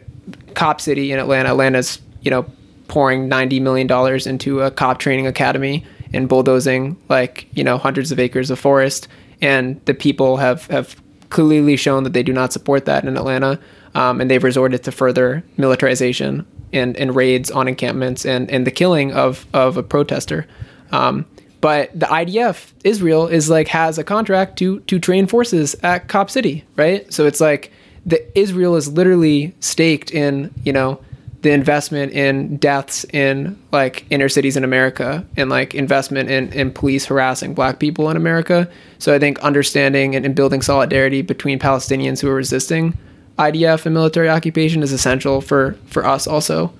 cop 0.53 0.81
city 0.81 1.11
in 1.11 1.19
Atlanta, 1.19 1.49
Atlanta's 1.49 1.99
you 2.21 2.29
know 2.31 2.45
pouring 2.87 3.27
ninety 3.27 3.59
million 3.59 3.87
dollars 3.87 4.27
into 4.27 4.61
a 4.61 4.69
cop 4.69 4.99
training 4.99 5.27
academy 5.27 5.85
and 6.13 6.27
bulldozing 6.27 6.97
like 7.09 7.47
you 7.53 7.63
know 7.63 7.77
hundreds 7.77 8.11
of 8.11 8.19
acres 8.19 8.51
of 8.51 8.59
forest 8.59 9.07
and 9.41 9.83
the 9.85 9.93
people 9.93 10.37
have 10.37 10.67
have 10.67 10.95
clearly 11.29 11.77
shown 11.77 12.03
that 12.03 12.13
they 12.13 12.23
do 12.23 12.33
not 12.33 12.53
support 12.53 12.85
that 12.85 13.05
in 13.05 13.17
Atlanta, 13.17 13.59
um, 13.95 14.21
and 14.21 14.29
they've 14.29 14.43
resorted 14.43 14.83
to 14.83 14.91
further 14.91 15.43
militarization 15.57 16.45
and, 16.73 16.95
and 16.97 17.15
raids 17.15 17.49
on 17.49 17.67
encampments 17.67 18.25
and, 18.25 18.49
and 18.51 18.67
the 18.67 18.71
killing 18.71 19.11
of 19.13 19.45
of 19.53 19.77
a 19.77 19.83
protester. 19.83 20.45
Um, 20.91 21.25
but 21.61 21.97
the 21.97 22.07
IDF 22.07 22.71
Israel 22.83 23.27
is 23.27 23.49
like 23.49 23.67
has 23.69 23.97
a 23.97 24.03
contract 24.03 24.57
to 24.59 24.79
to 24.81 24.99
train 24.99 25.27
forces 25.27 25.75
at 25.83 26.07
Cop 26.07 26.29
City, 26.29 26.65
right? 26.75 27.11
So 27.13 27.25
it's 27.25 27.39
like 27.39 27.71
the 28.05 28.37
Israel 28.37 28.75
is 28.75 28.91
literally 28.91 29.53
staked 29.59 30.11
in 30.11 30.53
you 30.63 30.73
know 30.73 30.99
the 31.41 31.51
investment 31.51 32.11
in 32.13 32.57
deaths 32.57 33.03
in 33.05 33.59
like 33.71 34.05
inner 34.11 34.29
cities 34.29 34.55
in 34.55 34.63
America 34.63 35.25
and 35.37 35.49
like 35.49 35.73
investment 35.73 36.29
in, 36.29 36.53
in 36.53 36.71
police 36.71 37.05
harassing 37.05 37.53
black 37.53 37.79
people 37.79 38.09
in 38.09 38.17
America. 38.17 38.69
So 38.99 39.13
I 39.13 39.19
think 39.19 39.39
understanding 39.39 40.15
and, 40.15 40.23
and 40.25 40.35
building 40.35 40.61
solidarity 40.61 41.23
between 41.23 41.57
Palestinians 41.57 42.21
who 42.21 42.29
are 42.29 42.35
resisting 42.35 42.95
IDF 43.39 43.85
and 43.85 43.95
military 43.95 44.29
occupation 44.29 44.83
is 44.83 44.91
essential 44.91 45.41
for, 45.41 45.73
for 45.87 46.05
us 46.05 46.27
also 46.27 46.71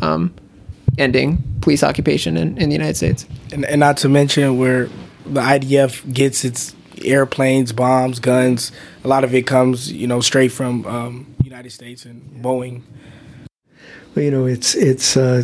um, 0.00 0.34
ending 0.98 1.42
police 1.60 1.84
occupation 1.84 2.36
in, 2.36 2.58
in 2.58 2.70
the 2.70 2.74
United 2.74 2.96
States. 2.96 3.24
And, 3.52 3.64
and 3.66 3.78
not 3.78 3.98
to 3.98 4.08
mention 4.08 4.58
where 4.58 4.86
the 5.26 5.40
IDF 5.40 6.12
gets 6.12 6.44
its 6.44 6.74
airplanes, 7.02 7.72
bombs, 7.72 8.18
guns. 8.18 8.72
A 9.04 9.08
lot 9.08 9.22
of 9.22 9.32
it 9.32 9.46
comes, 9.46 9.92
you 9.92 10.08
know, 10.08 10.20
straight 10.20 10.50
from 10.50 10.84
um, 10.86 11.34
United 11.44 11.70
States 11.70 12.04
and 12.04 12.42
Boeing 12.42 12.82
you 14.22 14.30
know, 14.30 14.46
it's 14.46 14.74
it's 14.74 15.16
uh, 15.16 15.42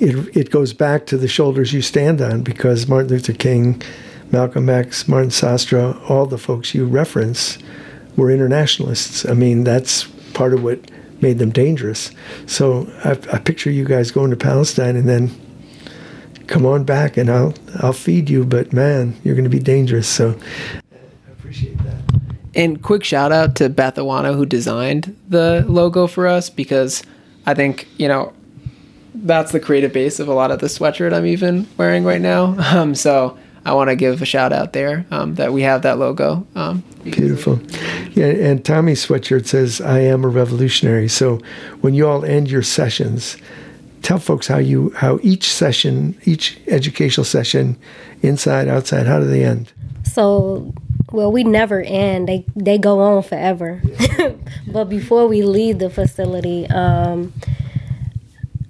it 0.00 0.36
it 0.36 0.50
goes 0.50 0.72
back 0.72 1.06
to 1.06 1.16
the 1.16 1.28
shoulders 1.28 1.72
you 1.72 1.82
stand 1.82 2.20
on 2.20 2.42
because 2.42 2.88
Martin 2.88 3.10
Luther 3.10 3.32
King 3.32 3.82
Malcolm 4.32 4.68
X, 4.68 5.06
Martin 5.06 5.30
Sostre, 5.30 5.94
all 6.08 6.26
the 6.26 6.38
folks 6.38 6.74
you 6.74 6.86
reference 6.86 7.58
were 8.16 8.30
internationalists. 8.30 9.26
I 9.26 9.34
mean, 9.34 9.62
that's 9.62 10.04
part 10.32 10.54
of 10.54 10.62
what 10.62 10.90
made 11.20 11.38
them 11.38 11.50
dangerous. 11.50 12.10
So 12.46 12.90
I, 13.04 13.12
I 13.32 13.38
picture 13.38 13.70
you 13.70 13.84
guys 13.84 14.10
going 14.10 14.30
to 14.30 14.36
Palestine 14.36 14.96
and 14.96 15.08
then 15.08 15.30
come 16.46 16.66
on 16.66 16.84
back 16.84 17.16
and 17.16 17.30
I'll 17.30 17.54
I'll 17.80 17.92
feed 17.92 18.28
you, 18.28 18.44
but 18.44 18.72
man, 18.72 19.14
you're 19.22 19.34
going 19.34 19.44
to 19.44 19.50
be 19.50 19.60
dangerous. 19.60 20.08
So 20.08 20.38
I 20.92 21.30
appreciate 21.30 21.78
that. 21.78 21.96
And 22.54 22.82
quick 22.82 23.04
shout 23.04 23.32
out 23.32 23.54
to 23.56 23.68
Beth 23.68 23.96
Awano 23.96 24.34
who 24.34 24.44
designed 24.44 25.16
the 25.28 25.64
logo 25.68 26.06
for 26.06 26.26
us 26.26 26.50
because 26.50 27.02
I 27.46 27.54
think, 27.54 27.88
you 27.98 28.08
know, 28.08 28.32
that's 29.14 29.52
the 29.52 29.60
creative 29.60 29.92
base 29.92 30.20
of 30.20 30.28
a 30.28 30.34
lot 30.34 30.50
of 30.50 30.60
the 30.60 30.66
sweatshirt 30.66 31.12
I'm 31.12 31.26
even 31.26 31.68
wearing 31.76 32.04
right 32.04 32.20
now. 32.20 32.56
Um, 32.72 32.94
so 32.94 33.36
I 33.64 33.74
want 33.74 33.90
to 33.90 33.96
give 33.96 34.22
a 34.22 34.24
shout 34.24 34.52
out 34.52 34.72
there 34.72 35.04
um, 35.10 35.34
that 35.34 35.52
we 35.52 35.62
have 35.62 35.82
that 35.82 35.98
logo. 35.98 36.46
Um, 36.54 36.82
Beautiful. 37.04 37.60
Yeah, 38.12 38.26
and 38.26 38.64
Tommy's 38.64 39.06
sweatshirt 39.06 39.46
says, 39.46 39.80
I 39.80 40.00
am 40.00 40.24
a 40.24 40.28
revolutionary. 40.28 41.08
So 41.08 41.38
when 41.80 41.94
you 41.94 42.08
all 42.08 42.24
end 42.24 42.50
your 42.50 42.62
sessions, 42.62 43.36
tell 44.02 44.18
folks 44.18 44.46
how 44.46 44.58
you 44.58 44.90
how 44.96 45.18
each 45.22 45.52
session, 45.52 46.18
each 46.24 46.58
educational 46.66 47.24
session, 47.24 47.76
inside, 48.22 48.68
outside, 48.68 49.06
how 49.06 49.20
do 49.20 49.26
they 49.26 49.44
end? 49.44 49.72
So, 50.04 50.72
well, 51.12 51.30
we 51.30 51.44
never 51.44 51.80
end. 51.80 52.28
They 52.28 52.44
they 52.56 52.78
go 52.78 53.00
on 53.00 53.22
forever. 53.22 53.82
but 54.66 54.84
before 54.88 55.28
we 55.28 55.42
leave 55.42 55.78
the 55.78 55.90
facility, 55.90 56.66
um, 56.68 57.32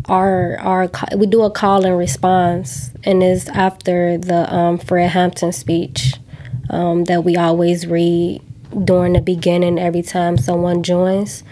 our 0.08 0.58
our 0.58 0.90
we 1.16 1.26
do 1.26 1.42
a 1.42 1.50
call 1.50 1.84
and 1.84 1.96
response, 1.96 2.90
and 3.04 3.22
it's 3.22 3.48
after 3.48 4.18
the 4.18 4.52
um, 4.52 4.78
Fred 4.78 5.10
Hampton 5.10 5.52
speech 5.52 6.14
um, 6.70 7.04
that 7.04 7.24
we 7.24 7.36
always 7.36 7.86
read 7.86 8.42
during 8.84 9.12
the 9.12 9.20
beginning 9.20 9.78
every 9.78 10.02
time 10.02 10.38
someone 10.38 10.82
joins. 10.82 11.44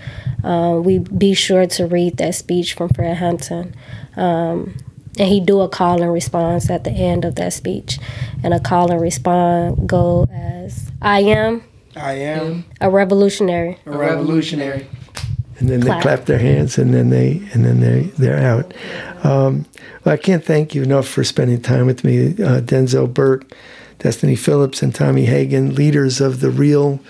Uh, 0.42 0.80
we 0.82 0.98
be 0.98 1.34
sure 1.34 1.66
to 1.66 1.86
read 1.86 2.16
that 2.16 2.34
speech 2.34 2.74
from 2.74 2.88
Fred 2.88 3.16
Hampton. 3.18 3.74
Um, 4.16 4.74
and 5.18 5.28
he 5.28 5.40
do 5.40 5.60
a 5.60 5.68
call 5.68 6.02
and 6.02 6.12
response 6.12 6.70
at 6.70 6.84
the 6.84 6.90
end 6.90 7.24
of 7.24 7.34
that 7.34 7.52
speech. 7.52 7.98
And 8.42 8.54
a 8.54 8.60
call 8.60 8.90
and 8.90 9.00
response 9.00 9.78
go 9.86 10.26
as 10.32 10.59
I 11.02 11.20
am 11.20 11.62
I 11.96 12.12
am 12.12 12.64
a 12.80 12.88
revolutionary. 12.90 13.78
a 13.86 13.90
revolutionary. 13.90 14.86
and 15.58 15.68
then 15.68 15.82
Clap. 15.82 15.98
they 15.98 16.02
clap 16.02 16.24
their 16.26 16.38
hands 16.38 16.78
and 16.78 16.94
then 16.94 17.10
they 17.10 17.42
and 17.52 17.64
then 17.64 17.80
they 17.80 18.02
they're 18.18 18.38
out. 18.38 18.72
Um, 19.24 19.66
well, 20.04 20.14
I 20.14 20.16
can't 20.16 20.44
thank 20.44 20.74
you 20.74 20.82
enough 20.82 21.06
for 21.08 21.24
spending 21.24 21.60
time 21.60 21.86
with 21.86 22.04
me, 22.04 22.28
uh, 22.28 22.60
Denzel 22.60 23.12
Burke, 23.12 23.52
Destiny 23.98 24.36
Phillips, 24.36 24.82
and 24.82 24.94
Tommy 24.94 25.26
Hagen, 25.26 25.74
leaders 25.74 26.20
of 26.20 26.40
the 26.40 26.50
Real 26.50 27.00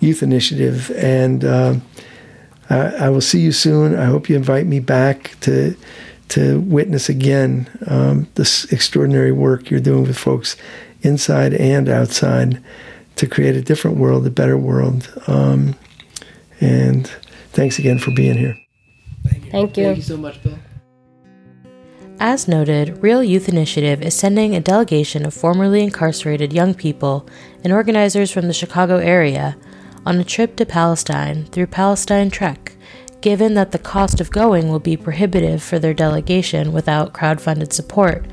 Youth 0.00 0.22
Initiative, 0.22 0.90
and 0.96 1.44
um 1.44 1.82
I, 2.70 3.06
I 3.06 3.08
will 3.10 3.22
see 3.22 3.40
you 3.40 3.52
soon. 3.52 3.96
I 3.98 4.04
hope 4.04 4.28
you 4.28 4.36
invite 4.36 4.66
me 4.66 4.80
back 4.80 5.32
to 5.40 5.74
to 6.30 6.60
witness 6.60 7.08
again 7.08 7.66
um, 7.86 8.28
this 8.34 8.70
extraordinary 8.70 9.32
work 9.32 9.70
you're 9.70 9.80
doing 9.80 10.02
with 10.02 10.18
folks 10.18 10.56
inside 11.00 11.54
and 11.54 11.88
outside 11.88 12.62
to 13.18 13.26
create 13.26 13.56
a 13.56 13.62
different 13.62 13.98
world, 13.98 14.26
a 14.26 14.30
better 14.30 14.56
world. 14.56 15.12
Um, 15.26 15.74
and 16.60 17.06
thanks 17.50 17.78
again 17.78 17.98
for 17.98 18.10
being 18.12 18.36
here. 18.36 18.56
Thank 19.50 19.76
you. 19.76 19.84
Thank 19.84 19.96
you 19.98 20.02
so 20.02 20.16
much, 20.16 20.42
Bill. 20.42 20.58
As 22.20 22.48
noted, 22.48 23.00
Real 23.00 23.22
Youth 23.22 23.48
Initiative 23.48 24.02
is 24.02 24.14
sending 24.14 24.54
a 24.54 24.60
delegation 24.60 25.24
of 25.24 25.34
formerly 25.34 25.84
incarcerated 25.84 26.52
young 26.52 26.74
people 26.74 27.28
and 27.62 27.72
organizers 27.72 28.32
from 28.32 28.48
the 28.48 28.52
Chicago 28.52 28.96
area 28.96 29.56
on 30.04 30.18
a 30.18 30.24
trip 30.24 30.56
to 30.56 30.66
Palestine 30.66 31.44
through 31.46 31.68
Palestine 31.68 32.30
Trek. 32.30 32.76
Given 33.20 33.54
that 33.54 33.72
the 33.72 33.78
cost 33.78 34.20
of 34.20 34.30
going 34.30 34.68
will 34.68 34.80
be 34.80 34.96
prohibitive 34.96 35.62
for 35.62 35.78
their 35.78 35.94
delegation 35.94 36.72
without 36.72 37.12
crowd-funded 37.12 37.72
support, 37.72 38.26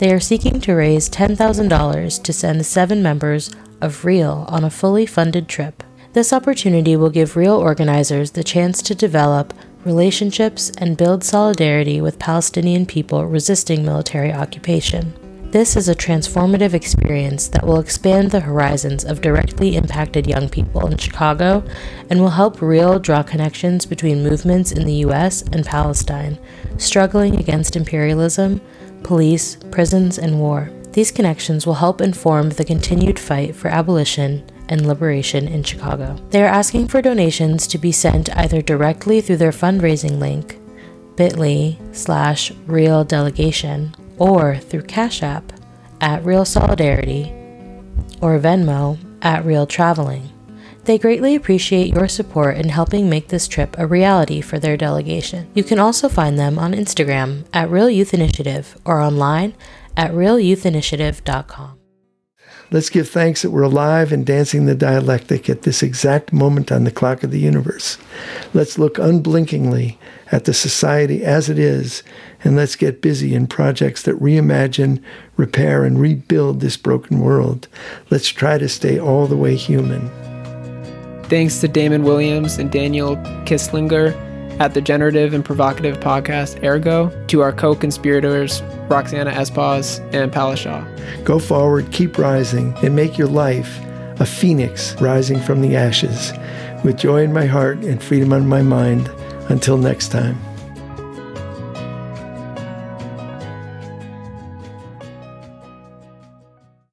they 0.00 0.10
are 0.10 0.18
seeking 0.18 0.58
to 0.62 0.72
raise 0.72 1.10
$10,000 1.10 2.22
to 2.22 2.32
send 2.32 2.64
seven 2.64 3.02
members 3.02 3.50
of 3.82 4.06
Real 4.06 4.46
on 4.48 4.64
a 4.64 4.70
fully 4.70 5.04
funded 5.04 5.46
trip. 5.46 5.84
This 6.14 6.32
opportunity 6.32 6.96
will 6.96 7.10
give 7.10 7.36
Real 7.36 7.56
organizers 7.56 8.30
the 8.30 8.42
chance 8.42 8.80
to 8.82 8.94
develop 8.94 9.52
relationships 9.84 10.72
and 10.78 10.96
build 10.96 11.22
solidarity 11.22 12.00
with 12.00 12.18
Palestinian 12.18 12.86
people 12.86 13.26
resisting 13.26 13.84
military 13.84 14.32
occupation. 14.32 15.12
This 15.50 15.76
is 15.76 15.88
a 15.88 15.94
transformative 15.94 16.72
experience 16.72 17.48
that 17.48 17.66
will 17.66 17.78
expand 17.78 18.30
the 18.30 18.40
horizons 18.40 19.04
of 19.04 19.20
directly 19.20 19.76
impacted 19.76 20.26
young 20.26 20.48
people 20.48 20.86
in 20.86 20.96
Chicago 20.96 21.62
and 22.08 22.20
will 22.20 22.30
help 22.30 22.62
Real 22.62 22.98
draw 22.98 23.22
connections 23.22 23.84
between 23.84 24.22
movements 24.22 24.72
in 24.72 24.86
the 24.86 25.04
US 25.06 25.42
and 25.42 25.66
Palestine, 25.66 26.38
struggling 26.78 27.36
against 27.36 27.76
imperialism, 27.76 28.62
police, 29.02 29.56
prisons, 29.70 30.18
and 30.18 30.38
war. 30.38 30.70
These 30.92 31.12
connections 31.12 31.66
will 31.66 31.74
help 31.74 32.00
inform 32.00 32.50
the 32.50 32.64
continued 32.64 33.18
fight 33.18 33.54
for 33.54 33.68
abolition 33.68 34.44
and 34.68 34.86
liberation 34.86 35.46
in 35.48 35.62
Chicago. 35.62 36.16
They 36.30 36.42
are 36.42 36.46
asking 36.46 36.88
for 36.88 37.02
donations 37.02 37.66
to 37.68 37.78
be 37.78 37.92
sent 37.92 38.34
either 38.36 38.62
directly 38.62 39.20
through 39.20 39.36
their 39.36 39.52
fundraising 39.52 40.18
link, 40.18 40.58
bit.ly 41.16 41.78
slash 41.92 42.52
real 42.66 43.04
delegation, 43.04 43.94
or 44.18 44.56
through 44.56 44.82
Cash 44.82 45.22
App 45.22 45.52
at 46.00 46.24
Real 46.24 46.44
Solidarity 46.44 47.32
or 48.20 48.38
Venmo 48.38 48.98
at 49.22 49.44
Real 49.44 49.66
Traveling. 49.66 50.30
They 50.84 50.98
greatly 50.98 51.34
appreciate 51.34 51.94
your 51.94 52.08
support 52.08 52.56
in 52.56 52.70
helping 52.70 53.10
make 53.10 53.28
this 53.28 53.46
trip 53.46 53.76
a 53.78 53.86
reality 53.86 54.40
for 54.40 54.58
their 54.58 54.76
delegation. 54.76 55.48
You 55.54 55.62
can 55.62 55.78
also 55.78 56.08
find 56.08 56.38
them 56.38 56.58
on 56.58 56.72
Instagram 56.72 57.44
at 57.52 57.70
Real 57.70 57.90
Youth 57.90 58.14
Initiative 58.14 58.78
or 58.84 59.00
online 59.00 59.54
at 59.96 60.12
realyouthinitiative.com. 60.12 61.76
Let's 62.72 62.88
give 62.88 63.08
thanks 63.08 63.42
that 63.42 63.50
we're 63.50 63.62
alive 63.62 64.12
and 64.12 64.24
dancing 64.24 64.66
the 64.66 64.76
dialectic 64.76 65.50
at 65.50 65.62
this 65.62 65.82
exact 65.82 66.32
moment 66.32 66.70
on 66.70 66.84
the 66.84 66.92
clock 66.92 67.24
of 67.24 67.32
the 67.32 67.40
universe. 67.40 67.98
Let's 68.54 68.78
look 68.78 68.96
unblinkingly 68.96 69.98
at 70.30 70.44
the 70.44 70.54
society 70.54 71.24
as 71.24 71.48
it 71.48 71.58
is, 71.58 72.04
and 72.44 72.54
let's 72.54 72.76
get 72.76 73.02
busy 73.02 73.34
in 73.34 73.48
projects 73.48 74.04
that 74.04 74.20
reimagine, 74.20 75.02
repair, 75.36 75.84
and 75.84 76.00
rebuild 76.00 76.60
this 76.60 76.76
broken 76.76 77.18
world. 77.18 77.66
Let's 78.08 78.28
try 78.28 78.56
to 78.58 78.68
stay 78.68 79.00
all 79.00 79.26
the 79.26 79.36
way 79.36 79.56
human. 79.56 80.29
Thanks 81.30 81.60
to 81.60 81.68
Damon 81.68 82.02
Williams 82.02 82.58
and 82.58 82.72
Daniel 82.72 83.16
Kisslinger 83.46 84.16
at 84.60 84.74
the 84.74 84.80
generative 84.80 85.32
and 85.32 85.44
provocative 85.44 86.00
podcast 86.00 86.60
AirGo, 86.60 87.28
to 87.28 87.40
our 87.40 87.52
co 87.52 87.76
conspirators 87.76 88.62
Roxana 88.88 89.30
Espas 89.30 90.00
and 90.12 90.32
Palashaw. 90.32 90.84
Go 91.24 91.38
forward, 91.38 91.92
keep 91.92 92.18
rising, 92.18 92.74
and 92.82 92.96
make 92.96 93.16
your 93.16 93.28
life 93.28 93.78
a 94.18 94.26
phoenix 94.26 95.00
rising 95.00 95.40
from 95.40 95.62
the 95.62 95.76
ashes. 95.76 96.32
With 96.84 96.98
joy 96.98 97.22
in 97.22 97.32
my 97.32 97.46
heart 97.46 97.78
and 97.78 98.02
freedom 98.02 98.32
on 98.32 98.48
my 98.48 98.62
mind. 98.62 99.08
Until 99.48 99.78
next 99.78 100.08
time. 100.08 100.49